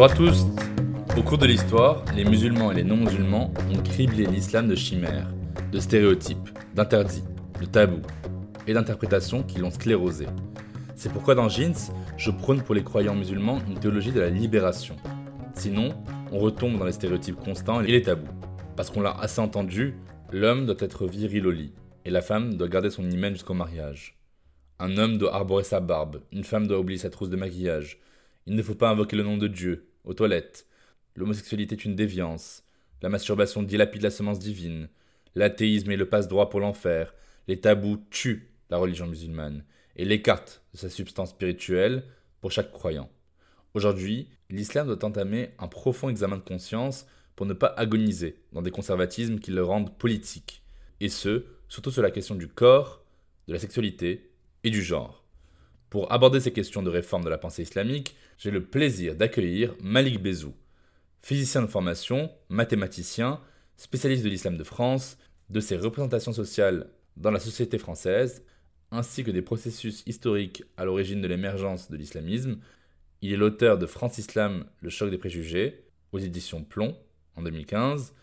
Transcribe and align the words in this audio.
Bonjour 0.00 0.04
à 0.04 0.08
tous. 0.08 0.46
Au 1.16 1.22
cours 1.22 1.38
de 1.38 1.46
l'histoire, 1.46 2.02
les 2.16 2.24
musulmans 2.24 2.72
et 2.72 2.74
les 2.74 2.82
non-musulmans 2.84 3.52
ont 3.72 3.82
criblé 3.82 4.26
l'islam 4.26 4.66
de 4.66 4.74
chimères, 4.74 5.28
de 5.70 5.78
stéréotypes, 5.78 6.48
d'interdits, 6.74 7.22
de 7.60 7.66
tabous 7.66 8.00
et 8.66 8.72
d'interprétations 8.72 9.42
qui 9.42 9.58
l'ont 9.58 9.70
sclérosé. 9.70 10.26
C'est 10.96 11.12
pourquoi 11.12 11.34
dans 11.34 11.48
Jeans, 11.48 11.92
je 12.16 12.30
prône 12.30 12.62
pour 12.62 12.74
les 12.74 12.82
croyants 12.82 13.14
musulmans 13.14 13.58
une 13.68 13.78
théologie 13.78 14.10
de 14.12 14.20
la 14.20 14.30
libération. 14.30 14.96
Sinon, 15.54 15.90
on 16.30 16.38
retombe 16.38 16.78
dans 16.78 16.84
les 16.84 16.92
stéréotypes 16.92 17.36
constants 17.36 17.80
et 17.80 17.90
les 17.90 18.02
tabous. 18.02 18.30
Parce 18.76 18.90
qu'on 18.90 19.00
l'a 19.00 19.16
assez 19.18 19.40
entendu, 19.40 19.94
l'homme 20.32 20.66
doit 20.66 20.76
être 20.78 21.06
viril 21.06 21.46
au 21.46 21.50
lit, 21.50 21.72
et 22.04 22.10
la 22.10 22.22
femme 22.22 22.54
doit 22.54 22.68
garder 22.68 22.90
son 22.90 23.08
hymen 23.10 23.32
jusqu'au 23.32 23.54
mariage. 23.54 24.18
Un 24.78 24.96
homme 24.96 25.18
doit 25.18 25.34
arborer 25.34 25.64
sa 25.64 25.80
barbe, 25.80 26.22
une 26.32 26.44
femme 26.44 26.66
doit 26.66 26.78
oublier 26.78 26.98
sa 26.98 27.10
trousse 27.10 27.30
de 27.30 27.36
maquillage. 27.36 27.98
Il 28.46 28.54
ne 28.54 28.62
faut 28.62 28.74
pas 28.74 28.90
invoquer 28.90 29.16
le 29.16 29.22
nom 29.22 29.36
de 29.36 29.48
Dieu, 29.48 29.88
aux 30.04 30.14
toilettes. 30.14 30.66
L'homosexualité 31.16 31.74
est 31.74 31.84
une 31.84 31.96
déviance. 31.96 32.62
La 33.02 33.08
masturbation 33.08 33.62
dilapide 33.62 34.02
la 34.02 34.10
semence 34.10 34.38
divine. 34.38 34.88
L'athéisme 35.34 35.90
est 35.90 35.96
le 35.96 36.08
passe-droit 36.08 36.48
pour 36.48 36.60
l'enfer. 36.60 37.14
Les 37.48 37.60
tabous 37.60 37.98
tuent 38.10 38.50
la 38.70 38.78
religion 38.78 39.06
musulmane 39.06 39.64
et 39.96 40.04
l'écartent 40.04 40.62
de 40.72 40.78
sa 40.78 40.88
substance 40.88 41.30
spirituelle 41.30 42.04
pour 42.40 42.52
chaque 42.52 42.72
croyant. 42.72 43.10
Aujourd'hui, 43.74 44.28
l'islam 44.48 44.86
doit 44.86 45.04
entamer 45.04 45.50
un 45.58 45.68
profond 45.68 46.08
examen 46.08 46.36
de 46.36 46.42
conscience 46.42 47.06
pour 47.36 47.46
ne 47.46 47.54
pas 47.54 47.72
agoniser 47.76 48.36
dans 48.52 48.62
des 48.62 48.70
conservatismes 48.70 49.38
qui 49.38 49.50
le 49.50 49.64
rendent 49.64 49.96
politique, 49.96 50.62
et 51.00 51.08
ce, 51.08 51.44
surtout 51.68 51.90
sur 51.90 52.02
la 52.02 52.10
question 52.10 52.34
du 52.34 52.48
corps, 52.48 53.04
de 53.46 53.52
la 53.52 53.58
sexualité 53.58 54.30
et 54.64 54.70
du 54.70 54.82
genre. 54.82 55.24
Pour 55.88 56.12
aborder 56.12 56.40
ces 56.40 56.52
questions 56.52 56.82
de 56.82 56.90
réforme 56.90 57.24
de 57.24 57.30
la 57.30 57.38
pensée 57.38 57.62
islamique, 57.62 58.14
j'ai 58.38 58.50
le 58.50 58.64
plaisir 58.64 59.16
d'accueillir 59.16 59.74
Malik 59.82 60.22
Bezou, 60.22 60.54
physicien 61.22 61.62
de 61.62 61.66
formation, 61.66 62.30
mathématicien, 62.48 63.40
spécialiste 63.76 64.24
de 64.24 64.28
l'islam 64.28 64.56
de 64.56 64.64
France, 64.64 65.16
de 65.48 65.60
ses 65.60 65.76
représentations 65.76 66.32
sociales 66.32 66.90
dans 67.16 67.30
la 67.30 67.40
société 67.40 67.78
française, 67.78 68.44
ainsi 68.90 69.24
que 69.24 69.30
des 69.30 69.42
processus 69.42 70.02
historiques 70.06 70.64
à 70.76 70.84
l'origine 70.84 71.20
de 71.20 71.28
l'émergence 71.28 71.90
de 71.90 71.96
l'islamisme. 71.96 72.58
Il 73.22 73.32
est 73.32 73.36
l'auteur 73.36 73.78
de 73.78 73.86
France 73.86 74.18
Islam, 74.18 74.64
le 74.80 74.88
choc 74.88 75.10
des 75.10 75.18
préjugés, 75.18 75.84
aux 76.12 76.18
éditions 76.18 76.64
Plomb, 76.64 76.96
en 77.36 77.42
2015, 77.42 78.14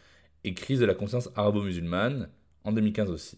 et 0.44 0.54
Crise 0.54 0.80
de 0.80 0.86
la 0.86 0.96
conscience 0.96 1.30
arabo-musulmane, 1.36 2.30
en 2.64 2.72
2015 2.72 3.10
aussi. 3.12 3.38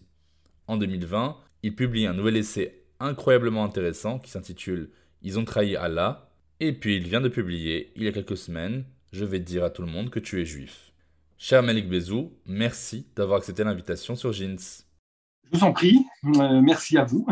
En 0.66 0.76
2020, 0.76 1.36
il 1.62 1.74
publie 1.74 2.06
un 2.06 2.14
nouvel 2.14 2.36
essai 2.36 2.84
incroyablement 2.98 3.64
intéressant 3.64 4.18
qui 4.18 4.30
s'intitule 4.30 4.90
Ils 5.22 5.38
ont 5.38 5.44
trahi 5.44 5.76
Allah, 5.76 6.30
et 6.60 6.72
puis 6.72 6.96
il 6.96 7.08
vient 7.08 7.20
de 7.20 7.28
publier, 7.28 7.92
il 7.96 8.04
y 8.04 8.08
a 8.08 8.12
quelques 8.12 8.36
semaines, 8.36 8.84
Je 9.12 9.24
vais 9.24 9.40
dire 9.40 9.64
à 9.64 9.70
tout 9.70 9.82
le 9.82 9.90
monde 9.90 10.10
que 10.10 10.20
tu 10.20 10.40
es 10.40 10.44
juif. 10.44 10.92
Cher 11.36 11.62
Malik 11.62 11.88
Bezou, 11.88 12.32
merci 12.46 13.06
d'avoir 13.16 13.38
accepté 13.38 13.64
l'invitation 13.64 14.14
sur 14.14 14.32
Jeans. 14.32 14.58
Je 15.42 15.58
vous 15.58 15.64
en 15.64 15.72
prie, 15.72 15.98
euh, 16.24 16.60
merci 16.60 16.96
à 16.96 17.04
vous. 17.04 17.26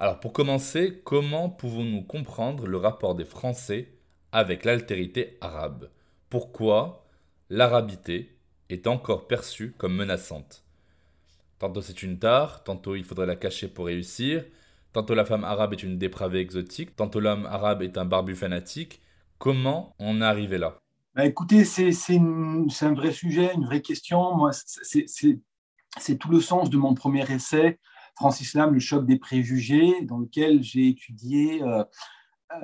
Alors 0.00 0.20
pour 0.20 0.32
commencer, 0.32 1.02
comment 1.04 1.50
pouvons-nous 1.50 2.02
comprendre 2.02 2.68
le 2.68 2.76
rapport 2.76 3.16
des 3.16 3.24
Français 3.24 3.88
avec 4.30 4.64
l'altérité 4.64 5.36
arabe? 5.40 5.90
Pourquoi 6.30 7.04
l'arabité 7.50 8.38
est 8.68 8.86
encore 8.86 9.26
perçue 9.26 9.72
comme 9.76 9.96
menaçante? 9.96 10.62
Tantôt 11.58 11.82
c'est 11.82 12.04
une 12.04 12.20
tare, 12.20 12.62
tantôt 12.62 12.94
il 12.94 13.02
faudrait 13.02 13.26
la 13.26 13.34
cacher 13.34 13.66
pour 13.66 13.86
réussir, 13.86 14.44
tantôt 14.92 15.16
la 15.16 15.24
femme 15.24 15.42
arabe 15.42 15.72
est 15.72 15.82
une 15.82 15.98
dépravée 15.98 16.38
exotique, 16.38 16.94
tantôt 16.94 17.18
l'homme 17.18 17.46
arabe 17.46 17.82
est 17.82 17.98
un 17.98 18.04
barbu 18.04 18.36
fanatique. 18.36 19.00
Comment 19.38 19.96
on 19.98 20.20
est 20.20 20.24
arrivé 20.24 20.58
là? 20.58 20.78
Bah, 21.16 21.26
écoutez, 21.26 21.64
c'est 21.64 21.90
un 22.18 22.94
vrai 22.94 23.10
sujet, 23.10 23.52
une 23.52 23.64
vraie 23.64 23.82
question. 23.82 24.48
C'est 24.52 26.18
tout 26.18 26.30
le 26.30 26.40
sens 26.40 26.70
de 26.70 26.76
mon 26.76 26.94
premier 26.94 27.28
essai, 27.32 27.80
France 28.18 28.40
Islam, 28.40 28.74
le 28.74 28.80
choc 28.80 29.06
des 29.06 29.16
préjugés, 29.16 30.02
dans 30.02 30.18
lequel 30.18 30.60
j'ai 30.60 30.88
étudié 30.88 31.62
euh, 31.62 31.84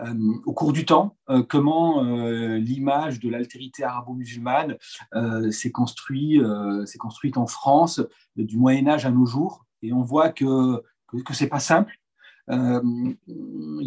euh, 0.01 0.15
au 0.47 0.53
cours 0.53 0.73
du 0.73 0.85
temps 0.85 1.17
euh, 1.31 1.45
comment 1.45 2.03
l'image 2.03 3.21
de 3.21 3.29
l'altérité 3.31 3.85
arabo-musulmane 3.85 4.77
s'est 5.53 5.71
construit, 5.71 6.41
s'est 6.87 6.99
construite 6.99 7.37
en 7.37 7.47
France 7.47 8.03
du 8.35 8.57
Moyen 8.57 8.89
Âge 8.89 9.07
à 9.07 9.13
nos 9.13 9.27
jours. 9.27 9.65
Et 9.83 9.93
on 9.93 10.03
voit 10.03 10.31
que 10.31 10.83
que 11.25 11.35
c'est 11.35 11.47
pas 11.47 11.61
simple. 11.61 11.95
Il 12.49 13.17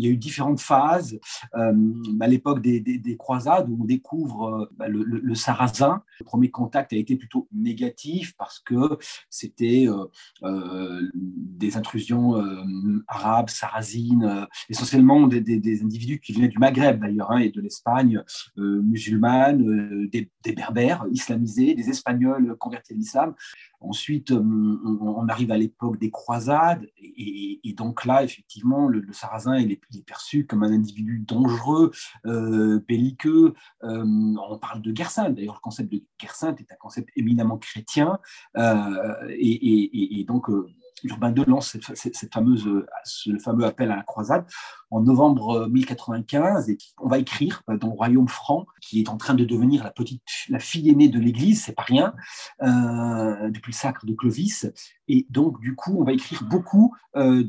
y 0.04 0.08
a 0.08 0.10
eu 0.10 0.16
différentes 0.16 0.62
phases. 0.62 1.20
À 1.52 2.28
l'époque 2.28 2.62
des, 2.62 2.80
des- 2.80 2.98
des 2.98 3.18
croisades, 3.18 3.68
où 3.70 3.78
on 3.82 3.86
découvre 3.86 4.70
bah, 4.78 4.88
le 4.88 5.36
sarrasin, 5.36 6.02
le 6.20 6.26
premier 6.26 6.50
contact 6.50 6.94
a 6.94 6.96
été 6.96 7.16
plutôt 7.16 7.48
négatif 7.52 8.34
parce 8.38 8.60
que 8.60 8.98
c'était 9.30 9.88
euh, 9.88 10.06
euh, 10.44 11.10
des 11.14 11.78
intrusions 11.78 12.38
euh, 12.38 13.04
arabes, 13.08 13.50
sarrasines, 13.50 14.48
essentiellement 14.70 15.28
des, 15.28 15.84
individus 15.84 16.20
qui 16.20 16.34
venaient 16.34 16.48
du 16.48 16.58
Maghreb 16.58 17.00
d'ailleurs, 17.02 17.32
hein, 17.32 17.40
et 17.40 17.50
de 17.50 17.62
l'Espagne 17.62 18.22
musulmane, 18.58 20.08
des, 20.08 20.30
berbères 20.56 21.06
islamisés, 21.12 21.76
des 21.76 21.90
espagnols 21.90 22.56
convertis 22.58 22.94
à 22.94 22.96
l'islam. 22.96 23.36
Ensuite, 23.80 24.32
on, 24.32 25.28
arrive 25.28 25.52
à 25.52 25.58
l'époque 25.58 26.00
des 26.00 26.10
croisades, 26.10 26.88
et, 27.00 27.60
donc 27.78 28.06
là, 28.06 28.24
effectivement, 28.24 28.88
le, 28.88 29.06
sarrasin 29.12 29.58
il 29.58 29.72
est, 29.72 29.82
perçu 30.06 30.46
comme 30.46 30.64
un 30.64 30.72
individu 30.72 31.24
dangereux, 31.28 31.92
euh, 32.26 32.80
belliqueux. 32.88 33.54
On 33.82 34.58
parle 34.60 34.82
de 34.82 34.92
guerre 34.92 35.12
sainte. 35.12 35.36
D'ailleurs, 35.36 35.56
le 35.56 35.60
concept 35.62 35.92
de 35.92 36.04
guerre 36.20 36.36
est 36.44 36.72
un 36.72 36.76
concept 36.80 37.10
éminemment 37.16 37.58
chrétien, 37.58 38.20
euh, 38.58 39.28
et, 39.30 39.36
et- 39.52 39.84
et- 39.98 40.20
et 40.20 40.24
donc 40.24 40.50
euh, 40.50 40.68
Urbain 41.04 41.32
II 41.32 41.44
lance 41.46 41.78
cette, 41.94 42.34
fameuse, 42.34 42.66
euh, 42.68 42.88
ce- 43.04 43.38
fameux 43.38 43.66
appel 43.66 43.92
à 43.92 43.96
la 43.98 44.02
croisade 44.02 44.48
en 44.90 45.00
novembre 45.02 45.66
euh, 45.66 45.68
1095 45.70 46.72
et 46.72 46.78
on 47.00 47.08
va 47.08 47.20
écrire 47.20 47.62
euh, 47.70 47.78
dans 47.78 47.90
le 47.90 47.94
royaume 47.94 48.28
franc 48.28 48.66
qui 48.82 49.00
est 49.02 49.10
en 49.10 49.18
train 49.18 49.36
de 49.36 49.46
devenir 49.46 49.84
la 49.84 49.92
petite 49.92 50.24
la 50.50 50.58
fille 50.58 50.90
aînée 50.90 51.08
de 51.08 51.20
l'Église, 51.20 51.62
c'est 51.64 51.76
pas 51.76 51.84
rien, 51.84 52.16
euh, 52.64 53.50
depuis 53.52 53.72
le 53.74 53.78
sacre 53.78 54.08
de 54.08 54.14
Clovis. 54.16 54.66
Et 55.08 55.28
donc, 55.30 55.60
du 55.62 55.76
coup, 55.76 55.98
on 56.00 56.04
va 56.04 56.14
écrire 56.14 56.44
beaucoup 56.44 56.96
euh, 57.16 57.44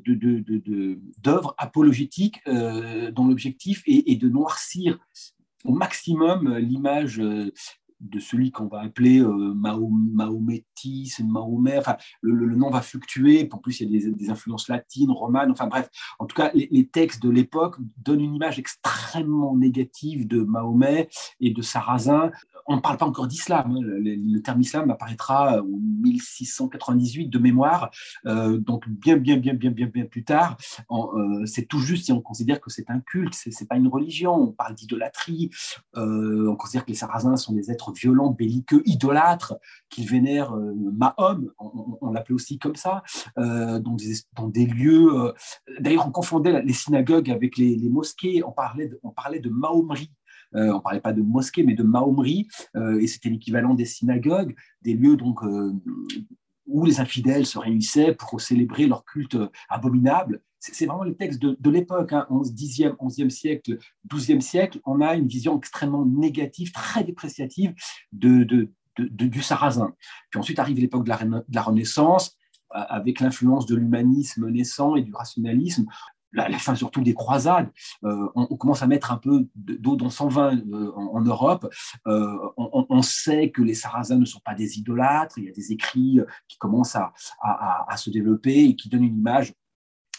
d'œuvres 1.23 1.55
apologétiques 1.59 2.41
euh, 2.49 3.11
dont 3.11 3.27
l'objectif 3.27 3.83
est, 3.87 4.11
est 4.11 4.17
de 4.17 4.29
noircir 4.29 4.99
au 5.65 5.73
maximum 5.73 6.47
euh, 6.47 6.59
l'image 6.61 7.19
euh, 7.21 7.53
de 8.01 8.19
celui 8.21 8.51
qu'on 8.51 8.67
va 8.67 8.81
appeler 8.81 9.21
euh, 9.21 9.55
Mahomet. 9.55 10.65
Enfin, 11.79 11.97
le, 12.21 12.55
nom 12.55 12.71
va 12.71 12.83
fluctuer. 12.83 13.49
En 13.53 13.59
plus, 13.59 13.81
il 13.81 13.91
y 13.91 14.07
a 14.07 14.11
des, 14.11 14.31
influences 14.31 14.69
latines, 14.69 15.11
romanes. 15.11 15.51
Enfin, 15.51 15.67
bref, 15.67 15.89
en 16.19 16.27
tout 16.27 16.37
cas, 16.37 16.51
les, 16.55 16.87
textes 16.87 17.23
de 17.23 17.31
l'époque 17.31 17.77
donnent 17.97 18.21
une 18.21 18.35
image 18.37 18.59
extrêmement 18.59 19.57
négative 19.57 20.27
de 20.27 20.43
Mahomet 20.43 21.09
et 21.41 21.51
de 21.51 21.63
Sarrazin. 21.63 22.31
On 22.67 22.77
ne 22.77 22.81
parle 22.81 22.99
pas 22.99 23.07
encore 23.07 23.27
d'islam. 23.27 23.77
hein. 23.77 23.81
Le, 23.81 24.39
terme 24.41 24.61
islam 24.61 24.91
apparaîtra 24.91 25.61
en 25.61 25.79
1698 26.03 27.29
de 27.29 27.39
mémoire, 27.39 27.91
euh, 28.27 28.59
donc 28.59 28.89
bien, 28.89 29.17
bien, 29.17 29.37
bien, 29.37 29.55
bien, 29.55 29.71
bien, 29.71 29.87
bien 29.87 30.05
plus 30.05 30.25
tard. 30.25 30.57
Euh, 30.91 31.47
c'est 31.47 31.67
tout 31.67 31.81
juste 31.81 32.07
si 32.07 32.13
on 32.13 32.21
considère 32.21 32.61
que 32.61 32.71
c'est 32.71 32.91
un 32.91 33.01
culte, 33.01 33.35
c'est, 33.35 33.69
pas 33.69 33.77
une 33.77 33.89
religion. 33.89 34.35
On 34.35 34.53
parle 34.53 34.75
d'idolâtrie. 34.75 35.51
Euh, 35.97 36.49
on 36.49 36.57
considère 36.57 36.85
que 36.85 36.91
les 36.91 36.97
Sarrasins 36.97 37.37
sont 37.37 37.53
des 37.53 37.71
êtres 37.71 37.88
violents, 37.93 38.31
belliqueux, 38.31 38.83
idolâtres, 38.85 39.55
qu'ils 39.89 40.09
vénèrent 40.09 40.55
euh, 40.55 40.75
Mahom, 40.93 41.51
on, 41.59 42.11
l'appelait 42.11 42.35
aussi 42.35 42.59
comme 42.59 42.77
ça, 42.77 43.03
euh, 43.39 43.79
dans, 43.79 43.97
des, 44.49 44.67
lieux. 44.67 45.09
euh, 45.13 45.33
D'ailleurs, 45.81 46.07
on 46.07 46.11
confondait 46.11 46.63
les 46.63 46.73
synagogues 46.73 47.31
avec 47.31 47.57
les, 47.57 47.77
mosquées. 47.89 48.43
On 48.45 48.53
parlait 48.53 48.89
de, 48.89 48.99
on 49.03 49.11
parlait 49.11 49.41
de 49.41 49.51
mahomerie. 49.51 50.13
on 50.53 50.81
parlait 50.81 51.01
pas 51.01 51.13
de 51.13 51.23
mosquée, 51.23 51.63
mais 51.63 51.75
de 51.75 51.83
mahomerie, 51.83 52.49
et 52.75 53.07
c'était 53.07 53.29
l'équivalent 53.29 53.75
des 53.75 53.85
synagogues, 53.85 54.55
des 54.83 54.95
lieux 54.95 55.17
donc 55.17 55.41
où 56.69 56.85
les 56.85 57.01
infidèles 57.01 57.47
se 57.47 57.59
réunissaient 57.59 58.15
pour 58.15 58.41
célébrer 58.41 58.87
leur 58.87 59.05
culte 59.05 59.37
abominable. 59.69 60.43
C'est 60.61 60.87
vraiment 60.87 61.05
les 61.05 61.17
textes 61.17 61.41
de, 61.41 61.71
l'époque, 61.71 62.13
hein, 62.13 62.27
10e, 62.31 62.97
11e 62.97 63.31
siècle, 63.31 63.79
12e 64.09 64.41
siècle. 64.41 64.81
On 64.85 65.01
a 65.01 65.15
une 65.15 65.29
vision 65.29 65.57
extrêmement 65.57 66.05
négative, 66.05 66.73
très 66.73 67.05
dépréciative 67.05 67.75
de, 68.13 68.69
du 68.99 69.43
sarrasin. 69.43 69.95
Puis 70.31 70.41
ensuite 70.41 70.59
arrive 70.59 70.81
l'époque 70.81 71.05
de, 71.05 71.45
la 71.49 71.63
Renaissance, 71.63 72.37
avec 72.71 73.21
l'influence 73.21 73.67
de 73.67 73.77
l'humanisme 73.77 74.49
naissant 74.51 74.97
et 74.97 75.03
du 75.03 75.15
rationalisme 75.15 75.87
la, 76.33 76.59
fin 76.59 76.75
surtout 76.75 77.03
des 77.03 77.15
croisades, 77.15 77.71
euh, 78.05 78.29
on, 78.35 78.57
commence 78.57 78.83
à 78.83 78.87
mettre 78.87 79.13
un 79.13 79.17
peu 79.17 79.47
d'eau 79.55 79.97
dans 79.97 80.11
son 80.11 80.29
vin 80.29 80.57
euh, 80.57 80.93
en, 80.95 81.21
Europe. 81.21 81.73
Euh, 82.07 82.37
on, 82.57 83.03
sait 83.03 83.51
que 83.51 83.63
les 83.63 83.75
Sarrasins 83.75 84.19
ne 84.19 84.25
sont 84.25 84.41
pas 84.45 84.55
des 84.55 84.79
idolâtres. 84.79 85.39
Il 85.39 85.45
y 85.45 85.49
a 85.49 85.53
des 85.53 85.73
écrits 85.73 86.21
qui 86.49 86.59
commencent 86.59 86.97
à, 86.97 87.97
se 87.97 88.11
développer 88.11 88.65
et 88.65 88.77
qui 88.77 88.89
donnent 88.89 89.05
une 89.05 89.19
image 89.19 89.53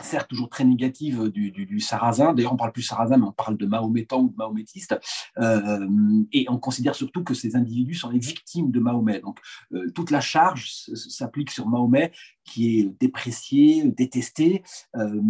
certes 0.01 0.29
toujours 0.29 0.49
très 0.49 0.63
négative 0.63 1.29
du, 1.29 1.79
sarrasin. 1.79 2.33
D'ailleurs, 2.33 2.53
on 2.53 2.57
parle 2.57 2.71
plus 2.71 2.83
sarrasin, 2.83 3.17
mais 3.17 3.25
on 3.25 3.31
parle 3.31 3.57
de 3.57 3.65
mahométan 3.65 4.21
ou 4.21 4.29
de 4.29 4.35
mahométiste. 4.35 4.99
Euh, 5.37 5.87
et 6.31 6.45
on 6.49 6.57
considère 6.57 6.95
surtout 6.95 7.23
que 7.23 7.33
ces 7.33 7.55
individus 7.55 7.95
sont 7.95 8.09
les 8.09 8.19
victimes 8.19 8.71
de 8.71 8.79
Mahomet. 8.79 9.19
Donc, 9.19 9.39
euh, 9.73 9.89
toute 9.91 10.11
la 10.11 10.21
charge 10.21 10.69
s'applique 10.93 11.51
sur 11.51 11.67
Mahomet, 11.67 12.11
qui 12.49 12.79
est 12.79 12.99
déprécié, 12.99 13.83
détesté. 13.83 14.63
Euh, 14.95 15.21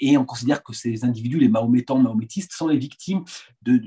et 0.00 0.16
on 0.16 0.24
considère 0.24 0.62
que 0.62 0.72
ces 0.72 1.04
individus, 1.04 1.38
les 1.38 1.48
mahométans, 1.48 1.98
mahométistes, 1.98 2.52
sont 2.52 2.66
les 2.66 2.78
victimes 2.78 3.24
de, 3.62 3.80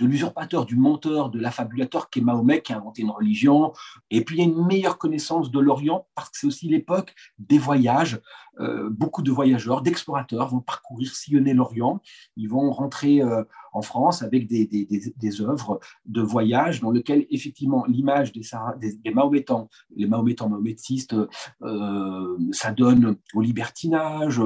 l'usurpateur, 0.00 0.64
du 0.64 0.76
menteur, 0.76 1.30
de 1.30 1.40
l'affabulateur 1.40 2.08
qui 2.08 2.20
est 2.20 2.22
Mahomet, 2.22 2.62
qui 2.62 2.72
a 2.72 2.76
inventé 2.76 3.02
une 3.02 3.10
religion. 3.10 3.72
Et 4.10 4.24
puis, 4.24 4.36
il 4.36 4.38
y 4.38 4.42
a 4.42 4.44
une 4.44 4.64
meilleure 4.64 4.98
connaissance 4.98 5.50
de 5.50 5.58
l'Orient, 5.58 6.06
parce 6.14 6.30
que 6.30 6.38
c'est 6.38 6.46
aussi 6.46 6.68
l'époque 6.68 7.14
des 7.38 7.58
voyages. 7.58 8.20
Euh, 8.60 8.88
beaucoup 8.90 9.22
de 9.22 9.30
voyageurs, 9.30 9.82
d'explorateurs 9.82 10.48
vont 10.48 10.60
parcourir, 10.60 11.14
sillonner 11.14 11.54
l'Orient. 11.54 12.00
Ils 12.36 12.48
vont 12.48 12.70
rentrer 12.70 13.22
euh, 13.22 13.42
en 13.78 13.82
France 13.82 14.22
avec 14.22 14.46
des, 14.46 15.40
œuvres 15.40 15.80
de 16.06 16.20
voyage 16.20 16.80
dans 16.80 16.90
lesquelles, 16.90 17.26
effectivement, 17.30 17.84
l'image 17.86 18.32
des, 18.32 19.10
Mahométans, 19.12 19.68
les 19.96 20.06
Mahométans 20.06 20.48
mahométistes, 20.48 21.14
euh, 21.62 22.36
ça 22.52 22.72
donne 22.72 23.16
au 23.34 23.40
libertinage, 23.40 24.40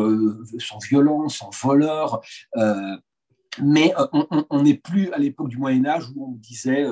sans 0.58 0.78
violence, 0.78 1.38
sans 1.38 1.50
voleur. 1.62 2.20
mais 3.60 3.92
on 4.50 4.62
n'est 4.62 4.78
plus 4.78 5.12
à 5.12 5.18
l'époque 5.18 5.48
du 5.48 5.58
Moyen 5.58 5.84
Âge 5.86 6.08
où 6.14 6.32
on 6.32 6.36
disait 6.36 6.86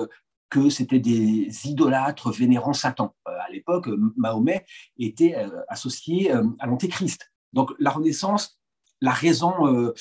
que 0.51 0.69
c'était 0.69 0.99
des 0.99 1.49
idolâtres 1.65 2.31
vénérant 2.31 2.73
Satan. 2.75 3.15
Euh, 3.29 3.31
à 3.31 3.51
l'époque, 3.51 3.89
Mahomet 4.17 4.67
était 4.99 5.37
euh, 5.37 5.63
associé 5.69 6.35
euh, 6.35 6.45
à 6.59 6.67
l'Antéchrist. 6.67 7.33
Donc 7.53 7.71
la 7.79 7.91
Renaissance, 7.91 8.61
la 9.01 9.13
raison 9.13 9.93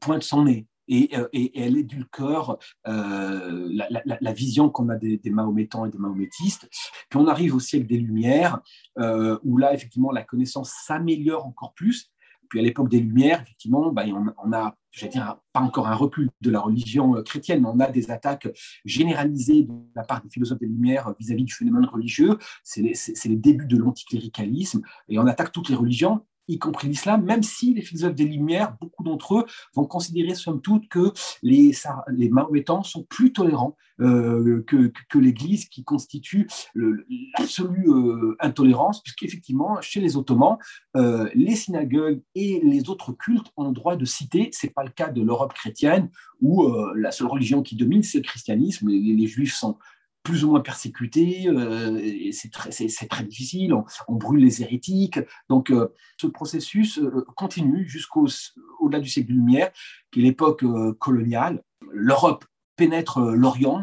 pointe 0.00 0.22
son 0.22 0.44
nez. 0.44 0.66
Et, 0.88 1.10
et, 1.32 1.60
elle 1.60 1.76
édulcore 1.76 2.58
euh, 2.86 3.68
la, 3.70 4.32
vision 4.32 4.70
qu'on 4.70 4.88
a 4.88 4.96
des, 4.96 5.20
Mahométans 5.26 5.84
et 5.84 5.90
des 5.90 5.98
Mahométistes. 5.98 6.68
Puis 7.08 7.18
on 7.18 7.26
arrive 7.26 7.54
au 7.54 7.60
siècle 7.60 7.86
des 7.86 7.98
Lumières, 7.98 8.60
où 8.96 9.58
là, 9.58 9.74
effectivement, 9.74 10.10
la 10.10 10.22
connaissance 10.22 10.72
s'améliore 10.86 11.46
encore 11.46 11.74
plus. 11.74 12.10
Puis 12.48 12.58
à 12.58 12.62
l'époque 12.62 12.88
des 12.88 13.00
Lumières, 13.00 13.42
effectivement, 13.42 13.92
bah, 13.92 14.04
on, 14.42 14.52
a, 14.52 14.74
je 14.90 15.04
vais 15.04 15.08
dire, 15.10 15.36
pas 15.52 15.60
encore 15.60 15.86
un 15.86 15.94
recul 15.94 16.30
de 16.40 16.50
la 16.50 16.60
religion 16.60 17.16
euh, 17.16 17.22
chrétienne, 17.22 17.62
mais 17.62 17.68
on 17.68 17.80
a 17.80 17.90
des 17.90 18.10
attaques 18.10 18.48
généralisées 18.84 19.64
de 19.64 19.72
la 19.94 20.04
part 20.04 20.22
des 20.22 20.30
philosophes 20.30 20.58
des 20.58 20.66
Lumières 20.66 21.14
vis-à-vis 21.18 21.44
du 21.44 21.52
phénomène 21.52 21.86
religieux. 21.86 22.38
C'est 22.62 22.82
les, 22.82 23.36
débuts 23.36 23.66
de 23.66 23.76
l'anticléricalisme, 23.76 24.82
et 25.08 25.18
on 25.18 25.26
attaque 25.26 25.52
toutes 25.52 25.68
les 25.68 25.76
religions 25.76 26.24
y 26.48 26.58
compris 26.58 26.88
l'islam, 26.88 27.24
même 27.24 27.42
si 27.42 27.74
les 27.74 27.82
philosophes 27.82 28.14
des 28.14 28.24
Lumières, 28.24 28.76
beaucoup 28.80 29.04
d'entre 29.04 29.38
eux 29.38 29.46
vont 29.74 29.84
considérer 29.84 30.34
somme 30.34 30.60
toute 30.60 30.88
que 30.88 31.12
les, 31.42 31.72
les 32.08 32.28
Mahométans 32.28 32.82
sont 32.82 33.04
plus 33.04 33.32
tolérants 33.32 33.76
euh, 34.00 34.62
que, 34.66 34.92
que, 35.08 35.18
l'Église, 35.18 35.68
qui 35.68 35.82
constitue 35.82 36.46
l'absolue 36.74 37.90
euh, 37.90 38.36
intolérance, 38.38 39.02
puisqu'effectivement, 39.02 39.80
chez 39.80 40.00
les 40.00 40.16
Ottomans, 40.16 40.56
euh, 40.96 41.28
les 41.34 41.56
synagogues 41.56 42.22
et 42.36 42.60
les 42.62 42.90
autres 42.90 43.12
cultes 43.12 43.48
ont 43.56 43.66
le 43.66 43.74
droit 43.74 43.96
de 43.96 44.04
citer. 44.04 44.50
Ce 44.52 44.66
n'est 44.66 44.72
pas 44.72 44.84
le 44.84 44.90
cas 44.90 45.08
de 45.08 45.20
l'Europe 45.20 45.52
chrétienne, 45.52 46.10
où 46.40 46.64
la 46.94 47.10
seule 47.10 47.26
religion 47.26 47.62
qui 47.62 47.74
domine, 47.74 48.04
c'est 48.04 48.18
le 48.18 48.24
christianisme. 48.24 48.88
les 48.88 49.26
Juifs 49.26 49.54
sont 49.54 49.76
plus 50.22 50.44
ou 50.44 50.50
moins 50.50 50.60
persécutés, 50.60 51.48
euh, 51.48 52.30
c'est 52.32 52.50
très, 52.50 53.24
difficile, 53.24 53.74
on, 54.08 54.14
brûle 54.14 54.44
les 54.44 54.62
hérétiques. 54.62 55.20
Donc 55.48 55.70
euh, 55.70 55.88
ce 56.20 56.26
processus 56.26 56.98
euh, 56.98 57.24
continue 57.36 57.88
jusqu'au-delà 57.88 59.00
du 59.00 59.08
siècle 59.08 59.28
de 59.28 59.34
lumière, 59.34 59.70
qui 60.10 60.20
est 60.20 60.24
l'époque 60.24 60.64
coloniale. 60.98 61.62
L'Europe 61.92 62.44
pénètre 62.76 63.20
l'Orient. 63.20 63.82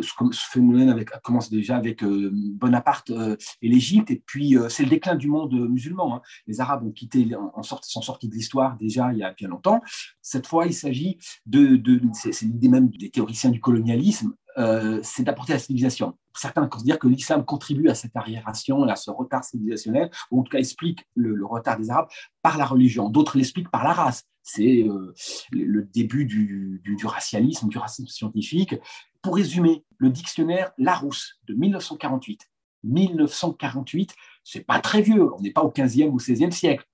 ce, 0.00 0.40
phénomène 0.52 1.04
commence 1.22 1.50
déjà 1.50 1.76
avec 1.76 2.02
Bonaparte 2.02 3.10
et 3.10 3.68
l'Égypte, 3.68 4.10
et 4.10 4.22
puis 4.24 4.56
c'est 4.70 4.84
le 4.84 4.88
déclin 4.88 5.16
du 5.16 5.28
monde 5.28 5.52
musulman. 5.68 6.16
Hein. 6.16 6.22
Les 6.46 6.60
Arabes 6.62 6.86
ont 6.86 6.92
quitté, 6.92 7.28
en 7.34 7.62
sont 7.62 8.00
sortis 8.00 8.28
de 8.28 8.34
l'histoire 8.34 8.78
déjà 8.78 9.12
il 9.12 9.18
y 9.18 9.22
a 9.22 9.34
bien 9.34 9.48
longtemps. 9.48 9.82
Cette 10.22 10.46
fois, 10.46 10.64
il 10.66 10.72
s'agit 10.72 11.18
de, 11.44 11.76
de 11.76 12.00
c'est 12.14 12.40
l'idée 12.42 12.68
même 12.68 12.88
des 12.88 13.10
théoriciens 13.10 13.50
du 13.50 13.60
colonialisme, 13.60 14.32
euh, 14.58 15.00
c'est 15.02 15.22
d'apporter 15.22 15.52
la 15.52 15.58
civilisation. 15.58 16.18
Certains 16.34 16.66
considèrent 16.66 16.98
que 16.98 17.08
l'islam 17.08 17.44
contribue 17.44 17.88
à 17.88 17.94
cette 17.94 18.16
arriération, 18.16 18.82
à 18.84 18.96
ce 18.96 19.10
retard 19.10 19.44
civilisationnel, 19.44 20.10
ou 20.30 20.40
en 20.40 20.42
tout 20.42 20.50
cas 20.50 20.58
explique 20.58 21.06
le, 21.14 21.44
retard 21.44 21.78
des 21.78 21.90
Arabes 21.90 22.08
par 22.42 22.58
la 22.58 22.64
religion. 22.64 23.08
D'autres 23.08 23.36
l'expliquent 23.36 23.70
par 23.70 23.84
la 23.84 23.92
race. 23.92 24.24
C'est 24.42 24.82
euh, 24.82 25.14
le 25.52 25.84
début 25.84 26.24
du, 26.24 26.82
racialisme, 27.04 27.68
du 27.68 27.78
racisme 27.78 28.08
scientifique. 28.08 28.74
Pour 29.22 29.36
résumer, 29.36 29.84
le 29.98 30.10
dictionnaire 30.10 30.72
Larousse 30.78 31.38
de 31.46 31.54
1948. 31.54 32.48
1948, 32.84 34.14
c'est 34.42 34.66
pas 34.66 34.80
très 34.80 35.02
vieux, 35.02 35.32
on 35.34 35.40
n'est 35.40 35.52
pas 35.52 35.62
au 35.62 35.70
15e 35.70 36.08
ou 36.08 36.18
16e 36.18 36.50
siècle. 36.50 36.84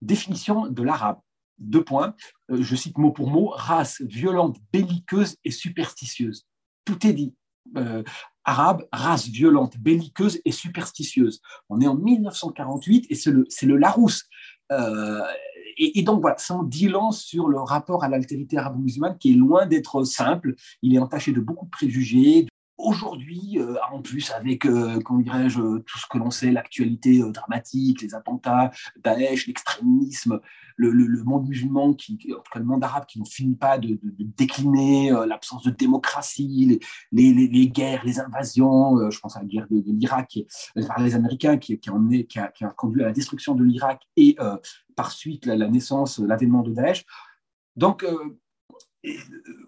Définition 0.00 0.68
de 0.68 0.82
l'arabe. 0.82 1.18
Deux 1.58 1.82
points, 1.82 2.14
euh, 2.50 2.62
je 2.62 2.76
cite 2.76 2.98
mot 2.98 3.10
pour 3.10 3.28
mot, 3.28 3.48
race 3.48 4.00
violente, 4.02 4.58
belliqueuse 4.72 5.36
et 5.42 5.50
superstitieuse 5.50 6.46
tout 6.86 7.06
est 7.06 7.12
dit. 7.12 7.34
Euh, 7.76 8.02
arabe, 8.44 8.86
race 8.92 9.26
violente, 9.26 9.76
belliqueuse 9.78 10.40
et 10.44 10.52
superstitieuse. 10.52 11.42
On 11.68 11.80
est 11.80 11.86
en 11.86 11.96
1948 11.96 13.06
et 13.10 13.14
c'est 13.14 13.32
le, 13.32 13.46
le, 13.62 13.76
Larousse. 13.76 14.24
Euh, 14.72 15.20
et, 15.76 16.02
donc 16.02 16.20
voilà, 16.22 16.38
ça 16.38 16.54
en 16.54 17.12
sur 17.12 17.48
le 17.48 17.58
rapport 17.58 18.04
à 18.04 18.08
l'altérité 18.08 18.56
arabo-musulmane 18.56 19.18
qui 19.18 19.32
est 19.32 19.36
loin 19.36 19.66
d'être 19.66 20.04
simple. 20.04 20.54
Il 20.80 20.94
est 20.94 20.98
entaché 20.98 21.32
de 21.32 21.40
beaucoup 21.40 21.66
de 21.66 21.70
préjugés, 21.70 22.46
Aujourd'hui, 22.78 23.58
euh, 23.58 23.76
en 23.90 24.02
plus 24.02 24.30
avec, 24.32 24.66
euh, 24.66 25.00
comment 25.00 25.20
dirais-je, 25.20 25.78
tout 25.78 25.98
ce 25.98 26.06
que 26.10 26.18
l'on 26.18 26.30
sait, 26.30 26.50
l'actualité 26.50 27.22
euh, 27.22 27.30
dramatique, 27.30 28.02
les 28.02 28.14
attentats, 28.14 28.70
Daesh, 29.02 29.46
l'extrémisme, 29.46 30.40
le, 30.76 31.22
monde 31.24 31.48
musulman, 31.48 31.94
qui, 31.94 32.18
en 32.34 32.42
tout 32.42 32.50
cas 32.52 32.58
le 32.58 32.66
monde 32.66 32.84
arabe, 32.84 33.06
qui 33.06 33.18
ne 33.18 33.24
finit 33.24 33.54
pas 33.54 33.78
de, 33.78 33.98
décliner, 34.02 35.10
l'absence 35.26 35.62
de 35.62 35.70
démocratie, 35.70 36.78
les, 37.12 37.68
guerres, 37.68 38.04
les 38.04 38.20
invasions, 38.20 39.10
je 39.10 39.18
pense 39.20 39.36
à 39.36 39.40
la 39.40 39.46
guerre 39.46 39.66
de, 39.70 39.82
l'Irak, 39.86 40.38
par 40.86 41.00
les 41.00 41.14
Américains, 41.14 41.56
qui, 41.56 41.80
a, 42.36 42.68
conduit 42.76 43.02
à 43.02 43.06
la 43.06 43.12
destruction 43.12 43.54
de 43.54 43.64
l'Irak 43.64 44.02
et 44.16 44.36
par 44.96 45.12
suite 45.12 45.46
la, 45.46 45.56
la 45.56 45.68
naissance, 45.68 46.18
l'avènement 46.18 46.60
de 46.60 46.74
Daesh. 46.74 47.06
Donc, 47.76 48.04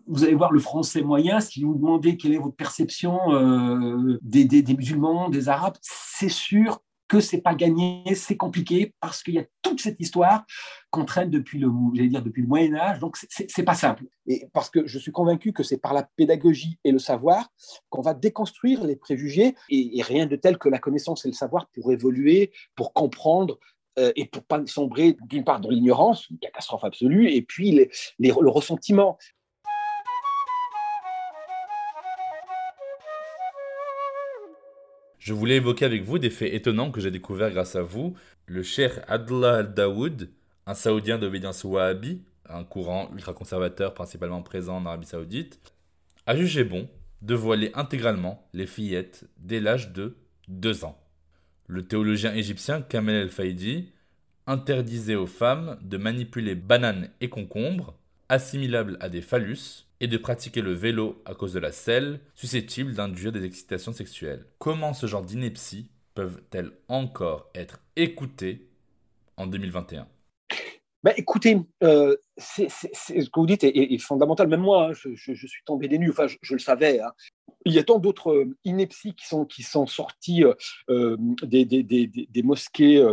vous 0.07 0.25
allez 0.25 0.35
voir 0.35 0.53
le 0.53 0.61
français 0.61 1.03
moyen, 1.03 1.41
si 1.41 1.63
vous 1.63 1.75
demandez 1.75 2.17
quelle 2.17 2.35
est 2.35 2.39
votre 2.39 2.57
perception 2.57 3.33
euh, 3.33 4.19
des, 4.23 4.63
musulmans, 4.75 5.29
des 5.29 5.49
arabes, 5.49 5.77
c'est 5.81 6.29
sûr 6.29 6.81
que 7.09 7.21
c'est 7.21 7.41
pas 7.41 7.55
gagné, 7.55 8.03
c'est 8.15 8.37
compliqué 8.37 8.95
parce 9.01 9.23
qu'il 9.23 9.35
y 9.35 9.39
a 9.39 9.45
toute 9.63 9.81
cette 9.81 9.99
histoire 9.99 10.45
qu'on 10.91 11.07
traîne 11.07 11.31
depuis 11.31 11.59
le, 11.59 11.71
dire 12.09 12.23
depuis 12.23 12.43
le 12.43 12.49
Moyen 12.49 12.75
Âge, 12.75 12.99
donc 12.99 13.17
c'est 13.17 13.63
pas 13.63 13.75
simple. 13.75 14.05
Et 14.27 14.47
parce 14.53 14.69
que 14.69 14.87
je 14.87 14.99
suis 14.99 15.11
convaincu 15.11 15.53
que 15.53 15.63
c'est 15.63 15.79
par 15.79 15.95
la 15.95 16.03
pédagogie 16.03 16.79
et 16.85 16.93
le 16.93 16.99
savoir 16.99 17.49
qu'on 17.89 18.03
va 18.03 18.13
déconstruire 18.13 18.85
les 18.85 18.95
préjugés 18.95 19.55
et, 19.71 20.03
rien 20.03 20.27
de 20.27 20.37
tel 20.37 20.59
que 20.59 20.69
la 20.69 20.79
connaissance 20.79 21.25
et 21.25 21.29
le 21.29 21.35
savoir 21.35 21.69
pour 21.69 21.93
évoluer, 21.93 22.53
pour 22.77 22.93
comprendre 22.93 23.59
euh, 23.99 24.13
et 24.17 24.27
pour 24.27 24.45
pas 24.45 24.65
sombrer 24.67 25.17
d'une 25.29 25.45
part 25.45 25.61
dans 25.61 25.71
l'ignorance, 25.71 26.29
une 26.31 26.39
catastrophe 26.39 26.85
absolue, 26.85 27.31
et 27.31 27.43
puis 27.43 27.89
le 28.19 28.49
ressentiment. 28.49 29.19
Je 35.19 35.35
voulais 35.35 35.57
évoquer 35.57 35.85
avec 35.85 36.05
vous 36.05 36.19
des 36.19 36.31
faits 36.31 36.55
étonnants 36.55 36.91
que 36.91 37.01
j'ai 37.01 37.11
découverts 37.11 37.51
grâce 37.51 37.77
à 37.77 37.83
vous. 37.83 38.15
Le 38.47 38.63
Cheikh 38.63 38.93
Adla 39.09 39.57
al-Dawood, 39.57 40.31
un 40.67 40.75
Saoudien 40.75 41.19
d'obédience 41.19 41.65
wahhabi, 41.65 42.23
un 42.49 42.65
courant 42.65 43.11
ultra-conservateur 43.13 43.93
principalement 43.93 44.43
présent 44.43 44.79
en 44.79 44.87
Arabie 44.87 45.07
Saoudite, 45.07 45.61
a 46.25 46.35
jugé 46.37 46.65
bon 46.65 46.89
de 47.21 47.35
voiler 47.35 47.71
intégralement 47.75 48.49
les 48.55 48.67
fillettes 48.67 49.25
dès 49.37 49.61
l'âge 49.61 49.93
de 49.93 50.17
2 50.49 50.85
ans. 50.85 50.99
Le 51.69 51.87
théologien 51.87 52.35
égyptien 52.35 52.81
Kamel 52.81 53.15
El-Faïdi 53.15 53.93
interdisait 54.47 55.17
aux 55.17 55.27
femmes 55.27 55.79
de 55.83 55.99
manipuler 55.99 56.55
bananes 56.55 57.11
et 57.21 57.29
concombres, 57.29 57.95
assimilables 58.31 58.97
à 59.01 59.11
des 59.11 59.21
phallus, 59.21 59.87
et 60.01 60.07
de 60.07 60.17
pratiquer 60.17 60.63
le 60.63 60.73
vélo 60.73 61.21
à 61.27 61.35
cause 61.35 61.53
de 61.53 61.59
la 61.59 61.73
selle, 61.73 62.21
susceptible 62.35 62.95
d'induire 62.95 63.33
des 63.33 63.45
excitations 63.45 63.93
sexuelles. 63.93 64.47
Comment 64.59 64.95
ce 64.95 65.07
genre 65.07 65.23
d'inepties 65.23 65.91
peuvent-elles 66.15 66.73
encore 66.89 67.51
être 67.55 67.81
écoutées 67.97 68.67
en 69.37 69.47
2021 69.47 70.09
bah, 71.05 71.13
écoutez, 71.17 71.57
euh, 71.85 72.17
ce 72.39 72.63
que 72.65 73.41
vous 73.41 73.47
dites 73.47 73.63
est, 73.63 73.99
fondamental. 73.99 74.49
Même 74.49 74.63
moi, 74.63 74.89
hein, 74.89 74.93
je, 74.95 75.33
suis 75.33 75.63
tombé 75.65 75.87
des 75.87 75.97
nues. 75.97 76.11
Enfin, 76.11 76.27
je, 76.27 76.53
le 76.53 76.59
savais. 76.59 77.01
Hein. 77.01 77.13
Il 77.69 77.75
y 77.75 77.79
a 77.79 77.85
tant 77.85 77.99
d'autres 77.99 78.33
euh, 78.33 78.57
inepties 78.65 79.15
qui 79.15 79.27
sont, 79.27 79.45
qui 79.45 79.63
sont 79.63 79.87
sorties 79.87 80.45
euh, 80.91 81.17
des, 81.43 81.65
des, 81.65 81.83
des, 81.83 82.07
des, 82.07 82.43
mosquées 82.43 83.05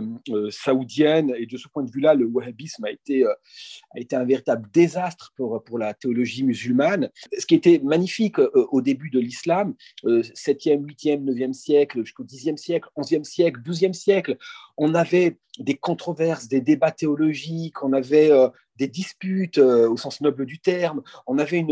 saoudiennes. 0.50 1.34
Et 1.38 1.46
de 1.46 1.58
ce 1.58 1.68
point 1.68 1.84
de 1.84 1.92
vue-là, 1.92 2.14
le 2.14 2.26
wahhabisme 2.26 2.86
a 2.86 2.92
été, 2.92 3.26
a 3.26 4.00
été 4.00 4.16
un 4.16 4.24
véritable 4.24 4.70
désastre 4.72 5.34
pour, 5.36 5.64
pour 5.64 5.78
la 5.78 5.94
théologie 5.94 6.44
musulmane. 6.44 7.10
Ce 7.38 7.46
qui 7.46 7.56
était 7.56 7.80
magnifique 7.84 8.38
au 8.40 8.82
début 8.82 9.10
de 9.10 9.20
l'islam, 9.20 9.76
7e, 10.04 10.86
8e, 10.86 11.24
9e 11.24 11.54
siècle, 11.54 12.04
jusqu'au 12.04 12.24
10e 12.24 12.58
siècle, 12.58 12.90
11e 12.98 13.24
siècle, 13.24 13.62
12e 13.62 13.94
siècle, 13.94 14.38
on 14.78 14.94
avait 14.94 15.38
des 15.60 15.76
controverses, 15.76 16.48
des 16.48 16.62
débats 16.62 16.92
théologiques, 16.92 17.84
on 17.84 17.94
avait 17.94 18.32
euh, 18.32 18.50
des 18.78 18.88
disputes 18.88 19.58
euh, 19.58 19.90
au 19.90 19.98
sens 19.98 20.22
noble 20.22 20.46
du 20.46 20.60
terme, 20.60 21.02
on 21.28 21.38
avait 21.38 21.66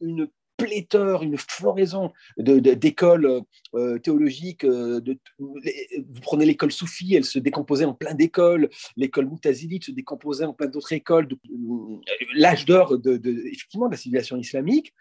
une, 0.00 0.28
pléthore, 0.56 1.22
une 1.22 1.36
floraison 1.36 2.12
d'écoles 2.36 3.42
euh, 3.74 3.98
théologiques. 3.98 4.64
De, 4.64 5.18
vous 5.38 6.20
prenez 6.22 6.46
l'école 6.46 6.72
soufie, 6.72 7.14
elle 7.14 7.24
se 7.24 7.38
décomposait 7.38 7.84
en 7.84 7.94
plein 7.94 8.14
d'écoles, 8.14 8.68
l'école 8.96 9.26
moutazilite 9.26 9.84
se 9.84 9.90
décomposait 9.90 10.44
en 10.44 10.52
plein 10.52 10.68
d'autres 10.68 10.92
écoles. 10.92 11.28
L'âge 12.34 12.64
d'or 12.64 12.98
de, 12.98 13.20
effectivement 13.46 13.86
de 13.86 13.92
la 13.92 13.98
civilisation 13.98 14.36
islamique. 14.36 14.94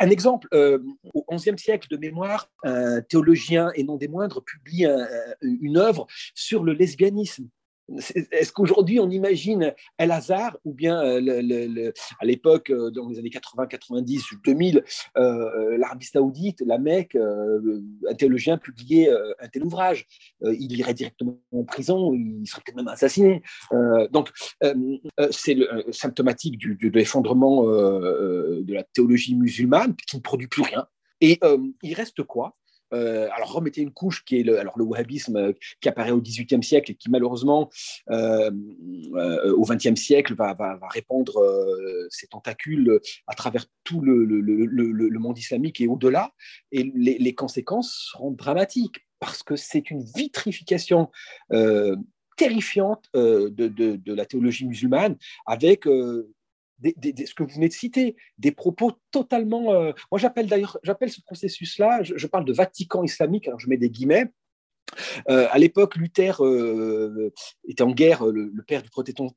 Un 0.00 0.10
exemple, 0.10 0.48
au 0.52 1.24
XIe 1.32 1.56
siècle 1.56 1.88
de 1.88 1.96
mémoire, 1.96 2.50
un 2.62 3.00
théologien 3.00 3.70
et 3.74 3.84
non 3.84 3.96
des 3.96 4.08
moindres 4.08 4.42
publie 4.42 4.86
une 5.40 5.78
œuvre 5.78 6.06
sur 6.34 6.62
le 6.64 6.72
lesbianisme. 6.72 7.48
Est-ce 8.30 8.52
qu'aujourd'hui 8.52 9.00
on 9.00 9.10
imagine 9.10 9.74
El 9.98 10.10
Hazar 10.10 10.56
ou 10.64 10.72
bien 10.72 11.02
euh, 11.02 11.92
à 12.20 12.24
l'époque, 12.24 12.70
euh, 12.70 12.90
dans 12.90 13.08
les 13.08 13.18
années 13.18 13.30
80, 13.30 13.66
90, 13.66 14.24
2000, 14.44 14.84
l'Arabie 15.14 16.06
Saoudite, 16.06 16.62
la 16.66 16.78
Mecque, 16.78 17.14
euh, 17.16 17.80
un 18.08 18.14
théologien 18.14 18.58
publiait 18.58 19.10
un 19.40 19.48
tel 19.48 19.64
ouvrage, 19.64 20.06
il 20.42 20.76
irait 20.78 20.94
directement 20.94 21.40
en 21.52 21.64
prison, 21.64 22.14
il 22.14 22.46
serait 22.46 22.62
peut-être 22.64 22.76
même 22.76 22.88
assassiné. 22.88 23.42
donc 24.10 24.30
c'est 25.30 25.56
symptomatique 25.90 26.58
du, 26.58 26.76
de 26.76 26.98
l'effondrement 26.98 27.64
de 27.64 28.72
la 28.72 28.82
théologie 28.84 29.34
musulmane 29.34 29.94
qui 30.08 30.16
ne 30.16 30.22
produit 30.22 30.48
plus 30.48 30.62
rien. 30.62 30.86
Et 31.20 31.38
il 31.82 31.94
reste 31.94 32.22
quoi? 32.22 32.56
Euh, 32.92 33.28
alors 33.34 33.52
remettez 33.52 33.80
une 33.80 33.92
couche 33.92 34.24
qui 34.24 34.40
est 34.40 34.42
le, 34.42 34.58
alors 34.58 34.78
le 34.78 34.84
wahhabisme 34.84 35.36
euh, 35.36 35.52
qui 35.80 35.88
apparaît 35.88 36.10
au 36.10 36.20
XVIIIe 36.20 36.62
siècle 36.62 36.92
et 36.92 36.94
qui 36.94 37.10
malheureusement 37.10 37.70
euh, 38.10 38.50
au 39.56 39.64
XXe 39.64 40.00
siècle 40.00 40.34
va, 40.34 40.54
va, 40.54 40.78
répandre 40.88 41.40
ses 42.10 42.26
tentacules 42.26 43.00
à 43.26 43.34
travers 43.34 43.66
tout 43.84 44.00
le, 44.00 44.24
le, 44.24 44.66
le 44.66 45.18
monde 45.18 45.38
islamique 45.38 45.80
et 45.80 45.88
au-delà. 45.88 46.32
Et 46.70 46.92
les, 46.94 47.18
les, 47.18 47.34
conséquences 47.34 48.08
seront 48.12 48.30
dramatiques 48.30 49.06
parce 49.20 49.42
que 49.42 49.56
c'est 49.56 49.90
une 49.90 50.04
vitrification 50.14 51.10
terrifiante 52.36 53.08
de, 53.14 53.48
de, 53.48 53.96
de, 53.96 54.14
la 54.14 54.26
théologie 54.26 54.66
musulmane 54.66 55.16
avec 55.46 55.86
ce 56.82 57.34
que 57.34 57.42
vous 57.42 57.54
venez 57.54 57.68
de 57.68 57.72
citer, 57.72 58.16
des 58.38 58.52
propos 58.52 58.92
totalement. 59.10 59.72
Euh, 59.72 59.92
moi, 60.10 60.18
j'appelle 60.18 60.46
d'ailleurs, 60.46 60.78
j'appelle 60.82 61.10
ce 61.10 61.20
processus-là, 61.20 62.02
je, 62.02 62.26
parle 62.26 62.44
de 62.44 62.52
Vatican 62.52 63.02
islamique, 63.02 63.46
alors 63.48 63.60
je 63.60 63.68
mets 63.68 63.76
des 63.76 63.90
guillemets, 63.90 64.26
euh, 65.28 65.46
à 65.50 65.58
l'époque, 65.58 65.96
Luther 65.96 66.44
euh, 66.44 67.32
était 67.66 67.82
en 67.82 67.92
guerre, 67.92 68.26
le, 68.26 68.50
père 68.66 68.82
du 68.82 68.90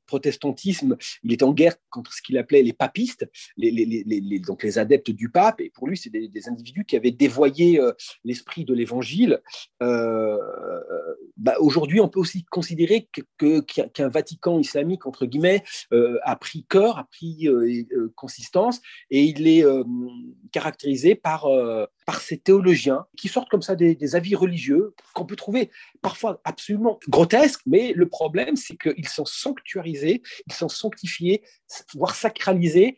protestantisme, 0.06 0.96
il 1.22 1.32
était 1.32 1.44
en 1.44 1.52
guerre 1.52 1.74
contre 1.90 2.12
ce 2.12 2.22
qu'il 2.22 2.38
appelait 2.38 2.62
les 2.62 2.72
papistes, 2.72 3.26
les, 3.56 4.40
donc 4.40 4.62
les 4.62 4.78
adeptes 4.78 5.10
du 5.10 5.28
pape, 5.30 5.60
et 5.60 5.70
pour 5.70 5.88
lui, 5.88 5.96
c'est 5.96 6.10
des, 6.10 6.48
individus 6.48 6.84
qui 6.84 6.96
avaient 6.96 7.10
dévoyé 7.10 7.80
euh, 7.80 7.92
l'esprit 8.24 8.64
de 8.64 8.74
l'évangile. 8.74 9.40
Bah, 11.38 11.54
aujourd'hui, 11.60 12.00
on 12.00 12.08
peut 12.08 12.20
aussi 12.20 12.44
considérer 12.44 13.08
qu'un 13.38 14.08
Vatican 14.08 14.58
islamique, 14.58 15.06
entre 15.06 15.26
guillemets, 15.26 15.62
a 15.90 16.36
pris 16.36 16.64
cœur, 16.68 16.98
a 16.98 17.04
pris 17.04 17.48
consistance, 18.14 18.80
et 19.10 19.22
il 19.24 19.46
est 19.48 19.64
caractérisé 20.52 21.14
par, 21.14 21.48
par 22.06 22.20
ces 22.20 22.38
théologiens 22.38 23.06
qui 23.16 23.28
sortent 23.28 23.50
comme 23.50 23.62
ça 23.62 23.74
des, 23.74 23.94
des 23.94 24.16
avis 24.16 24.34
religieux 24.34 24.94
qu'on 25.14 25.26
peut 25.26 25.35
trouver 25.36 25.70
parfois 26.02 26.40
absolument 26.44 26.98
grotesques, 27.08 27.62
mais 27.66 27.92
le 27.92 28.08
problème, 28.08 28.56
c'est 28.56 28.76
qu'ils 28.76 29.08
sont 29.08 29.24
sanctuarisés, 29.24 30.22
ils 30.46 30.52
sont 30.52 30.68
sanctifiés, 30.68 31.42
voire 31.94 32.14
sacralisés. 32.14 32.96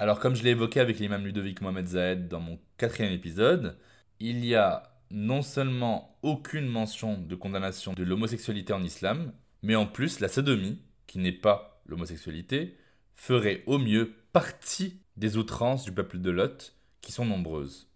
Alors, 0.00 0.18
comme 0.18 0.34
je 0.34 0.42
l'ai 0.42 0.50
évoqué 0.50 0.80
avec 0.80 0.98
l'imam 0.98 1.26
Ludovic 1.26 1.60
Mohamed 1.60 1.86
Zahed 1.86 2.28
dans 2.28 2.40
mon 2.40 2.58
quatrième 2.78 3.12
épisode, 3.12 3.78
il 4.18 4.46
y 4.46 4.54
a 4.54 4.90
non 5.10 5.42
seulement 5.42 6.18
aucune 6.22 6.66
mention 6.66 7.18
de 7.18 7.34
condamnation 7.34 7.92
de 7.92 8.02
l'homosexualité 8.02 8.72
en 8.72 8.82
islam, 8.82 9.34
mais 9.62 9.76
en 9.76 9.86
plus 9.86 10.20
la 10.20 10.28
sodomie, 10.28 10.80
qui 11.06 11.18
n'est 11.18 11.32
pas 11.32 11.82
l'homosexualité, 11.84 12.78
ferait 13.20 13.62
au 13.66 13.76
mieux 13.76 14.14
partie 14.32 14.98
des 15.18 15.36
outrances 15.36 15.84
du 15.84 15.92
peuple 15.92 16.20
de 16.20 16.30
Lot, 16.30 16.74
qui 17.02 17.12
sont 17.12 17.26
nombreuses. 17.26 17.86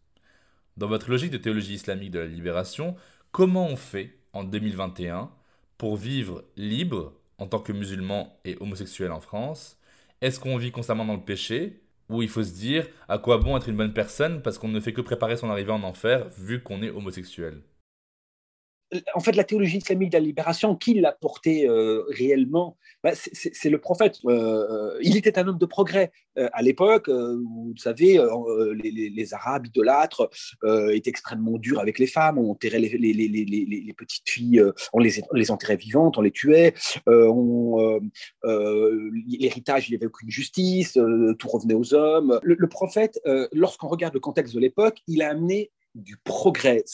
Dans 0.77 0.87
votre 0.87 1.09
logique 1.09 1.31
de 1.31 1.39
théologie 1.39 1.73
islamique 1.73 2.11
de 2.11 2.19
la 2.19 2.27
libération, 2.27 2.95
comment 3.33 3.67
on 3.67 3.77
fait 3.77 4.19
en 4.35 4.45
2021 4.45 5.31
pour 5.79 5.97
vivre 5.97 6.45
libre 6.59 7.15
en 7.39 7.47
tant 7.47 7.61
que 7.61 7.73
musulman 7.73 8.39
et 8.45 8.59
homosexuel 8.61 9.13
en 9.13 9.21
France? 9.21 9.79
Est-ce 10.21 10.39
qu'on 10.39 10.59
vit 10.59 10.73
constamment 10.73 11.07
dans 11.07 11.17
le 11.17 11.25
péché 11.25 11.81
Ou 12.11 12.21
il 12.21 12.29
faut 12.29 12.45
se 12.45 12.53
dire 12.53 12.87
à 13.09 13.17
quoi 13.17 13.39
bon 13.39 13.57
être 13.57 13.71
une 13.71 13.79
bonne 13.79 13.95
personne 13.95 14.43
parce 14.43 14.59
qu'on 14.59 14.69
ne 14.69 14.79
fait 14.79 14.93
que 14.93 15.01
préparer 15.01 15.39
son 15.39 15.49
arrivée 15.49 15.73
en 15.73 15.85
enfer 15.85 16.29
vu 16.37 16.63
qu'on 16.63 16.83
est 16.83 16.91
homosexuel? 16.91 17.63
En 19.15 19.21
fait, 19.21 19.37
la 19.37 19.45
théologie 19.45 19.79
islamique 19.79 20.11
de 20.11 20.19
la 20.19 20.25
libération, 20.25 20.77
qui 20.77 20.95
l'a 20.95 21.13
portée 21.13 21.69
euh, 21.69 22.05
réellement? 22.09 22.77
Bah, 23.03 23.13
C'est 23.15 23.71
le 23.71 23.79
prophète. 23.79 24.19
Euh, 24.27 24.95
euh, 24.95 24.99
il 25.03 25.17
était 25.17 25.39
un 25.39 25.47
homme 25.49 25.59
de 25.59 25.67
progrès. 25.67 26.13
à 26.37 26.63
l'époque, 26.63 27.09
vous 27.09 27.75
savez, 27.77 28.21
les, 28.83 29.35
Arabes 29.35 29.67
idolâtres 29.67 30.29
étaient 30.93 31.11
extrêmement 31.11 31.59
durs 31.59 31.79
avec 31.81 31.99
les 31.99 32.07
femmes. 32.07 32.39
On 32.39 32.51
enterrait 32.51 32.81
les, 32.81 33.95
petites 33.97 34.29
filles, 34.29 34.63
on 34.93 34.99
les, 34.99 35.23
les, 35.33 35.51
enterrait 35.51 35.77
vivantes, 35.77 36.19
on 36.19 36.23
les 36.23 36.33
tuait. 36.33 36.75
L'héritage, 39.29 39.89
il 39.89 39.93
n'y 39.93 39.97
avait 39.97 40.07
aucune 40.07 40.31
justice, 40.31 40.99
tout 41.39 41.49
revenait 41.49 41.75
aux 41.75 41.95
hommes. 41.95 42.41
le 42.43 42.69
prophète, 42.69 43.21
lorsqu'on 43.53 43.89
regarde 43.89 44.15
le 44.15 44.21
contexte 44.21 44.55
de 44.55 44.61
l'époque, 44.61 44.99
il 45.07 45.23
a 45.23 45.31
amené 45.31 45.71
du 45.95 46.17
progrès. 46.17 46.85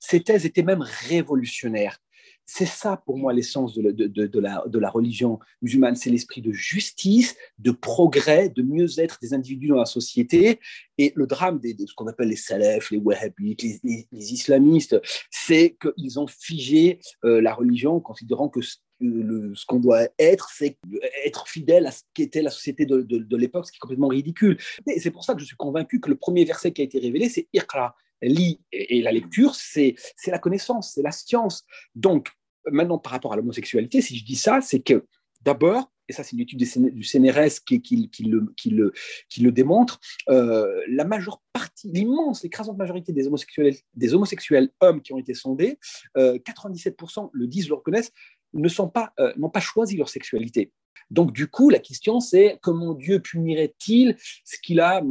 Ces 0.00 0.20
thèses 0.20 0.46
étaient 0.46 0.62
même 0.62 0.84
révolutionnaires. 1.08 1.98
C'est 2.44 2.66
ça 2.66 2.96
pour 2.96 3.18
moi 3.18 3.32
l'essence 3.32 3.74
de, 3.74 4.78
la, 4.78 4.90
religion 4.90 5.38
musulmane, 5.62 5.94
c'est 5.94 6.10
l'esprit 6.10 6.42
de 6.42 6.52
justice, 6.52 7.36
de 7.58 7.70
progrès, 7.70 8.48
de 8.48 8.62
mieux-être 8.62 9.18
des 9.22 9.32
individus 9.32 9.68
dans 9.68 9.76
la 9.76 9.86
société. 9.86 10.58
Et 10.98 11.12
le 11.14 11.26
drame 11.26 11.60
de 11.60 11.86
ce 11.86 11.94
qu'on 11.94 12.08
appelle 12.08 12.28
les 12.28 12.36
salafs, 12.36 12.90
les 12.90 12.98
wahhabites, 12.98 13.62
les, 13.62 14.06
islamistes, 14.12 15.00
c'est 15.30 15.76
qu'ils 15.80 16.18
ont 16.18 16.26
figé 16.26 16.98
euh, 17.24 17.40
la 17.40 17.54
religion 17.54 18.00
considérant 18.00 18.48
que 18.48 18.60
ce, 18.60 18.76
ce 19.00 19.66
qu'on 19.66 19.80
doit 19.80 20.08
être, 20.18 20.50
c'est 20.50 20.78
être 21.24 21.46
fidèle 21.48 21.86
à 21.86 21.92
ce 21.92 22.02
qu'était 22.12 22.42
la 22.42 22.50
société 22.50 22.86
de, 22.86 23.02
de 23.02 23.36
l'époque, 23.36 23.66
ce 23.66 23.72
qui 23.72 23.76
est 23.76 23.80
complètement 23.80 24.08
ridicule. 24.08 24.58
Et 24.88 25.00
c'est 25.00 25.10
pour 25.10 25.24
ça 25.24 25.34
que 25.34 25.40
je 25.40 25.46
suis 25.46 25.56
convaincu 25.56 26.00
que 26.00 26.10
le 26.10 26.16
premier 26.16 26.44
verset 26.44 26.72
qui 26.72 26.82
a 26.82 26.84
été 26.84 26.98
révélé, 26.98 27.28
c'est 27.28 27.48
Iqra, 27.52 27.94
lit 28.22 28.60
et 28.72 29.02
la 29.02 29.12
lecture, 29.12 29.54
c'est 29.54 29.96
la 30.26 30.38
connaissance, 30.38 30.92
c'est 30.94 31.02
la 31.02 31.12
science. 31.12 31.64
Donc, 31.94 32.30
maintenant, 32.70 32.98
par 32.98 33.12
rapport 33.12 33.32
à 33.32 33.36
l'homosexualité, 33.36 34.00
si 34.00 34.16
je 34.16 34.24
dis 34.24 34.36
ça, 34.36 34.60
c'est 34.60 34.80
que 34.80 35.04
d'abord, 35.42 35.92
et 36.08 36.12
ça 36.12 36.22
c'est 36.22 36.32
une 36.32 36.40
étude 36.40 36.58
du 36.58 37.04
CNRS 37.04 37.60
qui, 37.66 37.80
qui, 37.80 38.10
qui, 38.10 38.24
le, 38.24 38.52
qui, 38.56 38.70
le, 38.70 39.52
démontre, 39.52 40.00
euh, 40.28 40.82
la 40.88 41.04
majeure 41.04 41.42
partie, 41.52 41.90
l'immense, 41.90 42.42
l'écrasante 42.42 42.76
majorité 42.76 43.12
des 43.12 43.26
homosexuels, 43.26 43.74
des 43.94 44.14
homosexuels 44.14 44.70
hommes 44.80 45.02
qui 45.02 45.12
ont 45.12 45.18
été 45.18 45.34
sondés, 45.34 45.78
97% 46.16 47.24
euh, 47.24 47.28
le 47.32 47.46
disent, 47.46 47.68
le 47.68 47.74
reconnaissent, 47.74 48.12
ne 48.54 48.68
sont 48.68 48.88
pas, 48.88 49.12
n'ont 49.36 49.50
pas 49.50 49.60
choisi 49.60 49.96
leur 49.96 50.08
sexualité. 50.08 50.72
Donc, 51.10 51.32
du 51.32 51.46
coup, 51.46 51.68
la 51.68 51.78
question, 51.78 52.20
c'est 52.20 52.58
comment 52.62 52.94
Dieu 52.94 53.20
punirait-il 53.20 54.16
ce 54.18 54.56
qu'il 54.62 54.80
a 54.80 55.02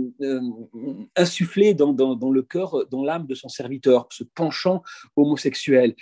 insufflé 1.15 1.75
dans, 1.75 1.93
dans, 1.93 2.31
le 2.31 2.41
cœur, 2.41 2.87
dans 2.89 3.03
l'âme 3.03 3.27
de 3.27 3.35
son 3.35 3.49
serviteur, 3.49 4.07
ce 4.09 4.23
penchant 4.23 4.81
homosexuel? 5.15 5.95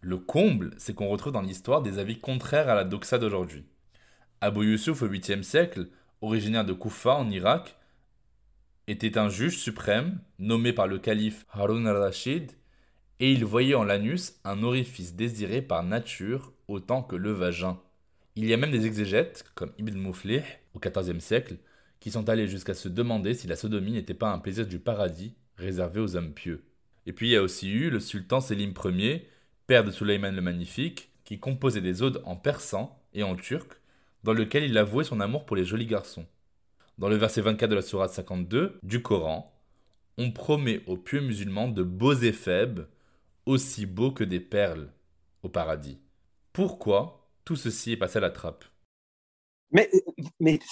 Le 0.00 0.18
comble, 0.18 0.74
c'est 0.78 0.94
qu'on 0.94 1.08
retrouve 1.08 1.32
dans 1.32 1.42
l'histoire 1.42 1.80
des 1.80 1.98
avis 1.98 2.18
contraires 2.18 2.68
à 2.68 2.74
la 2.74 2.82
doxa 2.82 3.18
d'aujourd'hui. 3.18 3.64
Abu 4.40 4.66
Yusuf 4.66 5.02
au 5.02 5.08
8e 5.08 5.42
siècle, 5.42 5.88
originaire 6.20 6.64
de 6.64 6.72
Koufa 6.72 7.14
en 7.14 7.30
Irak, 7.30 7.76
était 8.88 9.16
un 9.16 9.28
juge 9.28 9.58
suprême 9.58 10.20
nommé 10.38 10.72
par 10.72 10.86
le 10.86 10.98
calife 10.98 11.46
Harun 11.50 11.86
al-Rashid 11.86 12.52
et 13.18 13.32
il 13.32 13.44
voyait 13.44 13.74
en 13.74 13.84
l'anus 13.84 14.40
un 14.44 14.62
orifice 14.62 15.14
désiré 15.14 15.62
par 15.62 15.82
nature 15.82 16.52
autant 16.68 17.02
que 17.02 17.16
le 17.16 17.32
vagin. 17.32 17.80
Il 18.34 18.46
y 18.46 18.52
a 18.52 18.56
même 18.56 18.70
des 18.70 18.86
exégètes, 18.86 19.44
comme 19.54 19.72
Ibn 19.78 19.96
Muflih 19.96 20.42
au 20.74 20.78
XIVe 20.78 21.20
siècle, 21.20 21.56
qui 22.00 22.10
sont 22.10 22.28
allés 22.28 22.48
jusqu'à 22.48 22.74
se 22.74 22.88
demander 22.88 23.34
si 23.34 23.46
la 23.46 23.56
sodomie 23.56 23.92
n'était 23.92 24.14
pas 24.14 24.30
un 24.30 24.38
plaisir 24.38 24.66
du 24.66 24.78
paradis 24.78 25.34
réservé 25.56 26.00
aux 26.00 26.16
hommes 26.16 26.34
pieux. 26.34 26.62
Et 27.06 27.12
puis 27.12 27.28
il 27.28 27.32
y 27.32 27.36
a 27.36 27.42
aussi 27.42 27.70
eu 27.70 27.90
le 27.90 28.00
sultan 28.00 28.40
Selim 28.40 28.74
Ier, 28.84 29.28
père 29.66 29.84
de 29.84 29.90
Sulayman 29.90 30.34
le 30.34 30.42
Magnifique, 30.42 31.10
qui 31.24 31.38
composait 31.38 31.80
des 31.80 32.02
odes 32.02 32.22
en 32.24 32.36
persan 32.36 33.00
et 33.14 33.22
en 33.22 33.36
turc, 33.36 33.80
dans 34.22 34.32
lequel 34.32 34.64
il 34.64 34.76
avouait 34.76 35.04
son 35.04 35.20
amour 35.20 35.46
pour 35.46 35.56
les 35.56 35.64
jolis 35.64 35.86
garçons. 35.86 36.26
Dans 36.98 37.08
le 37.08 37.16
verset 37.16 37.40
24 37.40 37.70
de 37.70 37.74
la 37.74 37.82
Sourate 37.82 38.12
52 38.12 38.78
du 38.82 39.02
Coran, 39.02 39.52
on 40.18 40.30
promet 40.30 40.82
aux 40.86 40.96
pieux 40.96 41.20
musulmans 41.20 41.68
de 41.68 41.82
beaux 41.82 42.14
éphèbes, 42.14 42.86
aussi 43.44 43.86
beaux 43.86 44.12
que 44.12 44.24
des 44.24 44.40
perles, 44.40 44.88
au 45.42 45.48
paradis. 45.48 45.98
Pourquoi 46.56 47.28
tout 47.44 47.54
ceci 47.54 47.92
est 47.92 47.96
passé 47.98 48.16
à 48.16 48.22
la 48.22 48.30
trappe 48.30 48.64
mais, 49.72 49.90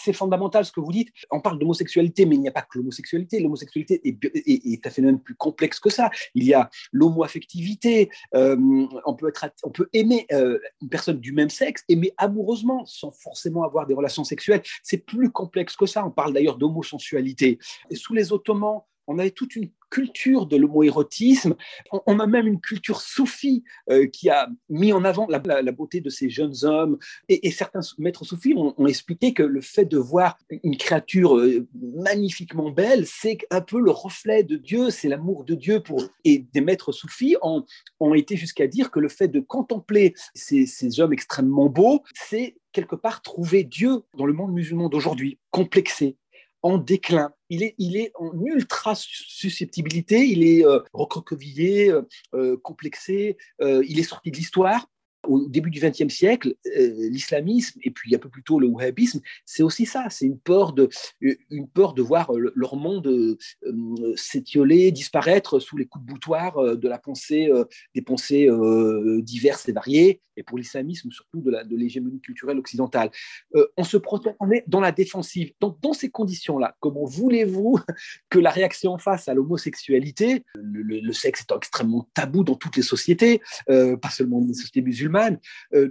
c'est 0.02 0.14
fondamental 0.14 0.64
ce 0.64 0.72
que 0.72 0.80
vous 0.80 0.92
dites. 0.92 1.10
On 1.30 1.40
parle 1.40 1.58
d'homosexualité, 1.58 2.24
mais 2.24 2.36
il 2.36 2.40
n'y 2.40 2.48
a 2.48 2.52
pas 2.52 2.62
que 2.62 2.78
l'homosexualité. 2.78 3.38
L'homosexualité 3.38 4.00
est, 4.02 4.18
est, 4.46 4.86
un 4.86 4.90
phénomène 4.90 5.20
plus 5.20 5.34
complexe 5.34 5.78
que 5.78 5.90
ça. 5.90 6.08
Il 6.34 6.44
y 6.44 6.54
a 6.54 6.70
l'homoaffectivité. 6.90 8.08
Euh, 8.34 8.56
on, 9.04 9.14
peut 9.14 9.28
être, 9.28 9.44
on 9.62 9.70
peut 9.70 9.90
aimer 9.92 10.26
euh, 10.32 10.58
une 10.80 10.88
personne 10.88 11.20
du 11.20 11.32
même 11.32 11.50
sexe, 11.50 11.84
aimer 11.90 12.14
amoureusement, 12.16 12.86
sans 12.86 13.12
forcément 13.12 13.62
avoir 13.62 13.86
des 13.86 13.94
relations 13.94 14.24
sexuelles. 14.24 14.62
C'est 14.82 15.04
plus 15.04 15.30
complexe 15.30 15.76
que 15.76 15.84
ça. 15.84 16.06
On 16.06 16.10
parle 16.10 16.32
d'ailleurs 16.32 16.56
d'homosensualité. 16.56 17.58
Sous 17.92 18.14
les 18.14 18.32
Ottomans, 18.32 18.84
on 19.06 19.18
avait 19.18 19.32
toute 19.32 19.54
une 19.54 19.70
culture 19.94 20.46
de 20.46 20.56
l'homoérotisme. 20.56 21.54
On, 22.06 22.18
a 22.18 22.26
même 22.26 22.48
une 22.48 22.60
culture 22.60 23.00
soufie 23.00 23.62
euh, 23.90 24.08
qui 24.08 24.28
a 24.28 24.48
mis 24.68 24.92
en 24.92 25.04
avant 25.04 25.28
la, 25.28 25.38
beauté 25.70 26.00
de 26.00 26.10
ces 26.10 26.28
jeunes 26.28 26.64
hommes. 26.64 26.98
Et, 27.28 27.52
certains 27.52 27.78
maîtres 27.98 28.24
soufis 28.24 28.54
ont, 28.56 28.86
expliqué 28.88 29.32
que 29.32 29.44
le 29.44 29.60
fait 29.60 29.84
de 29.84 29.96
voir 29.96 30.36
une 30.50 30.76
créature 30.76 31.36
euh, 31.36 31.68
magnifiquement 31.80 32.70
belle, 32.70 33.06
c'est 33.06 33.38
un 33.50 33.60
peu 33.60 33.80
le 33.80 33.92
reflet 33.92 34.42
de 34.42 34.56
Dieu, 34.56 34.90
c'est 34.90 35.08
l'amour 35.08 35.44
de 35.44 35.54
Dieu. 35.54 35.80
Pour... 35.80 36.02
Et 36.24 36.44
des 36.52 36.60
maîtres 36.60 36.90
soufis 36.90 37.36
ont, 37.42 37.64
ont 38.00 38.14
été 38.14 38.36
jusqu'à 38.36 38.66
dire 38.66 38.90
que 38.90 38.98
le 38.98 39.08
fait 39.08 39.28
de 39.28 39.38
contempler 39.38 40.14
ces, 40.34 40.66
ces 40.66 40.98
hommes 40.98 41.12
extrêmement 41.12 41.68
beaux, 41.68 42.02
c'est 42.14 42.56
quelque 42.72 42.96
part 42.96 43.22
trouver 43.22 43.62
Dieu 43.62 44.02
dans 44.18 44.26
le 44.26 44.32
monde 44.32 44.52
musulman 44.52 44.88
d'aujourd'hui, 44.88 45.38
complexé, 45.52 46.16
en 46.64 46.78
déclin. 46.78 47.30
Il 47.50 47.62
est, 47.62 48.10
en 48.14 48.32
ultra 48.42 48.94
susceptibilité, 48.96 50.26
il 50.26 50.42
est 50.42 50.66
euh, 50.66 50.80
recroquevillé, 50.94 51.90
euh, 51.90 52.02
euh, 52.34 52.56
complexé, 52.56 53.36
il 53.60 54.00
est 54.00 54.02
sorti 54.02 54.30
de 54.30 54.36
l'histoire 54.36 54.88
au 55.28 55.48
début 55.48 55.70
du 55.70 55.80
XXe 55.80 56.12
siècle, 56.12 56.54
euh, 56.66 57.08
l'islamisme 57.08 57.78
et 57.82 57.90
puis 57.90 58.14
un 58.14 58.18
peu 58.18 58.28
plus 58.28 58.42
tôt 58.42 58.58
le 58.58 58.66
wahhabisme, 58.66 59.20
c'est 59.44 59.62
aussi 59.62 59.86
ça, 59.86 60.08
c'est 60.10 60.26
une 60.26 60.38
peur 60.38 60.72
de, 60.72 60.88
une 61.20 61.68
peur 61.68 61.94
de 61.94 62.02
voir 62.02 62.32
leur 62.32 62.76
monde 62.76 63.06
euh, 63.06 63.36
s'étioler, 64.16 64.90
disparaître 64.92 65.58
sous 65.58 65.76
les 65.76 65.86
coups 65.86 66.04
de 66.04 66.12
boutoir 66.12 66.58
euh, 66.58 66.76
de 66.76 66.88
la 66.88 66.98
pensée, 66.98 67.50
des 67.94 68.02
pensées 68.02 68.48
diverses 69.22 69.68
et 69.68 69.72
variées, 69.72 70.20
et 70.36 70.42
pour 70.42 70.58
l'islamisme 70.58 71.10
surtout 71.10 71.40
de, 71.40 71.76
l'hégémonie 71.76 72.20
culturelle 72.20 72.58
occidentale. 72.58 73.10
on 73.76 73.84
se 73.84 73.96
protège, 73.96 74.34
est 74.52 74.64
dans 74.66 74.80
la 74.80 74.92
défensive. 74.92 75.52
Donc 75.60 75.80
dans 75.80 75.92
ces 75.92 76.10
conditions-là, 76.10 76.76
comment 76.80 77.04
voulez-vous 77.04 77.78
que 78.30 78.38
la 78.38 78.50
réaction 78.50 78.98
face 78.98 79.28
à 79.28 79.34
l'homosexualité, 79.34 80.44
le, 80.54 81.12
sexe 81.12 81.42
étant 81.42 81.56
extrêmement 81.56 82.08
tabou 82.14 82.44
dans 82.44 82.56
toutes 82.56 82.76
les 82.76 82.82
sociétés, 82.82 83.40
pas 83.66 84.10
seulement 84.10 84.40
dans 84.40 84.48
les 84.48 84.54
sociétés 84.54 84.82
musulmanes, 84.82 85.13
euh, 85.74 85.88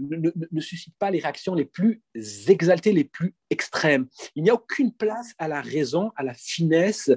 ne, 0.51 0.61
suscite 0.61 0.95
pas 0.99 1.11
les 1.11 1.19
réactions 1.19 1.55
les 1.55 1.65
plus 1.65 2.01
exaltées, 2.47 2.93
les 2.93 3.03
plus 3.03 3.35
extrêmes. 3.49 4.07
Il 4.35 4.43
n'y 4.43 4.49
a 4.49 4.53
aucune 4.53 4.93
place 4.93 5.33
à 5.37 5.47
la 5.47 5.61
raison, 5.61 6.11
à 6.15 6.23
la 6.23 6.33
finesse. 6.33 7.11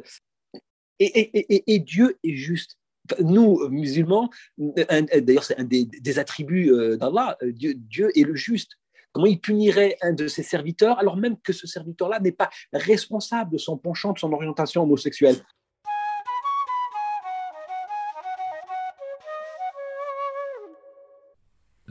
Et, 0.98 1.78
Dieu 1.80 2.18
est 2.24 2.34
juste. 2.34 2.78
Nous, 3.20 3.68
musulmans, 3.68 4.30
d'ailleurs, 4.58 5.44
c'est 5.44 5.58
un 5.58 5.64
des, 5.64 6.18
attributs 6.18 6.72
euh, 6.72 6.96
d'Allah, 6.96 7.36
euh, 7.42 7.52
Dieu 7.52 8.10
est 8.18 8.24
le 8.24 8.34
juste. 8.34 8.72
Comment 9.12 9.26
il 9.26 9.40
punirait 9.40 9.96
un 10.02 10.12
de 10.12 10.28
ses 10.28 10.42
serviteurs 10.42 10.98
alors 10.98 11.16
même 11.16 11.40
que 11.40 11.54
ce 11.54 11.66
serviteur-là 11.66 12.20
n'est 12.20 12.32
pas 12.32 12.50
responsable 12.72 13.52
de 13.52 13.58
son 13.58 13.78
penchant, 13.78 14.12
de 14.12 14.18
son 14.18 14.32
orientation 14.32 14.82
homosexuelle? 14.82 15.36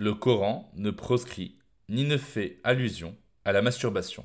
Le 0.05 0.13
Coran 0.13 0.71
ne 0.75 0.91
proscrit 0.91 1.57
ni 1.89 2.03
ne 2.03 2.17
fait 2.17 2.59
allusion 2.63 3.17
à 3.43 3.51
la 3.51 3.63
masturbation. 3.63 4.23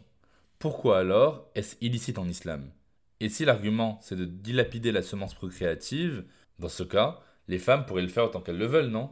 Pourquoi 0.59 0.99
alors 0.99 1.51
est-ce 1.55 1.75
illicite 1.81 2.19
en 2.19 2.29
islam? 2.29 2.71
Et 3.21 3.31
si 3.31 3.47
l'argument 3.47 3.99
c'est 4.03 4.15
de 4.15 4.27
dilapider 4.27 4.93
la 4.93 5.01
semence 5.01 5.33
procréative, 5.33 6.27
dans 6.59 6.69
ce 6.69 6.83
cas, 6.83 7.21
les 7.49 7.59
femmes 7.59 7.87
pourraient 7.87 8.03
le 8.03 8.09
faire 8.09 8.25
autant 8.25 8.43
qu'elles 8.43 8.59
le 8.59 8.67
veulent, 8.67 8.91
non? 8.91 9.09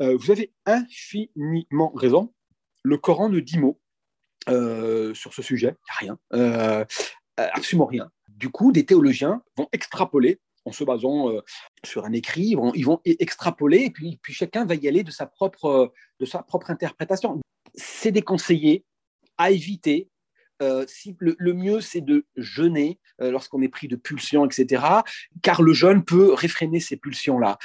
Euh, 0.00 0.16
Vous 0.16 0.32
avez 0.32 0.52
infiniment 0.66 1.92
raison. 1.94 2.34
Le 2.82 2.98
Coran 2.98 3.28
ne 3.28 3.38
dit 3.38 3.60
mot 3.60 3.80
euh, 4.48 5.14
sur 5.14 5.32
ce 5.32 5.40
sujet, 5.40 5.76
rien, 6.00 6.18
euh, 6.32 6.84
absolument 7.36 7.86
rien. 7.86 8.10
Du 8.26 8.48
coup, 8.48 8.72
des 8.72 8.84
théologiens 8.84 9.40
vont 9.56 9.68
extrapoler 9.70 10.40
en 10.64 10.72
se 10.72 10.84
basant 10.84 11.30
euh, 11.30 11.40
sur 11.84 12.04
un 12.04 12.12
écrit, 12.12 12.54
ils 12.74 12.84
vont, 12.84 13.00
extrapoler 13.04 13.84
et 13.84 13.90
puis, 13.90 14.18
chacun 14.30 14.64
va 14.64 14.74
y 14.74 14.88
aller 14.88 15.02
de 15.02 15.10
sa 15.10 15.26
propre, 15.26 15.92
propre 16.46 16.70
interprétation. 16.70 17.40
C'est 17.74 18.12
déconseillé 18.12 18.84
à 19.38 19.50
éviter. 19.50 20.08
Euh, 20.62 20.86
le, 21.18 21.52
mieux, 21.54 21.80
c'est 21.80 22.02
de 22.02 22.24
jeûner 22.36 23.00
euh, 23.20 23.32
lorsqu'on 23.32 23.62
est 23.62 23.68
pris 23.68 23.88
de 23.88 23.96
pulsions, 23.96 24.46
etc., 24.46 24.84
car 25.42 25.62
le 25.62 25.72
jeûne 25.72 26.04
peut 26.04 26.32
réfréner 26.32 26.78
ces 26.78 26.96
pulsions-là 26.96 27.58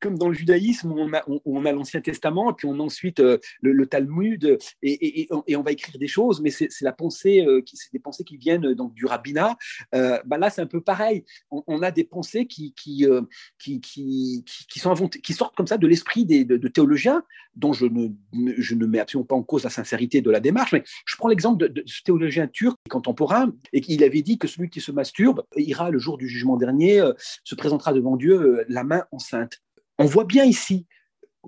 comme 0.00 0.18
dans 0.18 0.28
le 0.28 0.34
judaïsme, 0.34 0.92
où 0.92 0.98
on 1.44 1.64
a, 1.64 1.72
l'Ancien 1.72 2.00
Testament, 2.00 2.52
puis 2.52 2.66
on 2.66 2.74
a 2.74 2.82
ensuite 2.82 3.20
euh, 3.20 3.38
le, 3.60 3.86
Talmud, 3.86 4.58
et, 4.82 5.28
on 5.30 5.62
va 5.62 5.72
écrire 5.72 5.98
des 5.98 6.08
choses, 6.08 6.40
mais 6.40 6.50
c'est 6.50 6.68
la 6.82 6.92
pensée, 6.92 7.44
euh, 7.46 7.62
c'est 7.72 7.92
des 7.92 7.98
pensées 7.98 8.24
qui 8.24 8.36
viennent 8.36 8.66
euh, 8.66 8.74
donc 8.74 8.94
du 8.94 9.06
rabbinat. 9.06 9.56
bah 9.92 10.38
là, 10.38 10.50
c'est 10.50 10.60
un 10.60 10.66
peu 10.66 10.80
pareil. 10.80 11.24
On, 11.50 11.82
a 11.82 11.90
des 11.90 12.04
pensées 12.04 12.46
qui, 12.46 12.74
qui, 12.74 13.06
qui, 13.58 14.44
qui, 14.68 14.78
sont 14.78 14.90
inventées, 14.90 15.20
qui 15.20 15.32
sortent 15.32 15.56
comme 15.56 15.66
ça 15.66 15.78
de 15.78 15.86
l'esprit 15.86 16.24
de, 16.24 16.68
théologiens, 16.68 17.22
dont 17.54 17.72
je 17.72 17.86
ne, 17.86 18.08
je 18.56 18.74
ne 18.74 18.86
mets 18.86 19.00
absolument 19.00 19.26
pas 19.26 19.34
en 19.34 19.42
cause 19.42 19.64
la 19.64 19.70
sincérité 19.70 20.20
de 20.20 20.30
la 20.30 20.40
démarche, 20.40 20.72
mais 20.72 20.82
je 21.06 21.16
prends 21.16 21.28
l'exemple 21.28 21.58
de, 21.58 21.68
de, 21.68 21.82
ce 21.86 22.02
théologien 22.02 22.46
turc 22.46 22.76
contemporain, 22.88 23.52
et 23.72 23.80
qu'il 23.80 24.02
avait 24.04 24.22
dit 24.22 24.38
que 24.38 24.48
celui 24.48 24.70
qui 24.70 24.80
se 24.80 24.92
masturbe 24.92 25.44
ira 25.56 25.90
le 25.90 25.98
jour 25.98 26.18
du 26.18 26.28
jugement 26.28 26.56
dernier, 26.56 27.02
se 27.44 27.54
présentera 27.54 27.92
devant 27.92 28.16
Dieu 28.16 28.64
la 28.68 28.84
main 28.84 29.04
enceinte 29.12 29.60
on 29.98 30.06
voit 30.06 30.24
bien 30.24 30.44
ici 30.44 30.86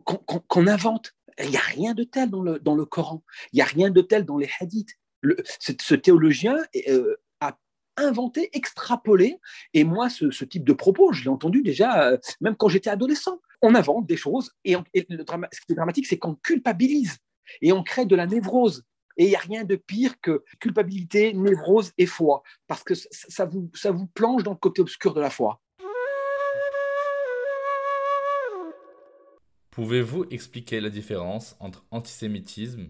qu'on 0.05 0.67
invente. 0.67 1.15
Il 1.43 1.51
n'y 1.51 1.57
a 1.57 1.61
rien 1.61 1.95
de 1.95 2.05
tel 2.05 2.31
dans 2.31 2.43
le, 2.43 2.85
Coran. 2.85 3.23
Il 3.53 3.57
n'y 3.57 3.63
a 3.63 3.67
rien 3.67 3.91
de 3.91 4.01
tel 4.01 4.25
dans 4.25 4.37
les 4.37 4.51
hadiths. 4.61 4.99
ce, 5.61 5.95
théologien 5.95 6.57
euh, 6.89 7.17
a 7.41 7.59
inventé, 7.97 8.51
extrapolé. 8.53 9.39
Et 9.75 9.85
moi, 9.85 10.11
ce, 10.11 10.45
type 10.45 10.65
de 10.65 10.73
propos, 10.73 11.13
je 11.13 11.23
l'ai 11.23 11.29
entendu 11.29 11.63
déjà, 11.63 12.09
euh, 12.09 12.19
même 12.41 12.57
quand 12.57 12.69
j'étais 12.69 12.91
adolescent. 12.91 13.41
On 13.63 13.75
invente 13.75 14.07
des 14.07 14.17
choses. 14.17 14.53
Et, 14.65 14.75
ce 14.75 15.01
qui 15.01 15.73
est 15.73 15.75
dramatique, 15.75 16.07
c'est 16.07 16.19
qu'on 16.19 16.35
culpabilise. 16.35 17.19
Et 17.63 17.73
on 17.73 17.83
crée 17.83 18.07
de 18.07 18.17
la 18.17 18.27
névrose. 18.27 18.85
Et 19.17 19.25
il 19.25 19.29
n'y 19.29 19.37
a 19.37 19.41
rien 19.41 19.65
de 19.65 19.77
pire 19.77 20.21
que 20.21 20.45
culpabilité, 20.61 21.35
névrose 21.35 21.93
et 21.99 22.07
foi. 22.07 22.43
Parce 22.67 22.83
que 22.83 22.95
ça 22.95 23.45
vous 23.45 24.07
plonge 24.15 24.45
dans 24.45 24.53
le 24.53 24.57
côté 24.57 24.81
obscur 24.81 25.15
de 25.15 25.21
la 25.21 25.31
foi. 25.31 25.61
Pouvez-vous 29.70 30.24
expliquer 30.30 30.80
la 30.80 30.90
différence 30.90 31.56
entre 31.61 31.85
antisémitisme, 31.92 32.88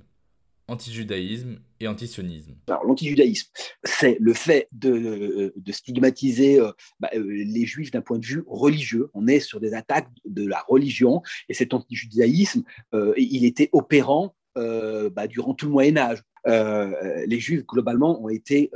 antijudaïsme 0.66 1.58
et 1.78 1.86
antisionisme? 1.88 2.54
Alors 2.68 2.84
l'antijudaïsme, 2.84 3.50
c'est 3.84 4.16
le 4.18 4.32
fait 4.32 4.66
de, 4.72 5.52
de 5.54 5.72
stigmatiser 5.72 6.58
euh, 6.58 6.72
bah, 6.98 7.10
euh, 7.14 7.22
les 7.22 7.66
juifs 7.66 7.90
d'un 7.90 8.00
point 8.00 8.18
de 8.18 8.24
vue 8.24 8.44
religieux. 8.46 9.10
On 9.12 9.26
est 9.26 9.40
sur 9.40 9.60
des 9.60 9.74
attaques 9.74 10.08
de 10.24 10.46
la 10.46 10.64
religion 10.68 11.20
et 11.50 11.54
cet 11.54 11.74
antijudaïsme, 11.74 12.62
euh, 12.94 13.12
il 13.18 13.44
était 13.44 13.68
opérant 13.72 14.34
bah, 14.54 15.26
durant 15.26 15.54
tout 15.54 15.66
le 15.66 15.72
Moyen 15.72 15.96
Âge. 15.96 16.22
les 16.44 17.40
Juifs, 17.40 17.64
globalement, 17.64 18.22
ont 18.22 18.28
été 18.28 18.70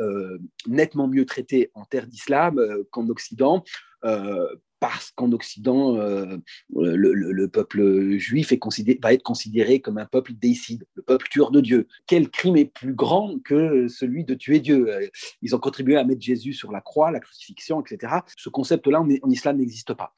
nettement 0.66 1.08
mieux 1.08 1.26
traités 1.26 1.70
en 1.74 1.84
terre 1.84 2.06
d'islam 2.06 2.58
qu'en 2.90 3.06
Occident 3.10 3.62
parce 4.85 5.12
qu'en 5.12 5.33
Occident, 5.33 5.97
euh, 5.97 6.37
le, 6.77 7.47
peuple 7.47 8.18
juif 8.18 8.53
est 8.53 8.59
considéré, 8.59 8.99
va 9.03 9.14
être 9.14 9.23
considéré 9.23 9.81
comme 9.81 9.97
un 9.97 10.05
peuple 10.05 10.35
déicide, 10.35 10.85
le 10.94 11.03
peuple 11.03 11.27
tueur 11.31 11.51
de 11.51 11.62
Dieu. 11.62 11.88
Quel 12.07 12.29
crime 12.29 12.59
est 12.59 12.66
plus 12.66 12.92
grand 12.92 13.38
que 13.47 13.88
celui 13.88 14.25
de 14.25 14.35
tuer 14.35 14.61
Dieu? 14.61 14.90
Ils 15.40 15.57
ont 15.57 15.59
contribué 15.59 15.97
à 15.97 16.05
mettre 16.05 16.20
Jésus 16.20 16.53
sur 16.53 16.70
la 16.70 16.83
croix, 16.83 17.11
la 17.11 17.20
crucifixion, 17.20 17.81
etc. 17.81 18.12
Ce 18.37 18.51
concept-là 18.51 19.01
en, 19.01 19.31
islam 19.31 19.57
n'existe 19.57 19.94
pas. 19.94 20.12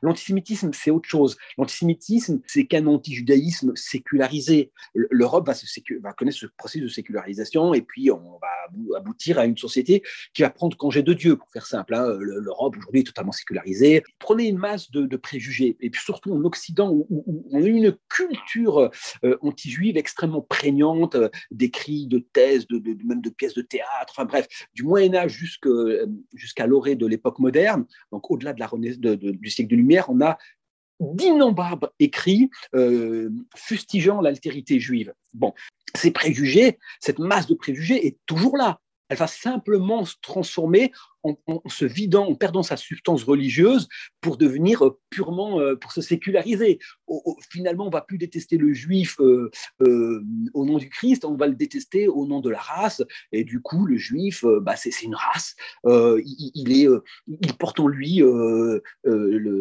L'antisémitisme, 0.00 0.70
c'est 0.72 0.90
autre 0.90 1.06
chose. 1.06 1.36
L'antisémitisme, 1.58 2.40
c'est 2.46 2.64
qu'un 2.64 2.86
anti-judaïsme 2.86 3.76
sécularisé. 3.76 4.72
L'Europe 4.94 5.46
va, 5.46 5.52
va 6.00 6.12
connaître 6.14 6.38
ce 6.38 6.46
processus 6.56 6.84
de 6.84 6.88
sécularisation 6.88 7.74
et 7.74 7.82
puis 7.82 8.10
on 8.10 8.38
va 8.40 8.96
aboutir 8.96 9.38
à 9.38 9.44
une 9.44 9.58
société 9.58 10.02
qui 10.32 10.40
va 10.40 10.48
prendre 10.48 10.78
congé 10.78 11.02
de 11.02 11.12
Dieu, 11.12 11.36
pour 11.36 11.50
faire 11.50 11.66
simple. 11.66 11.94
Hein. 11.94 12.16
L'Europe 12.18 12.74
aujourd'hui 12.78 13.00
est 13.00 13.04
totalement 13.04 13.32
sécularisée 13.32 13.97
prenez 14.18 14.48
une 14.48 14.58
masse 14.58 14.90
de, 14.90 15.16
préjugés, 15.16 15.76
et 15.80 15.90
puis 15.90 16.02
surtout 16.02 16.32
en 16.32 16.44
Occident, 16.44 16.90
où, 16.90 17.06
on 17.50 17.62
a 17.62 17.66
une 17.66 17.96
culture 18.08 18.90
euh, 19.24 19.36
anti-juive 19.42 19.96
extrêmement 19.96 20.42
prégnante, 20.42 21.14
euh, 21.14 21.28
d'écrits, 21.50 22.06
de 22.06 22.18
thèses, 22.18 22.66
de, 22.66 22.80
même 23.04 23.20
de 23.20 23.30
pièces 23.30 23.54
de 23.54 23.62
théâtre, 23.62 24.12
enfin 24.16 24.24
bref, 24.24 24.46
du 24.74 24.82
Moyen 24.82 25.14
Âge 25.14 25.42
euh, 25.66 26.06
jusqu'à 26.34 26.66
l'orée 26.66 26.94
de 26.94 27.06
l'époque 27.06 27.38
moderne, 27.38 27.86
donc 28.12 28.30
au-delà 28.30 28.52
de 28.52 28.60
la 28.60 28.68
du 28.78 29.50
siècle 29.50 29.70
de 29.70 29.76
lumière, 29.76 30.10
on 30.10 30.20
a 30.20 30.38
d'innombrables 31.00 31.90
écrits 32.00 32.50
fustigeant 33.56 34.20
l'altérité 34.20 34.80
juive. 34.80 35.14
Bon, 35.32 35.54
ces 35.94 36.10
préjugés, 36.10 36.78
cette 37.00 37.18
masse 37.18 37.46
de 37.46 37.54
préjugés 37.54 38.06
est 38.06 38.18
toujours 38.26 38.56
là. 38.56 38.80
Elle 39.08 39.16
va 39.16 39.26
simplement 39.26 40.04
se 40.04 40.16
transformer 40.20 40.92
en, 41.22 41.60
se 41.68 41.84
vidant, 41.84 42.26
en 42.26 42.34
perdant 42.34 42.62
sa 42.62 42.76
substance 42.76 43.24
religieuse 43.24 43.88
pour 44.20 44.36
devenir 44.36 44.84
euh, 44.84 44.98
purement, 45.10 45.60
euh, 45.60 45.74
pour 45.74 45.92
se 45.92 46.00
séculariser. 46.00 46.78
finalement, 47.50 47.86
on 47.86 47.90
va 47.90 48.02
plus 48.02 48.18
détester 48.18 48.56
le 48.56 48.72
juif 48.72 49.18
euh, 49.20 49.50
au 50.54 50.64
nom 50.64 50.78
du 50.78 50.88
Christ, 50.88 51.24
on 51.24 51.36
va 51.36 51.46
le 51.46 51.54
détester 51.54 52.08
au 52.08 52.26
nom 52.26 52.40
de 52.40 52.50
la 52.50 52.60
race. 52.60 53.02
Et 53.32 53.44
du 53.44 53.60
coup, 53.60 53.86
le 53.86 53.96
juif, 53.96 54.44
bah, 54.62 54.76
c'est 54.76 55.02
une 55.02 55.14
race. 55.14 55.56
Il, 55.84 57.00
porte 57.58 57.80
en 57.80 57.88
lui 57.88 58.22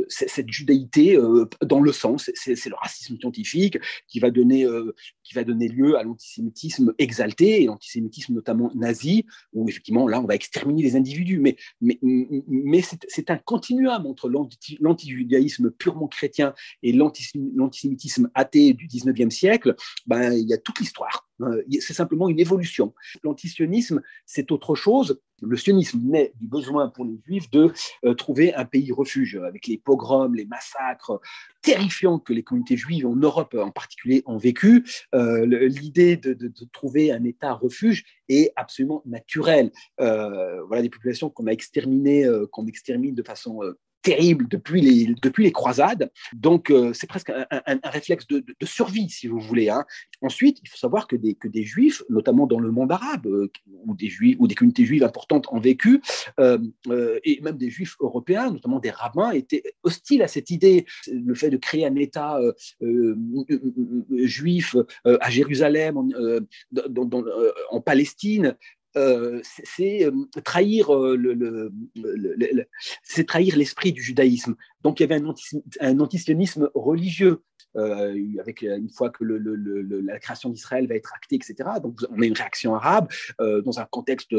cette 0.10 0.50
judaïté 0.50 1.18
dans 1.62 1.82
le 1.82 1.92
sens. 1.92 2.30
C'est 2.36 2.66
le 2.66 2.76
racisme 2.76 3.18
scientifique 3.20 3.78
qui 4.08 4.20
va 4.20 4.30
donner, 4.30 4.68
qui 5.24 5.34
va 5.34 5.44
donner 5.44 5.68
lieu 5.68 5.98
à 5.98 6.04
l'antisémitisme 6.04 6.94
exalté, 6.98 7.64
et 7.64 7.66
l'antisémitisme 7.66 8.34
notamment 8.34 8.72
nazi, 8.76 9.26
où 9.54 9.68
effectivement, 9.68 10.08
là, 10.08 10.22
on 10.22 10.26
va 10.26 10.36
exterminer 10.36 10.84
les 10.84 10.96
individus 10.96 11.40
mais, 11.82 12.82
c'est 13.08 13.30
un 13.30 13.38
continuum 13.38 14.06
entre 14.06 14.30
l'antijudaïsme 14.80 15.72
purement 15.72 16.08
chrétien 16.08 16.54
et 16.84 16.94
l'antisémitisme 16.94 18.30
athée 18.34 18.74
du 18.74 18.88
19e 18.88 19.30
siècle. 19.30 19.76
Ben, 20.06 20.34
il 20.34 20.48
y 20.48 20.54
a 20.54 20.58
toute 20.58 20.80
l'histoire. 20.80 21.27
Euh, 21.42 21.64
c'est 21.80 21.94
simplement 21.94 22.30
une 22.30 22.40
évolution. 22.40 22.94
L'antisionisme, 23.24 24.02
c'est 24.26 24.52
autre 24.52 24.76
chose. 24.76 25.20
Le 25.42 25.56
sionisme 25.56 26.02
naît 26.04 26.34
du 26.40 26.48
besoin 26.48 26.90
pour 26.90 27.06
les 27.06 27.20
juifs 27.28 27.50
de 27.52 27.72
euh, 28.06 28.16
trouver 28.16 28.56
un 28.56 28.66
pays 28.66 28.92
refuge, 28.92 29.36
avec 29.36 29.68
les 29.68 29.78
pogroms, 29.78 30.34
les 30.34 30.46
massacres 30.46 31.22
terrifiants 31.62 32.18
que 32.18 32.34
les 32.34 32.42
communautés 32.42 32.78
juives 32.78 33.06
en 33.06 33.16
Europe 33.16 33.56
en 33.60 33.70
particulier 33.70 34.24
ont 34.26 34.38
vécu. 34.38 34.84
Euh, 35.14 35.46
l'idée 35.46 36.18
de, 36.18 36.52
trouver 36.72 37.12
un 37.12 37.24
État 37.24 37.54
refuge 37.54 38.04
est 38.30 38.52
absolument 38.56 39.04
naturelle. 39.06 39.72
voilà 39.98 40.82
des 40.82 40.90
populations 40.90 41.30
qu'on 41.30 41.48
a 41.48 41.52
exterminées, 41.52 42.28
qu'on 42.52 42.66
extermine 42.66 43.14
de 43.14 43.24
façon 43.24 43.62
terrible 44.08 44.48
depuis 44.48 44.82
les, 44.82 45.16
depuis 45.22 45.44
les 45.44 45.52
croisades. 45.52 46.10
Donc, 46.34 46.72
euh, 46.72 46.94
c'est 46.94 47.08
presque 47.08 47.30
un, 47.30 47.80
réflexe 47.84 48.26
de, 48.28 48.42
survie, 48.64 49.10
si 49.10 49.28
vous 49.28 49.40
voulez. 49.40 49.70
Hein. 49.70 49.84
Ensuite, 50.22 50.60
il 50.64 50.70
faut 50.70 50.78
savoir 50.78 51.08
que 51.08 51.18
des, 51.18 51.36
que 51.36 51.50
des 51.50 51.64
juifs, 51.64 52.04
notamment 52.10 52.48
dans 52.48 52.62
le 52.62 52.72
monde 52.72 52.94
arabe, 52.94 53.28
euh, 53.28 53.52
où, 53.86 53.96
des 53.96 54.08
juifs, 54.08 54.38
ou 54.40 54.48
des 54.48 54.56
communautés 54.56 54.86
juives 54.86 55.04
importantes 55.04 55.48
ont 55.52 55.60
vécu, 55.60 56.02
euh, 56.40 56.58
et 57.26 57.42
même 57.42 57.58
des 57.58 57.70
juifs 57.70 57.96
européens, 58.00 58.50
notamment 58.50 58.80
des 58.80 58.92
rabbins, 58.92 59.32
étaient 59.32 59.64
hostiles 59.84 60.24
à 60.24 60.30
cette 60.30 60.52
idée. 60.52 60.86
Le 61.12 61.36
fait 61.36 61.50
de 61.50 61.58
créer 61.58 61.86
un 61.86 61.96
État 61.96 62.40
juif 64.12 64.76
à 65.04 65.30
Jérusalem, 65.30 65.98
en 67.72 67.82
Palestine, 67.82 68.56
euh, 68.98 69.42
c'est 69.44 70.06
euh, 70.06 70.12
trahir 70.44 70.94
euh, 70.94 71.16
le, 71.16 71.72
c'est 73.04 73.28
trahir 73.28 73.56
l'esprit 73.56 73.92
du 73.92 74.02
judaïsme. 74.02 74.56
Donc 74.84 75.00
il 75.00 75.04
y 75.04 75.12
avait 75.12 75.22
un, 75.22 75.34
un 75.82 76.00
antisionisme 76.00 76.70
religieux. 76.74 77.44
avec 77.76 78.64
une 78.64 78.90
fois 78.90 79.12
que 79.12 79.24
la 79.24 80.20
création 80.20 80.50
d'Israël 80.50 80.88
va 80.88 80.96
être 80.96 81.14
actée, 81.14 81.36
etc. 81.36 81.70
Donc 81.84 82.00
on 82.10 82.22
a 82.22 82.26
une 82.26 82.34
réaction 82.34 82.74
arabe 82.74 83.08
dans 83.40 83.80
un 83.80 83.86
contexte 83.86 84.34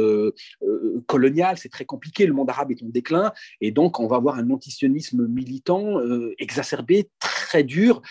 colonial, 1.06 1.56
c'est 1.56 1.68
très 1.68 1.84
compliqué. 1.84 2.26
Le 2.26 2.32
monde 2.32 2.50
arabe 2.50 2.72
est 2.72 2.82
en 2.82 2.88
déclin, 2.88 3.32
et 3.60 3.70
donc 3.70 4.00
on 4.00 4.08
va 4.08 4.16
avoir 4.16 4.34
un 4.42 4.50
antisionisme 4.50 5.28
militant 5.28 6.00
exacerbé, 6.38 7.10
très 7.20 7.62
dur, 7.62 8.02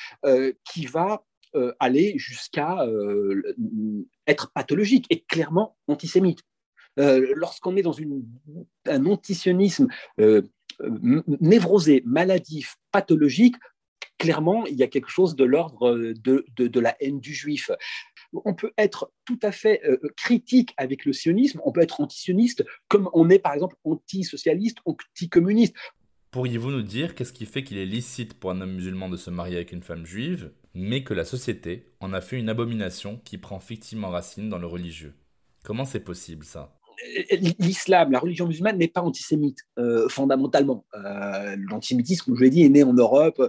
qui 0.63 0.85
va 0.85 1.25
euh, 1.57 1.73
aller 1.79 2.13
jusqu'à 2.17 2.83
euh, 2.83 3.55
être 4.27 4.51
pathologique 4.53 5.05
et 5.09 5.21
clairement 5.21 5.75
antisémite. 5.87 6.41
Euh, 6.99 7.33
lorsqu'on 7.35 7.75
est 7.75 7.81
dans 7.81 7.93
une, 7.93 8.23
un 8.85 9.05
antisionisme 9.05 9.87
névrosé, 11.41 12.03
maladif, 12.05 12.77
pathologique, 12.91 13.55
clairement, 14.19 14.65
il 14.67 14.75
y 14.75 14.83
a 14.83 14.87
quelque 14.87 15.09
chose 15.09 15.35
de 15.35 15.43
l'ordre 15.43 15.95
de, 15.95 16.45
de, 16.55 16.79
la 16.79 16.95
haine 16.99 17.19
du 17.19 17.33
juif. 17.33 17.71
On 18.33 18.53
peut 18.53 18.71
être 18.77 19.11
tout 19.25 19.39
à 19.41 19.51
fait 19.51 19.81
critique 20.15 20.73
avec 20.77 21.05
le 21.05 21.13
sionisme, 21.13 21.61
on 21.65 21.71
peut 21.71 21.81
être 21.81 22.01
antisioniste 22.01 22.63
comme 22.87 23.09
on 23.13 23.29
est 23.29 23.39
par 23.39 23.53
exemple 23.53 23.75
antisocialiste, 23.83 24.77
anticommuniste. 24.85 25.75
Pourriez-vous 26.31 26.71
nous 26.71 26.83
dire 26.83 27.15
qu'est-ce 27.15 27.33
qui 27.33 27.45
fait 27.45 27.63
qu'il 27.63 27.77
est 27.77 27.85
licite 27.85 28.33
pour 28.33 28.51
un 28.51 28.61
homme 28.61 28.73
musulman 28.73 29.09
de 29.09 29.17
se 29.17 29.29
marier 29.29 29.55
avec 29.55 29.71
une 29.71 29.81
femme 29.81 30.05
juive, 30.05 30.51
mais 30.77 31.03
que 31.03 31.13
la 31.13 31.25
société 31.25 31.93
en 31.99 32.13
a 32.13 32.21
fait 32.21 32.37
une 32.37 32.49
abomination 32.49 33.19
qui 33.23 33.37
prend 33.37 33.59
fictivement 33.59 34.09
racine 34.09 34.49
dans 34.49 34.59
le 34.59 34.67
religieux 34.67 35.13
Comment 35.63 35.83
c'est 35.83 35.99
possible 35.99 36.45
ça? 36.45 36.73
L'islam, 37.59 38.11
la 38.11 38.19
religion 38.19 38.47
musulmane 38.47 38.77
n'est 38.77 38.87
pas 38.87 39.01
antisémite 39.01 39.59
euh, 39.77 40.07
fondamentalement. 40.07 40.85
Euh, 40.95 41.57
l'antisémitisme, 41.69 42.25
comme 42.25 42.37
je 42.37 42.43
l'ai 42.43 42.49
dit, 42.49 42.63
est 42.63 42.69
né 42.69 42.83
en 42.83 42.93
Europe 42.93 43.39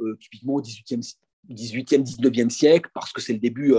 euh, 0.00 0.16
typiquement 0.20 0.54
au 0.54 0.62
18e, 0.62 1.16
18e, 1.50 2.04
19e 2.04 2.48
siècle, 2.48 2.90
parce 2.94 3.12
que 3.12 3.20
c'est 3.20 3.32
le 3.32 3.40
début 3.40 3.74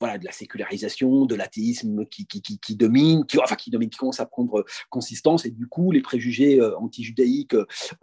voilà, 0.00 0.16
de 0.16 0.24
la 0.24 0.32
sécularisation, 0.32 1.26
de 1.26 1.34
l'athéisme 1.34 2.06
qui, 2.06 2.26
qui, 2.26 2.40
qui, 2.42 2.76
domine, 2.76 3.26
qui, 3.26 3.38
enfin, 3.38 3.54
qui 3.54 3.70
domine, 3.70 3.90
qui 3.90 3.98
commence 3.98 4.18
à 4.20 4.26
prendre 4.26 4.64
consistance, 4.88 5.44
et 5.44 5.50
du 5.50 5.66
coup, 5.66 5.92
les 5.92 6.00
préjugés 6.00 6.58
euh, 6.58 6.76
anti-judaïques 6.78 7.56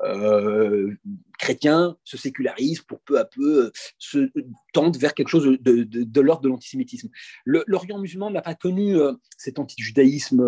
euh, 0.03 0.93
chrétiens 1.39 1.97
se 2.03 2.15
sécularisent 2.17 2.81
pour 2.81 2.99
peu 3.01 3.19
à 3.19 3.25
peu 3.25 3.65
euh, 3.65 3.71
se 3.97 4.31
tendent 4.73 4.97
vers 4.97 5.15
quelque 5.15 5.29
chose 5.29 5.57
de 5.59 6.21
l'ordre 6.21 6.43
de 6.43 6.49
l'antisémitisme. 6.49 7.09
L'Orient 7.45 7.97
musulman 7.97 8.29
n'a 8.29 8.41
pas 8.41 8.55
connu 8.55 8.95
cet 9.37 9.57
anti-judaïsme 9.57 10.43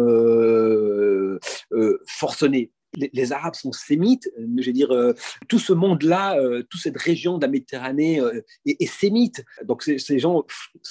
forcené 2.05 2.71
les, 2.95 3.31
Arabes 3.31 3.55
sont 3.55 3.71
sémites, 3.71 4.29
euh, 4.39 4.45
je 4.57 4.65
veux 4.67 4.73
dire, 4.73 4.91
euh, 4.91 5.13
tout 5.47 5.59
ce 5.59 5.73
monde-là, 5.73 6.39
euh, 6.39 6.63
toute 6.69 6.81
cette 6.81 6.97
région 6.97 7.37
de 7.37 7.45
la 7.45 7.51
Méditerranée 7.51 8.21
est, 8.65 8.85
sémite. 8.85 9.43
Donc 9.63 9.83
ces 9.83 10.19
gens, 10.19 10.45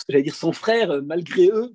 j'allais 0.08 0.22
dire, 0.22 0.34
sont 0.34 0.52
frères 0.52 1.02
malgré 1.02 1.48
eux, 1.48 1.74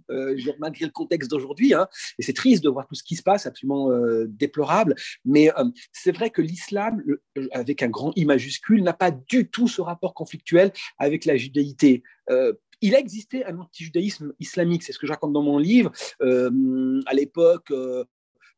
malgré 0.59 0.85
le 0.85 0.91
contexte 0.91 1.29
d'aujourd'hui. 1.29 1.73
Hein. 1.73 1.87
et 2.19 2.23
c'est 2.23 2.33
triste 2.33 2.63
de 2.63 2.69
voir 2.69 2.87
tout 2.87 2.95
ce 2.95 3.03
qui 3.03 3.15
se 3.15 3.23
passe, 3.23 3.45
absolument 3.45 3.89
déplorable. 4.27 4.95
Mais 5.25 5.49
c'est 5.91 6.11
vrai 6.11 6.29
que 6.29 6.41
l'islam, 6.41 7.03
avec 7.51 7.83
un 7.83 7.89
grand 7.89 8.13
I 8.15 8.25
majuscule, 8.25 8.83
n'a 8.83 8.93
pas 8.93 9.11
du 9.11 9.49
tout 9.49 9.67
ce 9.67 9.81
rapport 9.81 10.13
conflictuel 10.13 10.71
avec 10.97 11.25
la 11.25 11.37
judaïté 11.37 12.03
il 12.85 12.95
a 12.95 12.99
existé 12.99 13.45
un 13.45 13.59
anti-judaïsme 13.59 14.33
islamique, 14.41 14.83
c'est 14.83 14.91
ce 14.91 14.99
que 14.99 15.07
je 15.07 15.13
raconte 15.13 15.31
dans 15.31 15.41
mon 15.41 15.57
livre. 15.57 15.91
à 16.19 17.13
l'époque, 17.13 17.71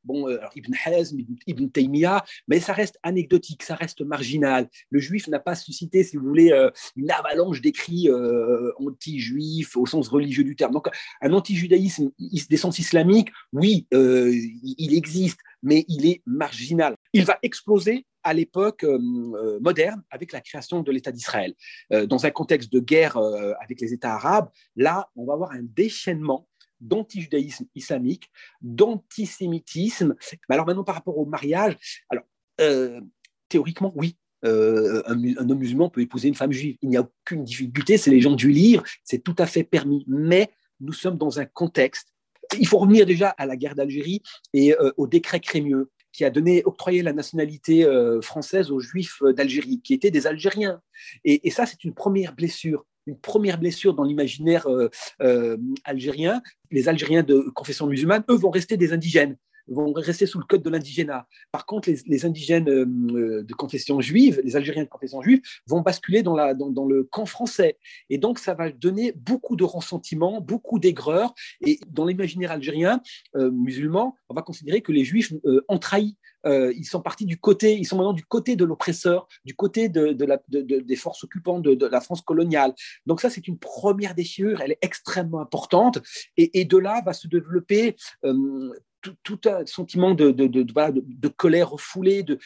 bon, 0.06 0.28
Ibn 0.56 0.74
Hazm, 0.86 1.20
Ibn, 1.48 1.68
Taymiyyah, 1.68 2.24
mais 2.48 2.60
ça 2.60 2.74
reste 2.74 2.98
anecdotique, 3.04 3.64
ça 3.64 3.76
reste 3.76 4.02
marginal. 4.02 4.70
Le 4.90 5.00
juif 5.00 5.28
n'a 5.28 5.40
pas 5.40 5.56
suscité, 5.56 6.04
si 6.04 6.18
vous 6.18 6.28
voulez, 6.28 6.52
une 6.96 7.12
avalanche 7.12 7.62
d'écrits 7.62 8.10
anti-juifs 8.80 9.76
au 9.76 9.86
sens 9.86 10.08
religieux 10.08 10.44
du 10.44 10.56
terme. 10.56 10.74
Donc, 10.74 10.88
un 11.22 11.34
anti-judaïsme 11.34 12.12
d'essence 12.50 12.80
islamique, 12.80 13.30
oui, 13.52 13.88
il 13.92 14.94
existe, 14.94 15.40
mais 15.64 15.86
il 15.88 16.08
est 16.08 16.22
marginal. 16.26 16.96
Il 17.14 17.26
va 17.26 17.40
exploser 17.42 18.06
à 18.26 18.34
l'époque 18.34 18.84
euh, 18.84 18.98
euh, 19.36 19.60
moderne 19.62 20.02
avec 20.10 20.34
la 20.34 20.42
création 20.42 20.82
de 20.82 20.92
l'État 20.92 21.12
d'Israël. 21.12 21.54
Euh, 21.94 22.08
dans 22.08 22.26
un 22.26 22.32
contexte 22.32 22.74
de 22.74 22.80
guerre 22.80 23.18
avec 23.62 23.80
les 23.80 23.94
États 23.94 24.16
arabes, 24.16 24.50
là, 24.76 25.10
on 25.16 25.26
va 25.26 25.34
avoir 25.34 25.52
un 25.52 25.62
déchaînement 25.62 26.48
d'anti-judaïsme 26.82 27.66
islamique, 27.76 28.30
d'antisémitisme. 28.62 30.16
Alors 30.50 30.66
maintenant, 30.66 30.84
par 30.84 30.96
rapport 30.96 31.18
au 31.18 31.26
mariage, 31.26 31.78
alors, 32.10 32.26
théoriquement, 33.50 33.94
oui, 33.96 34.18
un, 34.44 35.02
un, 35.08 35.50
homme 35.50 35.58
musulman 35.58 35.90
peut 35.90 36.02
épouser 36.02 36.28
une 36.28 36.36
femme 36.36 36.52
juive. 36.52 36.78
Il 36.82 36.90
n'y 36.90 36.98
a 36.98 37.02
aucune 37.02 37.44
difficulté, 37.44 37.98
c'est 37.98 38.12
les 38.12 38.22
gens 38.22 38.36
du 38.36 38.52
livre, 38.52 38.84
c'est 39.04 39.24
tout 39.24 39.36
à 39.40 39.46
fait 39.46 39.64
permis. 39.64 40.06
Mais 40.08 40.52
nous 40.80 40.94
sommes 40.94 41.18
dans 41.18 41.40
un 41.40 41.46
contexte. 41.46 42.14
Il 42.60 42.68
faut 42.68 42.78
revenir 42.78 43.06
déjà 43.06 43.30
à 43.30 43.46
la 43.46 43.58
guerre 43.58 43.76
d'Algérie 43.76 44.22
et 44.54 44.76
au 44.98 45.08
décret 45.08 45.40
Crémieux 45.40 45.90
qui 46.16 46.24
a 46.24 46.30
donné, 46.30 46.64
octroyé 46.64 47.02
la 47.02 47.12
nationalité 47.12 47.84
euh, 47.84 48.22
française 48.22 48.72
aux 48.72 48.80
Juifs 48.80 49.22
d'Algérie, 49.36 49.82
qui 49.82 49.94
étaient 49.94 50.12
des 50.12 50.28
Algériens. 50.28 50.82
Et, 51.26 51.52
ça, 51.52 51.66
c'est 51.66 51.84
une 51.84 51.94
première 51.94 52.34
blessure 52.34 52.86
une 53.06 53.18
première 53.18 53.60
blessure 53.60 53.94
dans 53.94 54.04
l'imaginaire 54.04 54.68
euh, 54.68 54.90
euh, 55.22 55.58
algérien. 55.84 56.42
Les 56.72 56.90
Algériens 56.90 57.24
de 57.24 57.40
confession 57.54 57.88
musulmane, 57.88 58.24
eux, 58.30 58.36
vont 58.36 58.50
rester 58.50 58.78
des 58.78 58.94
indigènes 58.94 59.38
vont 59.68 59.92
rester 59.94 60.28
sous 60.28 60.38
le 60.38 60.46
code 60.46 60.62
de 60.62 60.70
l'indigénat. 60.70 61.28
Par 61.52 61.66
contre, 61.66 61.90
les, 61.90 62.26
indigènes 62.26 62.70
euh, 62.70 63.42
de 63.42 63.54
confession 63.56 64.00
juive, 64.00 64.40
les 64.44 64.56
Algériens 64.56 64.84
de 64.84 64.90
confession 64.90 65.24
juive, 65.24 65.42
vont 65.66 65.82
basculer 65.82 66.22
dans, 66.22 66.36
le 66.36 67.04
camp 67.06 67.26
français. 67.26 67.80
Et 68.12 68.20
donc, 68.20 68.38
ça 68.38 68.54
va 68.54 68.70
donner 68.70 69.12
beaucoup 69.16 69.56
de 69.56 69.64
ressentiment, 69.64 70.40
beaucoup 70.40 70.78
d'aigreur. 70.78 71.34
Et 71.62 71.80
dans 71.88 72.06
l'imaginaire 72.06 72.52
algérien 72.52 73.02
musulman, 73.34 74.16
on 74.30 74.36
va 74.36 74.44
considérer 74.44 74.82
que 74.82 74.92
les 74.92 75.04
juifs 75.04 75.34
ont 75.68 75.80
trahi. 75.80 76.16
Ils 76.46 76.86
sont 76.86 77.02
partis 77.02 77.26
du 77.26 77.38
côté, 77.38 77.76
ils 77.76 77.86
sont 77.86 77.98
maintenant 77.98 78.14
du 78.14 78.26
côté 78.26 78.56
de 78.56 78.66
l'oppresseur, 78.66 79.28
du 79.46 79.56
côté 79.56 79.90
des 79.90 80.96
forces 80.96 81.24
occupantes 81.24 81.64
de, 81.64 81.86
la 81.86 82.02
France 82.02 82.22
coloniale. 82.22 82.74
Donc 83.06 83.22
ça, 83.22 83.30
c'est 83.30 83.48
une 83.48 83.58
première 83.58 84.16
déchirure, 84.16 84.62
elle 84.62 84.72
est 84.72 84.80
extrêmement 84.82 85.42
importante. 85.42 86.00
Et, 86.38 86.60
et 86.60 86.66
de 86.66 86.78
là 86.78 87.02
va 87.06 87.14
se 87.14 87.28
développer 87.28 87.96
tout, 89.24 89.40
un 89.46 89.66
sentiment 89.66 90.14
de, 90.14 90.32
de, 90.32 90.48
de, 90.48 91.28
colère 91.28 91.72
refoulée, 91.72 92.24
de, 92.24 92.40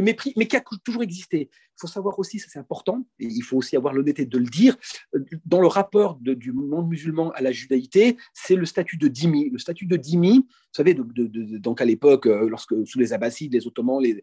mépris, 0.00 0.32
mais 0.36 0.46
qui 0.46 0.56
a 0.56 0.64
toujours 0.84 1.02
existé. 1.02 1.48
Il 1.74 1.80
faut 1.80 1.86
savoir 1.88 2.18
aussi, 2.20 2.38
ça 2.38 2.46
c'est 2.48 2.58
important, 2.60 3.04
et 3.18 3.26
il 3.26 3.42
faut 3.42 3.56
aussi 3.56 3.76
avoir 3.76 3.94
l'honnêteté 3.94 4.26
de 4.26 4.38
le 4.38 4.46
dire, 4.46 4.76
dans 5.44 5.60
le 5.60 5.66
rapport 5.66 6.18
du 6.20 6.52
monde 6.52 6.88
musulman 6.88 7.32
à 7.32 7.42
la 7.42 7.50
judaïté, 7.50 8.16
c'est 8.32 8.54
le 8.54 8.64
statut 8.64 8.96
de 8.96 9.08
dhimmi. 9.08 9.50
Le 9.50 9.58
statut 9.58 9.86
de 9.86 9.96
dhimmi, 9.96 10.38
vous 10.38 10.46
savez, 10.72 10.94
donc 10.94 11.80
à 11.80 11.84
l'époque, 11.84 12.26
euh, 12.26 12.48
lorsque 12.48 12.74
sous 12.86 12.98
les 12.98 13.12
Abbassides, 13.12 13.54
les 13.54 13.66
Ottomans 13.66 14.00
les, 14.00 14.22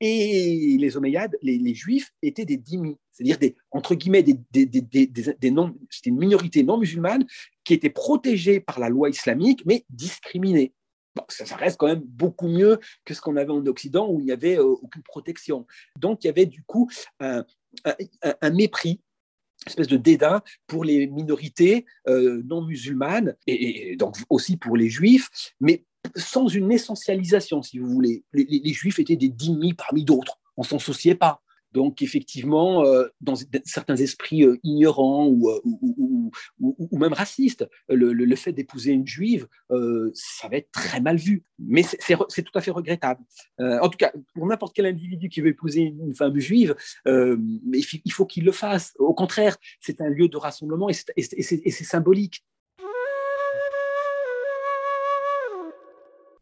et 0.00 0.76
les 0.78 0.96
Omeyyades, 0.96 1.36
les, 1.40 1.74
Juifs 1.74 2.12
étaient 2.22 2.44
des 2.44 2.58
dhimmis, 2.58 2.98
c'est-à-dire 3.12 3.38
des, 3.38 3.56
entre 3.70 3.94
guillemets, 3.94 4.22
des, 4.22 4.38
des, 4.50 4.66
des, 4.66 5.06
des 5.06 5.50
non, 5.50 5.74
c'était 5.88 6.10
une 6.10 6.18
minorité 6.18 6.62
non 6.62 6.78
musulmane 6.78 7.24
qui 7.64 7.74
était 7.74 7.90
protégée 7.90 8.60
par 8.60 8.78
la 8.78 8.88
loi 8.88 9.08
islamique, 9.08 9.62
mais 9.64 9.84
discriminée 9.88 10.74
ça, 11.28 11.56
reste 11.56 11.76
quand 11.78 11.86
même 11.86 12.02
beaucoup 12.04 12.48
mieux 12.48 12.78
que 13.04 13.14
ce 13.14 13.20
qu'on 13.20 13.36
avait 13.36 13.50
en 13.50 13.66
Occident 13.66 14.08
où 14.10 14.20
il 14.20 14.26
n'y 14.26 14.32
avait 14.32 14.58
euh, 14.58 14.64
aucune 14.64 15.02
protection. 15.02 15.66
Donc 15.98 16.24
il 16.24 16.28
y 16.28 16.30
avait 16.30 16.46
du 16.46 16.62
coup 16.62 16.90
un, 17.20 17.44
mépris 18.52 19.00
une 19.66 19.70
espèce 19.70 19.88
de 19.88 19.96
dédain 19.98 20.42
pour 20.66 20.84
les 20.84 21.06
minorités 21.06 21.84
euh, 22.08 22.42
non 22.46 22.62
musulmanes 22.62 23.36
et, 23.46 23.94
donc 23.96 24.16
aussi 24.30 24.56
pour 24.56 24.76
les 24.76 24.88
juifs, 24.88 25.28
mais 25.60 25.84
sans 26.16 26.48
une 26.48 26.72
essentialisation, 26.72 27.62
si 27.62 27.78
vous 27.78 27.88
voulez. 27.88 28.24
Les, 28.32 28.72
juifs 28.72 28.98
étaient 28.98 29.16
des 29.16 29.28
dîmes 29.28 29.74
parmi 29.76 30.04
d'autres, 30.04 30.38
on 30.56 30.62
s'en 30.62 30.78
souciait 30.78 31.14
pas. 31.14 31.42
Donc, 31.72 32.02
effectivement, 32.02 32.84
euh, 32.84 33.06
dans 33.20 33.34
certains 33.64 33.96
esprits 33.96 34.44
euh, 34.44 34.58
ignorants 34.64 35.28
euh, 35.28 35.60
ou, 35.64 36.32
ou, 36.58 36.98
même 36.98 37.12
racistes, 37.12 37.68
le, 37.88 38.36
fait 38.36 38.52
d'épouser 38.52 38.92
une 38.92 39.06
juive, 39.06 39.46
ça 40.14 40.48
va 40.48 40.56
être 40.56 40.70
très 40.72 41.00
mal 41.00 41.16
vu. 41.16 41.44
Mais 41.58 41.82
c'est 41.82 42.42
tout 42.42 42.58
à 42.58 42.60
fait 42.60 42.70
regrettable. 42.70 43.22
en 43.58 43.88
tout 43.88 43.98
cas, 43.98 44.12
pour 44.34 44.46
n'importe 44.46 44.74
quel 44.74 44.86
individu 44.86 45.28
qui 45.28 45.40
veut 45.40 45.48
épouser 45.48 45.80
une 45.80 46.14
femme 46.14 46.38
juive, 46.38 46.74
il 47.06 48.12
faut 48.12 48.26
qu'il 48.26 48.44
le 48.44 48.52
fasse. 48.52 48.94
Au 48.98 49.14
contraire, 49.14 49.56
c'est 49.80 50.00
un 50.00 50.08
lieu 50.08 50.28
de 50.28 50.36
rassemblement 50.36 50.88
et 50.88 51.22
c'est 51.22 51.84
symbolique. 51.84 52.44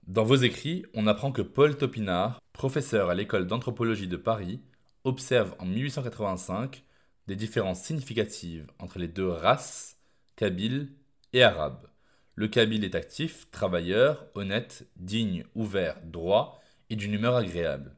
Dans 0.07 0.25
vos 0.25 0.37
écrits, 0.37 0.87
on 0.95 1.07
apprend 1.07 1.33
que 1.33 1.43
Paul 1.43 1.77
Topinard, 1.77 2.41
professeur 2.55 3.11
à 3.11 3.15
l'école 3.15 3.47
d'anthropologie 3.47 4.09
de 4.09 4.17
Paris, 4.17 4.61
observe 5.09 5.55
en 5.59 5.67
1885 5.67 6.85
des 7.27 7.37
différences 7.37 7.83
significatives 7.83 8.67
entre 8.79 8.99
les 8.99 9.09
deux 9.09 9.29
races, 9.29 9.99
kabyle 10.37 10.93
et 11.33 11.43
arabe. 11.43 11.89
Le 12.35 12.49
kabyle 12.49 12.85
est 12.85 12.95
actif, 12.95 13.51
travailleur, 13.51 14.27
honnête, 14.35 14.87
digne, 14.97 15.45
ouvert, 15.55 16.01
droit 16.05 16.63
et 16.91 16.97
d'une 16.97 17.15
humeur 17.15 17.35
agréable. 17.35 17.97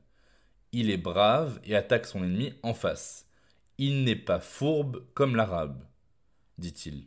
Il 0.72 0.90
est 0.90 0.96
brave 0.96 1.60
et 1.64 1.76
attaque 1.76 2.06
son 2.06 2.22
ennemi 2.22 2.54
en 2.62 2.74
face. 2.74 3.26
Il 3.76 4.04
n'est 4.04 4.16
pas 4.16 4.40
fourbe 4.40 5.04
comme 5.14 5.36
l'arabe, 5.36 5.84
dit-il. 6.58 7.04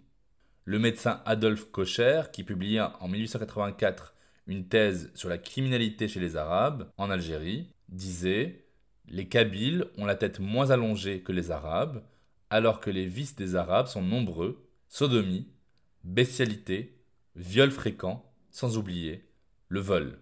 Le 0.65 0.79
médecin 0.79 1.21
Adolphe 1.25 1.71
Kocher, 1.71 2.23
qui 2.31 2.43
publia 2.43 2.93
en 2.99 3.07
1884 3.07 4.13
une 4.47 4.67
thèse 4.67 5.11
sur 5.15 5.29
la 5.29 5.37
criminalité 5.37 6.07
chez 6.07 6.19
les 6.19 6.35
Arabes 6.35 6.89
en 6.97 7.09
Algérie, 7.09 7.69
disait 7.89 8.62
les 9.07 9.27
Kabyles 9.27 9.85
ont 9.97 10.05
la 10.05 10.15
tête 10.15 10.39
moins 10.39 10.71
allongée 10.71 11.21
que 11.21 11.31
les 11.31 11.51
Arabes, 11.51 12.03
alors 12.49 12.79
que 12.79 12.89
les 12.89 13.05
vices 13.05 13.35
des 13.35 13.55
Arabes 13.55 13.87
sont 13.87 14.01
nombreux, 14.01 14.67
sodomie, 14.87 15.47
bestialité, 16.03 16.97
viol 17.35 17.71
fréquent, 17.71 18.31
sans 18.51 18.77
oublier 18.77 19.25
le 19.67 19.79
vol. 19.79 20.19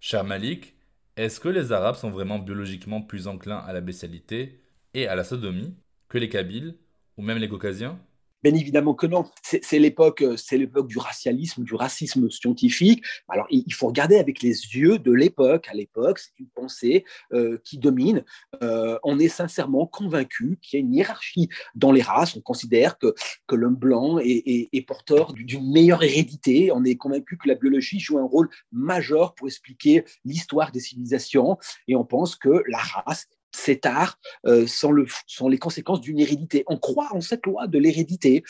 Cher 0.00 0.24
Malik, 0.24 0.74
est-ce 1.16 1.40
que 1.40 1.48
les 1.48 1.72
Arabes 1.72 1.96
sont 1.96 2.10
vraiment 2.10 2.38
biologiquement 2.38 3.02
plus 3.02 3.26
enclins 3.26 3.58
à 3.58 3.72
la 3.72 3.80
bestialité 3.80 4.60
et 4.94 5.06
à 5.06 5.14
la 5.14 5.24
sodomie 5.24 5.74
que 6.08 6.18
les 6.18 6.28
Kabyles 6.28 6.76
ou 7.16 7.22
même 7.22 7.38
les 7.38 7.48
Caucasiens? 7.48 7.98
Bien 8.42 8.54
évidemment 8.54 8.94
que 8.94 9.06
non. 9.06 9.24
C'est 9.42 9.78
l'époque, 9.80 10.22
euh, 10.22 10.36
c'est 10.36 10.58
l'époque 10.58 10.86
du 10.86 10.98
racialisme, 10.98 11.64
du 11.64 11.74
racisme 11.74 12.30
scientifique. 12.30 13.04
Alors, 13.28 13.46
il 13.50 13.72
faut 13.74 13.88
regarder 13.88 14.16
avec 14.16 14.42
les 14.42 14.50
yeux 14.50 14.98
de 14.98 15.12
l'époque. 15.12 15.66
À 15.68 15.74
l'époque, 15.74 16.20
c'est 16.20 16.38
une 16.38 16.48
pensée 16.48 17.04
euh, 17.32 17.58
qui 17.64 17.78
domine. 17.78 18.24
Euh, 18.62 18.96
on 19.02 19.18
est 19.18 19.28
sincèrement 19.28 19.86
convaincu 19.86 20.58
qu'il 20.62 20.78
y 20.78 20.82
a 20.82 20.86
une 20.86 20.94
hiérarchie 20.94 21.48
dans 21.74 21.90
les 21.90 22.02
races. 22.02 22.36
On 22.36 22.40
considère 22.40 22.96
que, 22.98 23.12
que 23.48 23.56
l'homme 23.56 23.76
blanc 23.76 24.18
est, 24.18 24.68
est 24.72 24.86
porteur 24.86 25.32
d'une 25.32 25.72
meilleure 25.72 26.04
hérédité. 26.04 26.70
On 26.72 26.84
est 26.84 26.96
convaincu 26.96 27.38
que 27.38 27.48
la 27.48 27.56
biologie 27.56 27.98
joue 27.98 28.18
un 28.18 28.24
rôle 28.24 28.48
majeur 28.70 29.34
pour 29.34 29.48
expliquer 29.48 30.04
l'histoire 30.24 30.70
des 30.70 30.80
civilisations. 30.80 31.58
Et 31.88 31.96
on 31.96 32.04
pense 32.04 32.36
que 32.36 32.62
la 32.68 32.78
race 32.78 33.26
cet 33.58 33.86
art 33.86 34.18
le, 34.44 35.06
les 35.48 35.58
conséquences 35.58 36.00
d'une 36.00 36.18
hérédité. 36.18 36.64
On 36.66 36.76
croit 36.76 37.08
en 37.12 37.20
cette 37.20 37.46
loi 37.46 37.66
de 37.66 37.78
l'hérédité. 37.78 38.44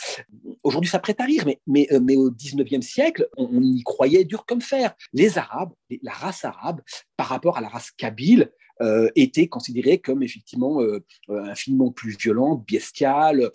Aujourd'hui, 0.62 0.90
ça 0.90 0.98
prête 0.98 1.20
à 1.20 1.24
rire, 1.24 1.44
mais, 1.66 1.88
euh, 1.92 2.00
au 2.16 2.30
19e 2.30 2.82
siècle, 2.82 3.28
on, 3.36 3.48
on, 3.52 3.62
y 3.62 3.82
croyait 3.82 4.24
dur 4.24 4.44
comme 4.46 4.60
fer. 4.60 4.94
Les 5.12 5.38
Arabes, 5.38 5.72
la 6.02 6.12
race 6.12 6.44
arabe, 6.44 6.80
par 7.16 7.28
rapport 7.28 7.56
à 7.56 7.60
la 7.60 7.68
race 7.68 7.90
kabyle, 7.90 8.50
était 9.14 9.48
considéré 9.48 9.98
comme 9.98 10.22
effectivement 10.22 10.80
euh, 10.82 11.04
euh, 11.30 11.44
infiniment 11.44 11.90
plus 11.90 12.16
violent, 12.16 12.64
bestial, 12.70 13.50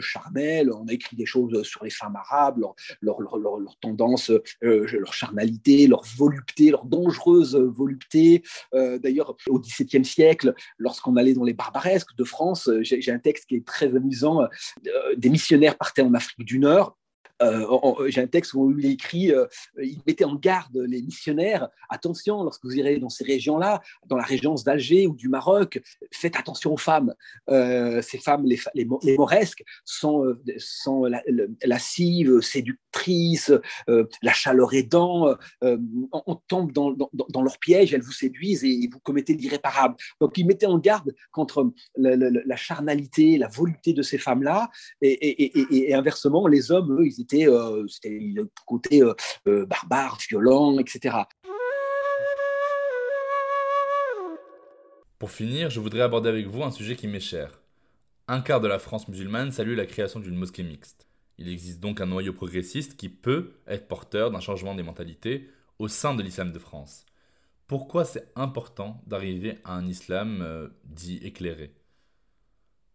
charnel. 0.00 0.70
On 0.72 0.86
a 0.88 0.92
écrit 0.92 1.16
des 1.16 1.26
choses 1.26 1.62
sur 1.62 1.84
les 1.84 1.90
femmes 1.90 2.16
arabes, 2.16 2.64
leur, 3.00 3.20
leur 3.20 3.76
tendance, 3.80 4.30
leur 4.60 5.12
charnalité, 5.12 5.86
leur 5.86 6.02
volupté, 6.16 6.70
leur 6.70 6.84
dangereuse 6.84 7.56
volupté. 7.56 8.42
D'ailleurs, 8.72 9.36
au 9.48 9.58
XVIIe 9.58 10.04
siècle, 10.04 10.54
lorsqu'on 10.78 11.16
allait 11.16 11.34
dans 11.34 11.44
les 11.44 11.54
barbaresques 11.54 12.14
de 12.16 12.24
France, 12.24 12.70
j'ai 12.82 13.10
un 13.10 13.18
texte 13.18 13.46
qui 13.46 13.56
est 13.56 13.66
très 13.66 13.94
amusant. 13.94 14.40
des 15.16 15.30
missionnaires 15.30 15.76
partaient 15.76 16.02
en 16.02 16.14
Afrique 16.14 16.46
du 16.46 16.58
Nord 16.58 16.96
J'ai 17.40 18.20
un 18.20 18.26
texte 18.26 18.54
où 18.54 18.76
il 18.78 18.86
écrit, 18.86 19.32
il 19.82 20.00
mettait 20.06 20.24
en 20.24 20.34
garde 20.34 20.76
les 20.76 21.02
missionnaires, 21.02 21.68
attention, 21.88 22.42
lorsque 22.42 22.64
vous 22.64 22.76
irez 22.76 22.98
dans 22.98 23.08
ces 23.08 23.24
régions-là, 23.24 23.82
dans 24.06 24.16
la 24.16 24.24
régence 24.24 24.64
d'Alger 24.64 25.06
ou 25.06 25.14
du 25.14 25.28
Maroc, 25.28 25.80
faites 26.12 26.36
attention 26.36 26.72
aux 26.72 26.78
femmes. 26.78 27.14
ces 27.48 28.18
femmes, 28.18 28.44
les, 28.46 28.58
les, 28.74 29.16
mauresques, 29.16 29.64
sont, 29.84 30.36
sont 30.58 31.08
lascives, 31.64 32.40
séductrices, 32.40 33.52
la 33.86 34.32
chaleur 34.32 34.72
aidant, 34.74 35.36
on 35.62 36.36
tombe 36.48 36.72
dans, 36.72 37.42
leur 37.42 37.58
piège, 37.58 37.94
elles 37.94 38.02
vous 38.02 38.12
séduisent 38.12 38.64
et 38.64 38.88
vous 38.90 39.00
commettez 39.00 39.34
l'irréparable. 39.34 39.96
Donc 40.20 40.36
il 40.38 40.46
mettait 40.46 40.66
en 40.66 40.78
garde 40.78 41.14
contre 41.32 41.72
la, 41.96 42.56
charnalité, 42.56 43.38
la 43.38 43.48
volupté 43.48 43.92
de 43.92 44.02
ces 44.02 44.18
femmes-là, 44.18 44.70
et, 45.02 45.94
inversement, 45.94 46.46
les 46.46 46.70
hommes, 46.70 47.00
eux, 47.00 47.06
ils 47.06 47.20
euh, 47.34 47.86
c'était 47.88 48.18
le 48.18 48.50
côté 48.66 49.02
euh, 49.02 49.14
euh, 49.46 49.66
barbare, 49.66 50.18
violent, 50.28 50.78
etc. 50.78 51.16
Pour 55.18 55.30
finir, 55.30 55.70
je 55.70 55.80
voudrais 55.80 56.02
aborder 56.02 56.28
avec 56.28 56.46
vous 56.46 56.62
un 56.62 56.70
sujet 56.70 56.96
qui 56.96 57.08
m'est 57.08 57.20
cher. 57.20 57.60
Un 58.28 58.40
quart 58.40 58.60
de 58.60 58.68
la 58.68 58.78
France 58.78 59.08
musulmane 59.08 59.52
salue 59.52 59.76
la 59.76 59.86
création 59.86 60.20
d'une 60.20 60.36
mosquée 60.36 60.62
mixte. 60.62 61.06
Il 61.38 61.48
existe 61.48 61.80
donc 61.80 62.00
un 62.00 62.06
noyau 62.06 62.32
progressiste 62.32 62.96
qui 62.96 63.08
peut 63.08 63.54
être 63.66 63.88
porteur 63.88 64.30
d'un 64.30 64.40
changement 64.40 64.74
des 64.74 64.82
mentalités 64.82 65.50
au 65.78 65.88
sein 65.88 66.14
de 66.14 66.22
l'islam 66.22 66.52
de 66.52 66.58
France. 66.58 67.04
Pourquoi 67.66 68.04
c'est 68.04 68.30
important 68.36 69.02
d'arriver 69.06 69.58
à 69.64 69.74
un 69.74 69.86
islam 69.86 70.70
dit 70.84 71.18
éclairé? 71.18 71.74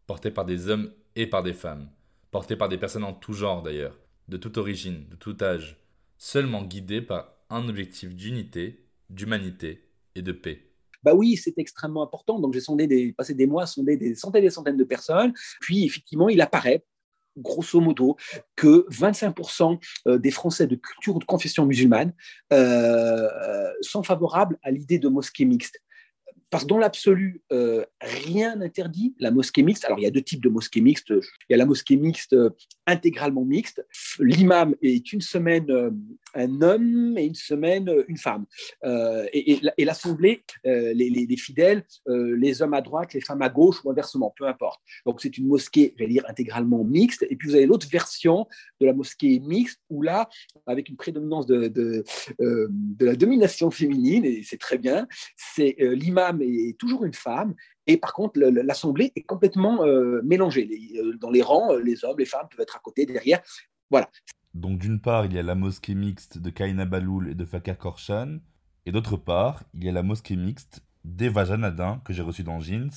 Porté 0.08 0.32
par 0.32 0.46
des 0.46 0.70
hommes 0.70 0.92
et 1.16 1.28
par 1.28 1.44
des 1.44 1.54
femmes, 1.54 1.90
porté 2.32 2.56
par 2.56 2.70
des 2.70 2.78
personnes 2.78 3.04
en 3.04 3.14
tout 3.14 3.34
genre 3.34 3.62
d'ailleurs, 3.62 4.01
de 4.28 4.38
toute 4.38 4.58
origine, 4.58 5.06
de 5.10 5.16
tout 5.16 5.38
âge, 5.42 5.78
seulement 6.18 6.64
guidé 6.64 7.02
par 7.02 7.34
un 7.50 7.68
objectif 7.68 8.16
d'unité, 8.16 8.86
d'humanité 9.10 9.88
et 10.16 10.22
de 10.22 10.32
paix. 10.32 10.68
Bah 11.04 11.14
oui, 11.16 11.36
c'est 11.36 11.58
extrêmement 11.58 12.04
important. 12.04 12.40
Donc 12.40 12.54
j'ai 12.54 12.60
sondé 12.60 12.88
des, 12.88 13.12
passé 13.12 13.34
des 13.34 13.48
mois, 13.48 13.66
sondé 13.66 13.98
des 13.98 14.16
centaines 14.16 14.44
et 14.44 14.48
des 14.48 14.52
centaines 14.52 14.78
de 14.78 14.84
personnes. 14.84 15.34
Puis 15.60 15.84
effectivement, 15.84 16.30
il 16.30 16.42
apparaît 16.42 16.86
grosso 17.38 17.80
modo, 17.80 18.18
que 18.56 18.86
25% 18.90 19.80
euh, 20.08 20.18
des 20.18 20.32
Français 20.32 20.68
de 20.68 20.76
culture 20.76 21.16
ou 21.16 21.20
de 21.20 21.26
confession 21.26 21.66
musulmane 21.66 22.14
euh, 22.52 23.72
sont 23.82 24.04
favorables 24.04 24.58
à 24.64 24.72
l'idée 24.72 25.00
de 25.00 25.08
mosquée 25.08 25.46
mixte. 25.46 25.82
Parce 26.52 26.66
que 26.66 26.68
dans 26.68 26.78
l'absolu, 26.78 27.42
euh, 27.54 27.86
rien 28.02 28.58
n'interdit 28.58 29.16
la 29.20 29.32
mosquée 29.32 29.64
mixte. 29.64 29.86
Alors, 29.86 30.00
il 30.00 30.04
y 30.04 30.06
a 30.06 30.12
deux 30.12 30.22
types 30.22 30.44
de 30.44 30.50
mosquées 30.50 30.82
mixtes. 30.82 31.10
Il 31.10 31.52
y 31.52 31.54
a 31.54 31.58
la 31.58 31.66
mosquée 31.66 31.96
mixte 31.96 32.34
euh, 32.34 32.50
intégralement 32.86 33.46
mixte. 33.46 33.84
L'imam 34.20 34.76
est 34.82 35.14
une 35.14 35.22
semaine 35.22 35.72
euh, 35.72 35.92
un 36.34 36.62
homme 36.62 37.18
et 37.18 37.26
une 37.26 37.36
semaine 37.36 37.92
une 38.08 38.18
femme. 38.18 38.46
et, 38.84 39.60
l'assemblée, 39.80 40.44
les, 40.64 40.94
les, 40.94 41.38
fidèles, 41.38 41.84
les 42.08 42.62
hommes 42.62 42.74
à 42.74 42.82
droite, 42.82 43.14
les 43.14 43.22
femmes 43.22 43.42
à 43.42 43.50
gauche 43.50 43.84
ou 43.84 43.92
inversement, 43.92 44.34
peu 44.38 44.48
importe. 44.48 44.82
Donc, 45.06 45.22
c'est 45.22 45.38
une 45.38 45.48
mosquée, 45.48 45.94
je 45.98 46.04
vais 46.04 46.10
dire, 46.10 46.24
intégralement 46.28 46.84
mixte. 46.84 47.26
Et 47.30 47.36
puis, 47.36 47.50
vous 47.50 47.56
avez 47.56 47.66
l'autre 47.66 47.88
version 47.90 48.48
de 48.80 48.86
la 48.86 48.94
mosquée 48.94 49.40
mixte 49.40 49.80
où 49.90 50.02
là, 50.02 50.30
avec 50.66 50.90
une 50.90 50.96
prédominance 50.96 51.46
de, 51.46 51.68
de, 51.68 52.04
la 53.00 53.16
domination 53.16 53.72
féminine, 53.72 54.26
et 54.26 54.44
c'est 54.44 54.60
très 54.60 54.78
bien, 54.78 55.08
c'est 55.36 55.76
l'imam 55.80 56.42
est 56.42 56.78
toujours 56.78 57.06
une 57.06 57.14
femme. 57.14 57.56
Et 57.88 57.98
par 57.98 58.14
contre, 58.14 58.40
l'Assemblée 58.40 59.12
est 59.16 59.24
complètement 59.24 59.84
euh, 59.86 60.22
mélangée. 60.24 60.70
Euh, 60.98 61.18
dans 61.18 61.30
les 61.30 61.42
rangs, 61.42 61.74
euh, 61.74 61.80
les 61.80 62.06
hommes, 62.06 62.20
les 62.20 62.26
femmes 62.26 62.48
peuvent 62.50 62.62
être 62.62 62.76
à 62.76 62.80
côté, 62.80 63.06
derrière. 63.06 63.42
Voilà. 63.90 64.10
Donc 64.54 64.80
d'une 64.80 65.00
part, 65.00 65.26
il 65.26 65.34
y 65.34 65.40
a 65.40 65.44
la 65.44 65.56
mosquée 65.56 65.96
mixte 65.96 66.38
de 66.38 66.50
Kaina 66.50 66.86
Baloul 66.86 67.30
et 67.30 67.36
de 67.36 67.46
Fakir 67.46 67.78
Korshan. 67.78 68.40
Et 68.86 68.92
d'autre 68.92 69.18
part, 69.18 69.64
il 69.74 69.84
y 69.84 69.90
a 69.90 69.92
la 69.92 70.04
mosquée 70.04 70.36
mixte 70.36 70.84
d'Eva 71.06 71.46
Janadin, 71.46 72.02
que 72.04 72.14
j'ai 72.14 72.22
reçue 72.22 72.44
dans 72.44 72.60
Jeans, 72.60 72.92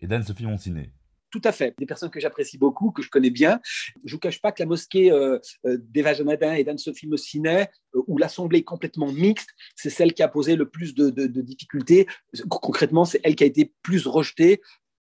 et 0.00 0.06
d'Anne-Sophie 0.06 0.46
Moncinet. 0.46 0.90
Tout 1.30 1.42
à 1.44 1.52
fait. 1.52 1.74
Des 1.78 1.86
personnes 1.86 2.10
que 2.10 2.20
j'apprécie 2.20 2.56
beaucoup, 2.56 2.92
que 2.92 3.02
je 3.02 3.10
connais 3.10 3.30
bien. 3.30 3.60
Je 3.64 3.92
ne 4.04 4.10
vous 4.12 4.18
cache 4.18 4.40
pas 4.40 4.52
que 4.52 4.62
la 4.62 4.66
mosquée 4.66 5.10
euh, 5.10 5.38
euh, 5.66 5.76
d'Eva 5.80 6.14
Janadin 6.14 6.54
et 6.54 6.64
d'Anne-Sophie 6.64 7.08
Mossinet, 7.08 7.68
euh, 7.94 8.02
où 8.06 8.16
l'assemblée 8.16 8.60
est 8.60 8.64
complètement 8.64 9.12
mixte, 9.12 9.50
c'est 9.74 9.90
celle 9.90 10.14
qui 10.14 10.22
a 10.22 10.28
posé 10.28 10.56
le 10.56 10.68
plus 10.68 10.94
de, 10.94 11.10
de 11.10 11.40
difficultés. 11.42 12.06
Concrètement, 12.48 13.04
c'est 13.04 13.20
elle 13.24 13.34
qui 13.34 13.44
a 13.44 13.46
été 13.46 13.72
plus 13.82 14.06
rejetée 14.06 14.60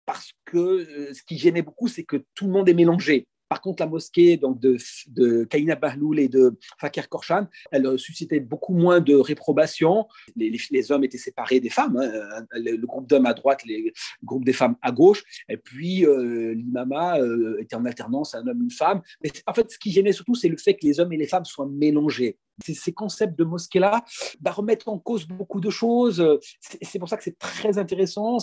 parce 0.05 0.31
que 0.45 1.13
ce 1.13 1.21
qui 1.23 1.37
gênait 1.37 1.61
beaucoup, 1.61 1.87
c'est 1.87 2.03
que 2.03 2.23
tout 2.33 2.47
le 2.47 2.51
monde 2.51 2.69
est 2.69 2.73
mélangé. 2.73 3.27
Par 3.49 3.61
contre, 3.61 3.81
la 3.81 3.87
mosquée 3.87 4.37
donc 4.37 4.59
de, 4.59 4.77
de 5.07 5.43
Kaina 5.45 5.75
Bahloul 5.75 6.19
et 6.19 6.27
de 6.27 6.57
Fakir 6.79 7.09
Korshan, 7.09 7.47
elle 7.71 7.85
euh, 7.85 7.97
suscitait 7.97 8.39
beaucoup 8.39 8.73
moins 8.73 8.99
de 8.99 9.15
réprobation. 9.15 10.07
Les, 10.35 10.91
hommes 10.91 11.03
étaient 11.03 11.17
séparés 11.17 11.59
des 11.59 11.69
femmes, 11.69 11.97
hein. 11.97 12.45
le, 12.53 12.77
groupe 12.85 13.07
d'hommes 13.07 13.25
à 13.25 13.33
droite, 13.33 13.61
le 13.65 13.91
groupe 14.23 14.45
des 14.45 14.53
femmes 14.53 14.75
à 14.81 14.91
gauche. 14.91 15.23
Et 15.49 15.57
puis, 15.57 16.05
euh, 16.05 16.53
l'imama 16.53 17.19
euh, 17.19 17.57
était 17.59 17.75
en 17.75 17.85
alternance, 17.85 18.35
un 18.35 18.45
homme, 18.47 18.61
une 18.63 18.71
femme. 18.71 19.01
Mais 19.23 19.31
en 19.45 19.53
fait, 19.53 19.71
ce 19.71 19.77
qui 19.77 19.91
gênait 19.91 20.13
surtout, 20.13 20.35
c'est 20.35 20.49
le 20.49 20.57
fait 20.57 20.75
que 20.75 20.85
les 20.85 20.99
hommes 20.99 21.13
et 21.13 21.17
les 21.17 21.27
femmes 21.27 21.45
soient 21.45 21.67
mélangés. 21.67 22.37
Ces 22.63 22.91
concepts 22.91 23.37
de 23.37 23.43
mosquée-là 23.43 24.03
bah, 24.39 24.51
remettent 24.51 24.87
en 24.87 24.97
cause 24.97 25.27
beaucoup 25.27 25.59
de 25.59 25.69
choses. 25.69 26.39
C'est 26.81 26.99
pour 26.99 27.09
ça 27.09 27.17
que 27.17 27.23
c'est 27.23 27.37
très 27.37 27.77
intéressant. 27.77 28.37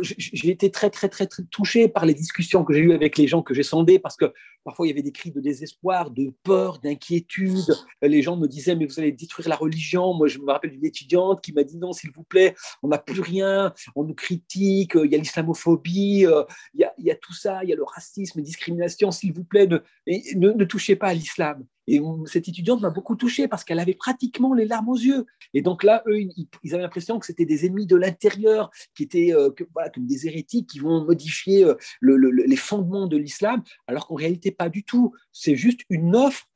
J'ai 0.00 0.50
été 0.50 0.70
très, 0.70 0.90
très, 0.90 1.08
très, 1.08 1.26
très 1.26 1.42
touché 1.50 1.88
par 1.88 2.06
les 2.06 2.14
discussions 2.14 2.64
que 2.64 2.72
j'ai 2.72 2.80
eues 2.80 2.92
avec 2.92 3.18
les 3.18 3.26
gens 3.26 3.42
que 3.42 3.54
j'ai 3.54 3.62
sondés 3.62 3.98
parce 3.98 4.16
que 4.16 4.32
parfois 4.64 4.86
il 4.86 4.90
y 4.90 4.92
avait 4.92 5.02
des 5.02 5.12
cris 5.12 5.30
de 5.30 5.40
désespoir, 5.40 6.10
de 6.10 6.32
peur, 6.42 6.78
d'inquiétude. 6.78 7.74
Les 8.00 8.22
gens 8.22 8.36
me 8.36 8.46
disaient, 8.46 8.76
mais 8.76 8.86
vous 8.86 8.98
allez 8.98 9.12
détruire 9.12 9.48
la 9.48 9.56
religion. 9.56 10.14
Moi, 10.14 10.28
je 10.28 10.38
me 10.38 10.50
rappelle 10.50 10.70
d'une 10.70 10.84
étudiante 10.84 11.40
qui 11.42 11.52
m'a 11.52 11.64
dit, 11.64 11.76
non, 11.76 11.92
s'il 11.92 12.10
vous 12.10 12.22
plaît, 12.22 12.54
on 12.82 12.88
n'a 12.88 12.98
plus 12.98 13.20
rien, 13.20 13.74
on 13.94 14.04
nous 14.04 14.14
critique, 14.14 14.92
il 14.94 15.10
y 15.10 15.14
a 15.14 15.18
l'islamophobie, 15.18 16.26
il 16.74 16.80
y 16.80 16.84
a, 16.84 16.94
il 16.98 17.04
y 17.04 17.10
a 17.10 17.16
tout 17.16 17.34
ça, 17.34 17.62
il 17.64 17.70
y 17.70 17.72
a 17.72 17.76
le 17.76 17.84
racisme, 17.84 18.38
la 18.38 18.44
discrimination, 18.44 19.10
s'il 19.10 19.32
vous 19.32 19.44
plaît, 19.44 19.68
ne 20.06 20.64
touchez 20.64 20.96
pas 20.96 21.08
à 21.08 21.14
l'islam. 21.14 21.64
Et 21.86 22.00
cette 22.26 22.48
étudiante 22.48 22.80
m'a 22.80 22.90
beaucoup 22.90 23.16
touché 23.16 23.48
parce 23.48 23.64
qu'elle 23.64 23.80
avait 23.80 23.94
pratiquement 23.94 24.54
les 24.54 24.66
larmes 24.66 24.88
aux 24.88 24.96
yeux. 24.96 25.26
Et 25.54 25.62
donc 25.62 25.82
là, 25.82 26.02
eux, 26.06 26.20
ils 26.20 26.74
avaient 26.74 26.82
l'impression 26.82 27.18
que 27.18 27.26
c'était 27.26 27.44
des 27.44 27.66
ennemis 27.66 27.86
de 27.86 27.96
l'intérieur, 27.96 28.70
qui 28.94 29.02
étaient 29.02 29.34
euh, 29.34 29.50
voilà, 29.72 29.90
comme 29.90 30.06
des 30.06 30.26
hérétiques 30.26 30.68
qui 30.68 30.78
vont 30.78 31.04
modifier 31.04 31.64
euh, 31.64 31.74
les 32.02 32.56
fondements 32.56 33.06
de 33.06 33.16
l'islam, 33.16 33.62
alors 33.86 34.06
qu'en 34.06 34.14
réalité, 34.14 34.50
pas 34.50 34.68
du 34.68 34.84
tout. 34.84 35.12
C'est 35.32 35.56
juste 35.56 35.80
une 35.90 36.14
offre 36.14 36.46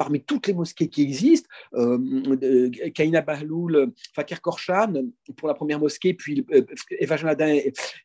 parmi 0.00 0.22
toutes 0.22 0.46
les 0.46 0.54
mosquées 0.54 0.88
qui 0.88 1.02
existent, 1.02 1.46
euh, 1.74 2.70
Kaina 2.94 3.20
Bahloul, 3.20 3.92
Fakir 4.14 4.40
Korshan 4.40 4.94
pour 5.36 5.46
la 5.46 5.52
première 5.52 5.78
mosquée, 5.78 6.14
puis 6.14 6.42
Eva 6.98 7.18
Janadin 7.18 7.58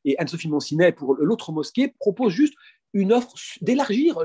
et, 0.04 0.18
Anne-Sophie 0.18 0.50
Monsinet 0.50 0.92
pour 0.92 1.16
l'autre 1.16 1.54
mosquée, 1.54 1.94
proposent 1.98 2.34
juste 2.34 2.56
une 2.96 3.12
offre, 3.12 3.34
d'élargir 3.62 4.20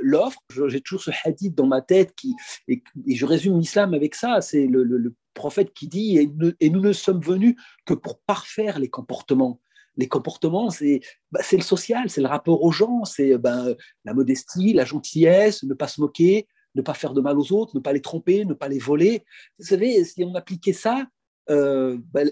l'offre. 0.00 0.38
J'ai 0.68 0.80
toujours 0.80 1.02
ce 1.02 1.10
hadith 1.24 1.54
dans 1.54 1.66
ma 1.66 1.82
tête 1.82 2.14
qui, 2.14 2.34
et, 2.68 2.82
je 3.06 3.26
résume 3.26 3.58
l'islam 3.58 3.92
avec 3.94 4.14
ça. 4.14 4.40
C'est 4.40 4.66
le, 4.66 5.14
prophète 5.34 5.74
qui 5.74 5.86
dit 5.86 6.16
et, 6.16 6.70
nous 6.70 6.80
ne 6.80 6.92
sommes 6.94 7.20
venus 7.20 7.56
que 7.84 7.92
pour 7.92 8.20
parfaire 8.20 8.78
les 8.78 8.88
comportements. 8.88 9.60
Les 9.98 10.08
comportements, 10.08 10.70
c'est 10.70 11.00
bah, 11.30 11.40
le 11.52 11.60
social, 11.60 12.08
c'est 12.08 12.22
le 12.22 12.28
rapport 12.28 12.62
aux 12.62 12.72
gens, 12.72 13.04
c'est 13.04 13.36
ben, 13.36 13.74
la 14.04 14.14
modestie, 14.14 14.72
la 14.72 14.84
gentillesse, 14.84 15.62
ne 15.64 15.74
pas 15.74 15.88
se 15.88 16.00
moquer, 16.00 16.46
ne 16.74 16.82
pas 16.82 16.94
faire 16.94 17.12
de 17.12 17.20
mal 17.20 17.38
aux 17.38 17.52
autres, 17.52 17.74
ne 17.74 17.80
pas 17.80 17.92
les 17.92 18.00
tromper, 18.00 18.44
ne 18.44 18.54
pas 18.54 18.68
les 18.68 18.78
voler. 18.78 19.24
Vous 19.58 19.66
savez, 19.66 20.04
si 20.04 20.24
on 20.24 20.34
appliquait 20.34 20.72
ça, 20.72 21.06
euh, 21.50 21.98
ben, 22.12 22.30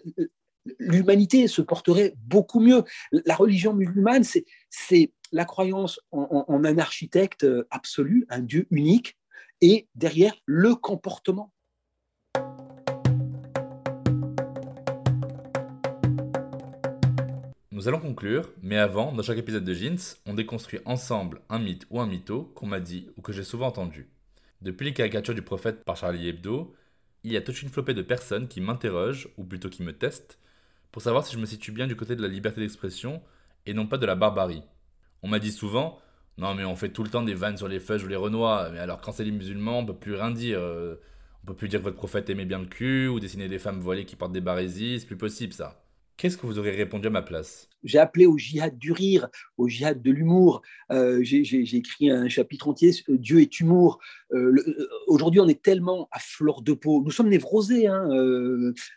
l'humanité 0.78 1.48
se 1.48 1.62
porterait 1.62 2.14
beaucoup 2.26 2.60
mieux. 2.60 2.84
La 3.12 3.34
religion 3.34 3.74
musulmane, 3.74 4.24
c'est 4.24 5.12
la 5.32 5.44
croyance 5.44 6.00
en, 6.12 6.44
un 6.48 6.78
architecte 6.78 7.46
absolu, 7.70 8.26
un 8.28 8.40
Dieu 8.40 8.66
unique, 8.70 9.16
et 9.60 9.88
derrière 9.94 10.34
le 10.46 10.74
comportement. 10.74 11.52
Nous 17.70 17.88
allons 17.88 18.00
conclure, 18.00 18.50
mais 18.62 18.78
avant, 18.78 19.12
dans 19.12 19.22
chaque 19.22 19.38
épisode 19.38 19.64
de 19.64 19.74
Jeans, 19.74 19.98
on 20.26 20.34
déconstruit 20.34 20.80
ensemble 20.84 21.42
un 21.50 21.58
mythe 21.58 21.86
ou 21.90 22.00
un 22.00 22.06
mytho 22.06 22.44
qu'on 22.54 22.66
m'a 22.66 22.80
dit 22.80 23.08
ou 23.16 23.20
que 23.20 23.32
j'ai 23.32 23.42
souvent 23.42 23.66
entendu. 23.66 24.08
Depuis 24.62 24.86
les 24.86 24.94
caricatures 24.94 25.34
du 25.34 25.42
prophète 25.42 25.84
par 25.84 25.96
Charlie 25.96 26.28
Hebdo, 26.28 26.74
il 27.24 27.32
y 27.32 27.36
a 27.36 27.42
toute 27.42 27.60
une 27.60 27.68
flopée 27.68 27.92
de 27.92 28.02
personnes 28.02 28.48
qui 28.48 28.60
m'interrogent, 28.60 29.28
ou 29.36 29.44
plutôt 29.44 29.68
qui 29.68 29.82
me 29.82 29.92
testent, 29.92 30.38
pour 30.94 31.02
savoir 31.02 31.26
si 31.26 31.34
je 31.34 31.40
me 31.40 31.44
situe 31.44 31.72
bien 31.72 31.88
du 31.88 31.96
côté 31.96 32.14
de 32.14 32.22
la 32.22 32.28
liberté 32.28 32.60
d'expression 32.60 33.20
et 33.66 33.74
non 33.74 33.88
pas 33.88 33.98
de 33.98 34.06
la 34.06 34.14
barbarie. 34.14 34.62
On 35.24 35.28
m'a 35.28 35.40
dit 35.40 35.50
souvent 35.50 35.98
Non, 36.38 36.54
mais 36.54 36.64
on 36.64 36.76
fait 36.76 36.90
tout 36.90 37.02
le 37.02 37.10
temps 37.10 37.24
des 37.24 37.34
vannes 37.34 37.56
sur 37.56 37.66
les 37.66 37.80
feuilles 37.80 38.04
ou 38.04 38.06
les 38.06 38.14
renois, 38.14 38.70
mais 38.70 38.78
alors 38.78 39.00
quand 39.00 39.10
c'est 39.10 39.24
les 39.24 39.32
musulmans, 39.32 39.80
on 39.80 39.86
peut 39.86 39.96
plus 39.96 40.14
rien 40.14 40.30
dire. 40.30 40.60
On 41.42 41.46
peut 41.48 41.56
plus 41.56 41.66
dire 41.66 41.80
que 41.80 41.84
votre 41.84 41.96
prophète 41.96 42.30
aimait 42.30 42.44
bien 42.44 42.60
le 42.60 42.66
cul 42.66 43.08
ou 43.08 43.18
dessiner 43.18 43.48
des 43.48 43.58
femmes 43.58 43.80
voilées 43.80 44.04
qui 44.04 44.14
portent 44.14 44.30
des 44.30 44.40
barésies, 44.40 45.00
c'est 45.00 45.06
plus 45.06 45.16
possible 45.16 45.52
ça. 45.52 45.83
Qu'est-ce 46.16 46.36
que 46.36 46.46
vous 46.46 46.60
aurez 46.60 46.70
répondu 46.70 47.08
à 47.08 47.10
ma 47.10 47.22
place? 47.22 47.68
J'ai 47.82 47.98
appelé 47.98 48.24
au 48.24 48.38
jihad 48.38 48.78
du 48.78 48.92
rire, 48.92 49.28
au 49.58 49.68
jihad 49.68 50.00
de 50.00 50.10
l'humour. 50.10 50.62
Euh, 50.92 51.20
j'ai 51.22 51.76
écrit 51.76 52.08
un 52.08 52.28
chapitre 52.28 52.68
entier, 52.68 52.92
Dieu 53.08 53.40
est 53.40 53.60
humour. 53.60 53.98
Euh, 54.32 54.54
euh, 54.56 54.88
aujourd'hui, 55.08 55.40
on 55.40 55.48
est 55.48 55.60
tellement 55.60 56.08
à 56.12 56.18
fleur 56.20 56.62
de 56.62 56.72
peau. 56.72 57.02
Nous 57.04 57.10
sommes 57.10 57.28
névrosés, 57.28 57.88
hein, 57.88 58.08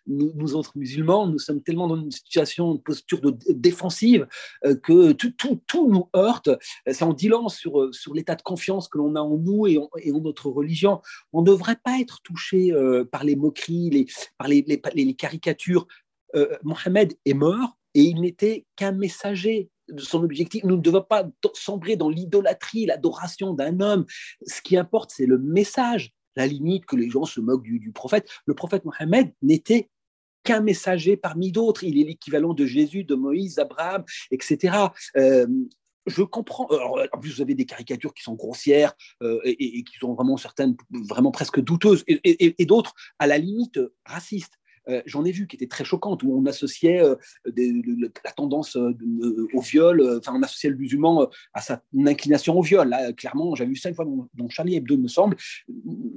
nous, 0.06 0.56
autres 0.56 0.78
musulmans, 0.78 1.28
nous 1.28 1.40
sommes 1.40 1.62
tellement 1.62 1.88
dans 1.88 1.98
une 1.98 2.12
situation, 2.12 2.74
une 2.74 2.82
posture 2.82 3.20
défensive 3.50 4.28
que 4.84 5.12
tout, 5.12 5.34
tout, 5.68 5.92
nous 5.92 6.10
heurte. 6.16 6.50
Ça 6.90 7.06
en 7.08 7.14
dit 7.14 7.28
long 7.28 7.50
sur, 7.50 7.90
l'état 8.14 8.36
de 8.36 8.44
confiance 8.44 8.88
que 8.88 9.00
l'on 9.00 9.16
a 9.16 9.22
en 9.22 9.38
nous 9.38 9.68
et 9.68 9.78
en, 9.78 9.90
notre 10.22 10.50
religion. 10.50 11.02
On 11.34 11.42
ne 11.42 11.48
devrait 11.48 11.80
pas 11.84 12.00
être 12.00 12.22
touché 12.22 12.72
par 13.12 13.24
les 13.24 13.36
moqueries, 13.36 14.08
par 14.38 14.48
les 14.48 15.16
caricatures 15.16 15.88
euh, 16.36 16.58
Mohamed 16.64 17.14
est 17.26 17.34
mort 17.34 17.78
et 17.94 18.02
il 18.02 18.22
n'était 18.22 18.66
qu'un 18.76 18.92
messager 18.92 19.70
de 19.90 20.02
son 20.02 20.24
objectif. 20.24 20.64
Nous 20.64 20.76
ne 20.76 20.82
devons 20.82 21.02
pas 21.02 21.28
sombrer 21.54 21.96
dans 21.96 22.10
l'idolâtrie, 22.10 22.86
l'adoration 22.86 23.54
d'un 23.54 23.80
homme. 23.80 24.06
Ce 24.46 24.62
qui 24.62 24.78
importe, 24.78 25.12
c'est 25.16 25.26
le 25.26 25.38
message. 25.38 26.12
La 26.36 26.46
limite 26.46 26.86
que 26.86 26.96
les 26.96 27.10
gens 27.10 27.26
se 27.26 27.40
moquent 27.40 27.64
du, 27.64 27.92
prophète. 27.92 28.30
Le 28.46 28.54
prophète 28.54 28.86
Mohammed 28.86 29.34
n'était 29.42 29.90
qu'un 30.44 30.62
messager 30.62 31.18
parmi 31.18 31.52
d'autres. 31.52 31.84
Il 31.84 32.00
est 32.00 32.04
l'équivalent 32.04 32.54
de 32.54 32.66
Jésus, 32.66 33.04
de 33.04 33.16
Moïse, 33.16 33.56
d'Abraham, 33.56 34.04
etc. 34.30 34.78
Euh, 35.16 35.48
je 36.06 36.22
comprends. 36.22 36.68
en 36.70 37.20
plus, 37.20 37.36
vous 37.36 37.42
avez 37.42 37.56
des 37.56 37.66
caricatures 37.66 38.14
qui 38.14 38.24
sont 38.24 38.36
grossières 38.36 38.94
euh, 39.24 39.42
et, 39.44 39.84
qui 39.84 39.98
sont 40.00 40.14
vraiment 40.14 40.38
certaines, 40.38 40.78
vraiment 40.92 41.32
presque 41.32 41.60
douteuses, 41.60 42.04
et 42.08 42.66
d'autres, 42.66 42.94
à 43.20 43.28
la 43.28 43.38
limite, 43.38 43.80
racistes. 44.06 44.60
Euh, 44.90 45.02
j'en 45.06 45.26
ai 45.26 45.32
vu 45.32 45.48
qui 45.48 45.56
étaient 45.56 45.68
très 45.68 45.84
choquantes, 45.84 46.24
où 46.24 46.34
on 46.34 46.46
associait 46.46 47.02
euh, 47.02 47.16
la 48.24 48.32
tendance 48.32 48.76
euh, 48.78 49.48
au 49.54 49.62
viol, 49.62 50.18
enfin, 50.18 50.34
on 50.36 50.42
associait 50.44 50.70
le 50.70 50.78
musulman 50.78 51.30
à 51.54 51.62
sa 51.62 51.82
inclination 51.98 52.58
au 52.58 52.62
viol. 52.62 52.90
Là, 52.90 53.14
clairement, 53.14 53.56
j'avais 53.56 53.70
vu 53.70 53.76
ça 53.76 53.90
une 53.90 53.96
fois 53.96 54.06
dans, 54.06 54.50
Charlie 54.50 54.76
Hebdo, 54.76 54.98
me 54.98 55.08
semble, 55.08 55.36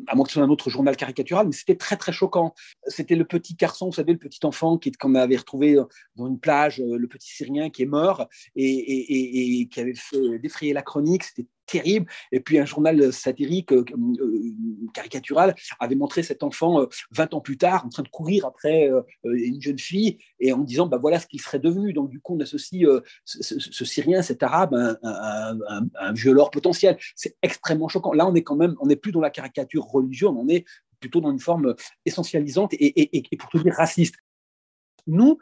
à 0.07 0.15
moins 0.15 0.25
que 0.25 0.31
ce 0.31 0.35
soit 0.35 0.45
un 0.45 0.51
autre 0.51 0.71
journal 0.71 0.97
caricatural, 0.97 1.47
mais 1.47 1.53
c'était 1.53 1.77
très, 1.77 1.97
très 1.97 2.13
choquant. 2.13 2.55
C'était 2.87 3.17
le 3.17 3.25
petit 3.25 3.55
garçon, 3.55 3.87
vous 3.87 3.93
savez, 3.93 4.13
le 4.13 4.19
petit 4.19 4.45
enfant 4.45 4.79
qu'on 4.99 5.15
avait 5.15 5.37
retrouvé 5.37 5.79
dans 6.17 6.27
une 6.27 6.39
plage, 6.39 6.81
le 6.81 7.07
petit 7.07 7.31
Syrien 7.31 7.71
qui 7.71 7.83
est 7.83 7.87
mort 7.87 8.29
et, 8.57 9.69
qui 9.71 9.81
avait 9.81 9.95
fait 9.95 10.39
défrayer 10.39 10.73
la 10.73 10.83
chronique. 10.83 11.25
C'était 11.25 11.47
terrible. 11.71 12.07
Et 12.33 12.41
puis 12.41 12.59
un 12.59 12.65
journal 12.65 13.13
satirique, 13.13 13.73
euh, 13.73 13.85
euh, 13.95 14.53
caricatural, 14.93 15.55
avait 15.79 15.95
montré 15.95 16.23
cet 16.23 16.43
enfant 16.43 16.87
20 17.13 17.33
euh, 17.33 17.37
ans 17.37 17.41
plus 17.41 17.57
tard 17.57 17.87
en 17.87 17.89
train 17.89 18.03
de 18.03 18.09
courir 18.09 18.45
après 18.45 18.91
une 19.25 19.61
jeune 19.61 19.79
fille 19.79 20.19
et 20.41 20.53
en 20.53 20.59
disant 20.59 20.87
bah, 20.87 20.99
voilà 20.99 21.21
ce 21.21 21.27
qu'il 21.27 21.41
serait 21.41 21.59
devenu. 21.59 21.93
Donc 21.93 22.11
du 22.11 22.21
coup, 22.21 22.37
on 22.37 22.41
associe 22.41 22.87
ce, 23.25 23.85
Syrien, 23.85 24.23
cet 24.23 24.43
Arabe, 24.43 24.75
à 25.03 25.53
un, 26.01 26.13
violeur 26.13 26.51
potentiel. 26.51 26.99
C'est 27.15 27.37
extrêmement 27.43 27.89
choquant. 27.89 28.13
Là, 28.13 28.27
on 28.27 28.35
est 28.35 28.43
quand 28.43 28.57
même, 28.57 28.75
on 28.81 28.87
n'est 28.87 28.97
plus 28.97 29.13
dans 29.13 29.21
la 29.21 29.31
caricature 29.31 29.85
religieuse, 29.85 30.31
on 30.31 30.49
est 30.49 30.65
plutôt 30.99 31.21
dans 31.21 31.31
une 31.31 31.41
forme 31.41 31.75
essentialisante 32.05 32.75
et, 32.75 33.17
et 33.17 33.37
pour 33.37 33.49
tout 33.49 33.59
dire 33.63 33.75
raciste. 33.75 34.17
Nous, 35.07 35.39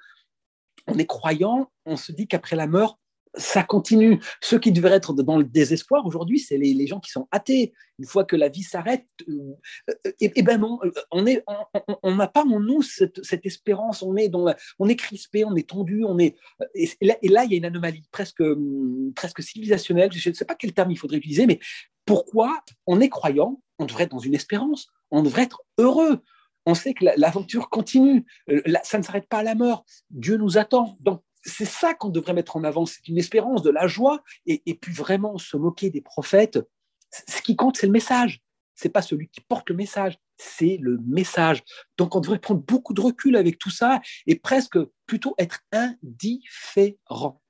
on 0.86 0.98
est 0.98 1.06
croyants, 1.06 1.70
on 1.84 1.96
se 1.96 2.12
dit 2.12 2.28
qu'après 2.28 2.56
la 2.56 2.66
mort, 2.66 2.98
ça 3.38 3.62
continue. 3.62 4.20
Ceux 4.40 4.58
qui 4.58 4.72
devraient 4.72 4.96
être 4.96 5.14
dans 5.14 5.38
le 5.38 5.44
désespoir 5.44 6.04
aujourd'hui, 6.06 6.38
c'est 6.38 6.58
les, 6.58 6.86
gens 6.86 7.00
qui 7.00 7.10
sont 7.10 7.28
athées. 7.30 7.72
Une 7.98 8.04
fois 8.04 8.24
que 8.24 8.36
la 8.36 8.48
vie 8.48 8.62
s'arrête, 8.62 9.06
euh, 9.28 9.54
euh, 9.90 10.12
et, 10.20 10.42
ben 10.42 10.58
non, 10.58 10.78
euh, 10.84 11.40
on 12.02 12.14
n'a 12.14 12.28
pas 12.28 12.42
en 12.42 12.60
nous 12.60 12.82
cette, 12.82 13.18
espérance. 13.44 14.02
On 14.02 14.16
est 14.16 14.28
dans, 14.28 14.54
crispé, 14.96 15.44
on 15.44 15.56
est 15.56 15.68
tendu, 15.68 16.04
on 16.04 16.18
est. 16.18 16.36
Et 16.74 16.88
là, 17.00 17.16
il 17.22 17.50
y 17.50 17.54
a 17.54 17.56
une 17.56 17.64
anomalie 17.64 18.02
presque, 18.10 18.42
presque 19.14 19.42
civilisationnelle. 19.42 20.12
Je 20.12 20.28
ne 20.28 20.34
sais 20.34 20.44
pas 20.44 20.54
quel 20.54 20.72
terme 20.72 20.90
il 20.90 20.98
faudrait 20.98 21.18
utiliser, 21.18 21.46
mais 21.46 21.58
pourquoi 22.04 22.62
on 22.86 23.00
est 23.00 23.08
croyant 23.08 23.60
On 23.78 23.86
devrait 23.86 24.04
être 24.04 24.12
dans 24.12 24.18
une 24.18 24.34
espérance. 24.34 24.88
On 25.10 25.22
devrait 25.22 25.42
être 25.42 25.62
heureux 25.78 26.22
on 26.68 26.74
sait 26.74 26.92
que 26.92 27.06
l'aventure 27.16 27.70
continue, 27.70 28.26
ça 28.82 28.98
ne 28.98 29.02
s'arrête 29.02 29.26
pas 29.26 29.38
à 29.38 29.42
la 29.42 29.54
mort. 29.54 29.86
Dieu 30.10 30.36
nous 30.36 30.58
attend. 30.58 30.98
Donc, 31.00 31.22
c'est 31.48 31.64
ça 31.64 31.94
qu'on 31.94 32.10
devrait 32.10 32.34
mettre 32.34 32.56
en 32.56 32.64
avant, 32.64 32.86
c'est 32.86 33.08
une 33.08 33.18
espérance, 33.18 33.62
de 33.62 33.70
la 33.70 33.86
joie, 33.86 34.22
et, 34.46 34.74
puis 34.74 34.92
vraiment 34.92 35.38
se 35.38 35.56
moquer 35.56 35.90
des 35.90 36.00
prophètes. 36.00 36.58
Ce 37.10 37.42
qui 37.42 37.56
compte, 37.56 37.76
c'est 37.76 37.86
le 37.86 37.92
message. 37.92 38.40
C'est 38.74 38.90
pas 38.90 39.02
celui 39.02 39.28
qui 39.28 39.40
porte 39.40 39.70
le 39.70 39.76
message, 39.76 40.18
c'est 40.36 40.78
le 40.80 40.98
message. 41.04 41.64
Donc 41.96 42.14
on 42.14 42.20
devrait 42.20 42.38
prendre 42.38 42.60
beaucoup 42.60 42.94
de 42.94 43.00
recul 43.00 43.34
avec 43.36 43.58
tout 43.58 43.70
ça 43.70 44.00
et 44.26 44.36
presque 44.36 44.78
plutôt 45.06 45.34
être 45.38 45.60
indifférent. 45.72 47.42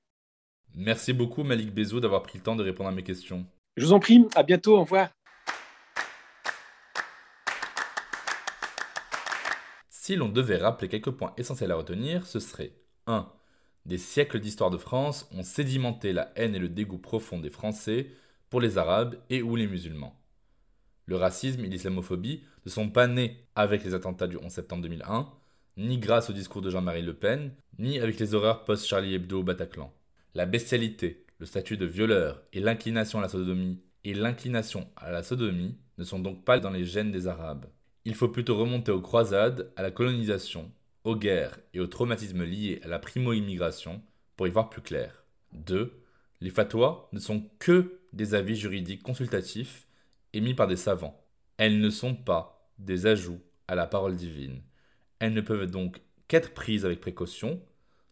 Merci 0.74 1.12
beaucoup 1.12 1.42
Malik 1.42 1.74
Bezou 1.74 2.00
d'avoir 2.00 2.22
pris 2.22 2.38
le 2.38 2.44
temps 2.44 2.56
de 2.56 2.62
répondre 2.62 2.88
à 2.88 2.92
mes 2.92 3.02
questions. 3.02 3.44
Je 3.76 3.84
vous 3.84 3.92
en 3.92 4.00
prie, 4.00 4.26
à 4.34 4.42
bientôt, 4.42 4.76
au 4.76 4.80
revoir. 4.80 5.10
Si 9.90 10.16
l'on 10.16 10.30
devait 10.30 10.56
rappeler 10.56 10.88
quelques 10.88 11.10
points 11.10 11.34
essentiels 11.36 11.70
à 11.70 11.76
retenir, 11.76 12.26
ce 12.26 12.40
serait 12.40 12.72
1. 13.06 13.30
Des 13.88 13.96
siècles 13.96 14.38
d'histoire 14.38 14.68
de 14.68 14.76
France 14.76 15.26
ont 15.32 15.42
sédimenté 15.42 16.12
la 16.12 16.30
haine 16.36 16.54
et 16.54 16.58
le 16.58 16.68
dégoût 16.68 16.98
profond 16.98 17.38
des 17.38 17.48
Français 17.48 18.10
pour 18.50 18.60
les 18.60 18.76
Arabes 18.76 19.16
et 19.30 19.40
ou 19.40 19.56
les 19.56 19.66
musulmans. 19.66 20.14
Le 21.06 21.16
racisme 21.16 21.64
et 21.64 21.68
l'islamophobie 21.68 22.42
ne 22.66 22.70
sont 22.70 22.90
pas 22.90 23.06
nés 23.06 23.38
avec 23.54 23.84
les 23.84 23.94
attentats 23.94 24.26
du 24.26 24.36
11 24.36 24.52
septembre 24.52 24.82
2001, 24.82 25.30
ni 25.78 25.96
grâce 25.96 26.28
au 26.28 26.34
discours 26.34 26.60
de 26.60 26.68
Jean-Marie 26.68 27.00
Le 27.00 27.14
Pen, 27.14 27.50
ni 27.78 27.98
avec 27.98 28.18
les 28.18 28.34
horreurs 28.34 28.66
post-Charlie 28.66 29.14
Hebdo 29.14 29.40
au 29.40 29.42
Bataclan. 29.42 29.90
La 30.34 30.44
bestialité, 30.44 31.24
le 31.38 31.46
statut 31.46 31.78
de 31.78 31.86
violeur 31.86 32.42
et 32.52 32.60
l'inclination 32.60 33.20
à 33.20 33.22
la 33.22 33.30
sodomie 33.30 33.80
et 34.04 34.12
l'inclination 34.12 34.86
à 34.96 35.10
la 35.10 35.22
sodomie 35.22 35.78
ne 35.96 36.04
sont 36.04 36.18
donc 36.18 36.44
pas 36.44 36.60
dans 36.60 36.72
les 36.72 36.84
gènes 36.84 37.10
des 37.10 37.26
Arabes. 37.26 37.64
Il 38.04 38.14
faut 38.14 38.28
plutôt 38.28 38.58
remonter 38.58 38.92
aux 38.92 39.00
croisades, 39.00 39.72
à 39.76 39.82
la 39.82 39.90
colonisation 39.90 40.70
aux 41.04 41.16
guerres 41.16 41.58
et 41.74 41.80
aux 41.80 41.86
traumatismes 41.86 42.44
liés 42.44 42.80
à 42.82 42.88
la 42.88 42.98
primo-immigration 42.98 44.02
pour 44.36 44.46
y 44.46 44.50
voir 44.50 44.70
plus 44.70 44.82
clair. 44.82 45.24
2. 45.52 45.92
Les 46.40 46.50
fatwas 46.50 47.08
ne 47.12 47.18
sont 47.18 47.48
que 47.58 48.00
des 48.12 48.34
avis 48.34 48.56
juridiques 48.56 49.02
consultatifs 49.02 49.86
émis 50.32 50.54
par 50.54 50.66
des 50.66 50.76
savants. 50.76 51.24
Elles 51.56 51.80
ne 51.80 51.90
sont 51.90 52.14
pas 52.14 52.70
des 52.78 53.06
ajouts 53.06 53.40
à 53.66 53.74
la 53.74 53.86
parole 53.86 54.16
divine. 54.16 54.62
Elles 55.18 55.32
ne 55.32 55.40
peuvent 55.40 55.70
donc 55.70 56.00
qu'être 56.28 56.54
prises 56.54 56.84
avec 56.84 57.00
précaution, 57.00 57.60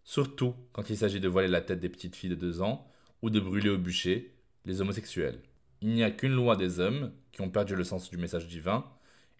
surtout 0.04 0.54
quand 0.72 0.90
il 0.90 0.96
s'agit 0.96 1.20
de 1.20 1.28
voiler 1.28 1.48
la 1.48 1.60
tête 1.60 1.80
des 1.80 1.88
petites 1.88 2.16
filles 2.16 2.30
de 2.30 2.34
2 2.34 2.62
ans 2.62 2.90
ou 3.22 3.30
de 3.30 3.40
brûler 3.40 3.70
au 3.70 3.78
bûcher 3.78 4.34
les 4.64 4.80
homosexuels. 4.80 5.40
Il 5.82 5.90
n'y 5.90 6.02
a 6.02 6.10
qu'une 6.10 6.34
loi 6.34 6.56
des 6.56 6.80
hommes 6.80 7.12
qui 7.32 7.42
ont 7.42 7.50
perdu 7.50 7.76
le 7.76 7.84
sens 7.84 8.10
du 8.10 8.16
message 8.16 8.48
divin 8.48 8.84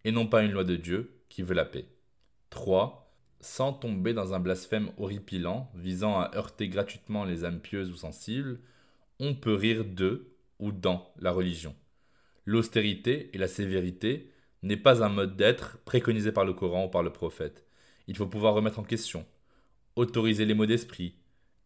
et 0.05 0.13
non 0.13 0.27
pas 0.27 0.45
une 0.45 0.53
loi 0.53 0.65
de 0.65 0.77
Dieu 0.77 1.19
qui 1.29 1.43
veut 1.43 1.55
la 1.55 1.65
paix. 1.65 1.87
3 2.51 3.06
sans 3.47 3.73
tomber 3.73 4.13
dans 4.13 4.35
un 4.35 4.41
blasphème 4.41 4.91
horripilant 4.99 5.71
visant 5.75 6.19
à 6.19 6.35
heurter 6.35 6.69
gratuitement 6.69 7.25
les 7.25 7.45
âmes 7.45 7.61
pieuses 7.61 7.91
ou 7.93 7.97
sensibles, 7.97 8.59
on 9.21 9.35
peut 9.35 9.55
rire 9.55 9.85
de 9.85 10.33
ou 10.59 10.73
dans 10.73 11.13
la 11.21 11.31
religion. 11.31 11.75
L'austérité 12.45 13.31
et 13.33 13.39
la 13.39 13.47
sévérité 13.47 14.33
n'est 14.63 14.77
pas 14.77 15.05
un 15.05 15.09
mode 15.09 15.37
d'être 15.37 15.79
préconisé 15.85 16.33
par 16.33 16.45
le 16.45 16.55
Coran 16.55 16.87
ou 16.87 16.89
par 16.89 17.05
le 17.05 17.13
prophète. 17.13 17.65
Il 18.09 18.17
faut 18.17 18.27
pouvoir 18.27 18.55
remettre 18.55 18.81
en 18.81 18.85
question, 18.85 19.25
autoriser 19.95 20.45
les 20.45 20.55
mots 20.55 20.67
d'esprit 20.67 21.15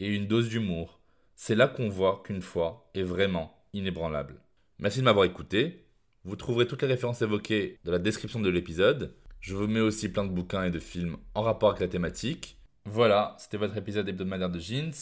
et 0.01 0.15
une 0.15 0.27
dose 0.27 0.51
d'humour. 0.51 1.01
C'est 1.35 1.55
là 1.55 1.67
qu'on 1.67 1.89
voit 1.89 2.23
qu'une 2.25 2.43
foi 2.43 2.91
est 2.95 3.03
vraiment 3.03 3.65
inébranlable. 3.73 4.43
Merci 4.79 4.99
de 4.99 5.05
m'avoir 5.05 5.25
écouté. 5.25 5.87
Vous 6.25 6.37
trouverez 6.37 6.67
toutes 6.67 6.83
les 6.83 6.89
références 6.89 7.23
évoquées 7.23 7.79
dans 7.85 7.93
la 7.93 7.99
description 7.99 8.41
de 8.41 8.51
l'épisode. 8.51 9.15
Je 9.41 9.55
vous 9.55 9.67
mets 9.67 9.81
aussi 9.81 10.11
plein 10.11 10.25
de 10.25 10.31
bouquins 10.31 10.65
et 10.65 10.71
de 10.71 10.79
films 10.79 11.17
en 11.35 11.41
rapport 11.41 11.71
avec 11.71 11.81
la 11.81 11.89
thématique. 11.89 12.59
Voilà, 12.85 13.35
c'était 13.39 13.57
votre 13.57 13.75
épisode 13.75 14.07
hebdomadaire 14.07 14.51
de 14.51 14.59
Jeans. 14.59 14.93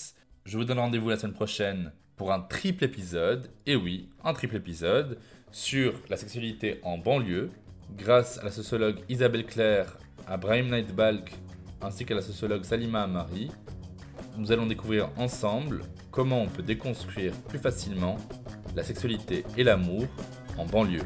Je 0.44 0.56
vous 0.56 0.64
donne 0.64 0.78
rendez-vous 0.78 1.08
la 1.08 1.16
semaine 1.16 1.34
prochaine 1.34 1.92
pour 2.16 2.32
un 2.32 2.38
triple 2.40 2.84
épisode, 2.84 3.50
et 3.66 3.74
oui, 3.74 4.08
un 4.22 4.34
triple 4.34 4.54
épisode, 4.54 5.18
sur 5.50 5.92
la 6.08 6.16
sexualité 6.16 6.78
en 6.84 6.98
banlieue, 6.98 7.50
grâce 7.96 8.38
à 8.38 8.44
la 8.44 8.52
sociologue 8.52 9.00
Isabelle 9.08 9.44
Claire, 9.44 9.98
à 10.28 10.36
Brahim 10.36 10.70
Nightbalk, 10.70 11.32
ainsi 11.82 12.04
qu'à 12.04 12.14
la 12.14 12.22
sociologue 12.22 12.62
Salima 12.62 13.02
Amari. 13.02 13.50
Nous 14.36 14.52
allons 14.52 14.66
découvrir 14.66 15.10
ensemble 15.16 15.82
comment 16.12 16.42
on 16.42 16.48
peut 16.48 16.62
déconstruire 16.62 17.32
plus 17.48 17.58
facilement 17.58 18.16
la 18.76 18.84
sexualité 18.84 19.44
et 19.56 19.64
l'amour 19.64 20.06
en 20.56 20.64
banlieue. 20.64 21.02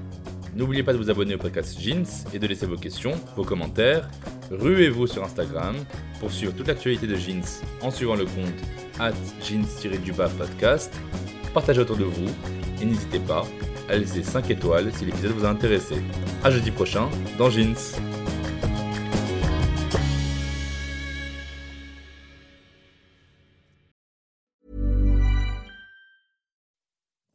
N'oubliez 0.54 0.82
pas 0.82 0.92
de 0.92 0.98
vous 0.98 1.10
abonner 1.10 1.34
au 1.34 1.38
podcast 1.38 1.80
Jeans 1.80 2.04
et 2.34 2.38
de 2.38 2.46
laisser 2.46 2.66
vos 2.66 2.76
questions, 2.76 3.12
vos 3.36 3.44
commentaires. 3.44 4.08
Ruez-vous 4.50 5.06
sur 5.06 5.24
Instagram 5.24 5.74
pour 6.20 6.30
suivre 6.30 6.52
toute 6.54 6.68
l'actualité 6.68 7.06
de 7.06 7.16
Jeans 7.16 7.42
en 7.80 7.90
suivant 7.90 8.16
le 8.16 8.26
compte 8.26 8.60
at 9.00 9.12
jeans-du-bas 9.42 10.28
podcast. 10.28 10.92
Partagez 11.54 11.80
autour 11.80 11.96
de 11.96 12.04
vous 12.04 12.28
et 12.82 12.84
n'hésitez 12.84 13.20
pas 13.20 13.44
à 13.88 13.96
laisser 13.96 14.22
5 14.22 14.50
étoiles 14.50 14.92
si 14.92 15.06
l'épisode 15.06 15.32
vous 15.32 15.44
a 15.46 15.48
intéressé. 15.48 15.96
A 16.44 16.50
jeudi 16.50 16.70
prochain 16.70 17.08
dans 17.38 17.48
Jeans. 17.48 17.74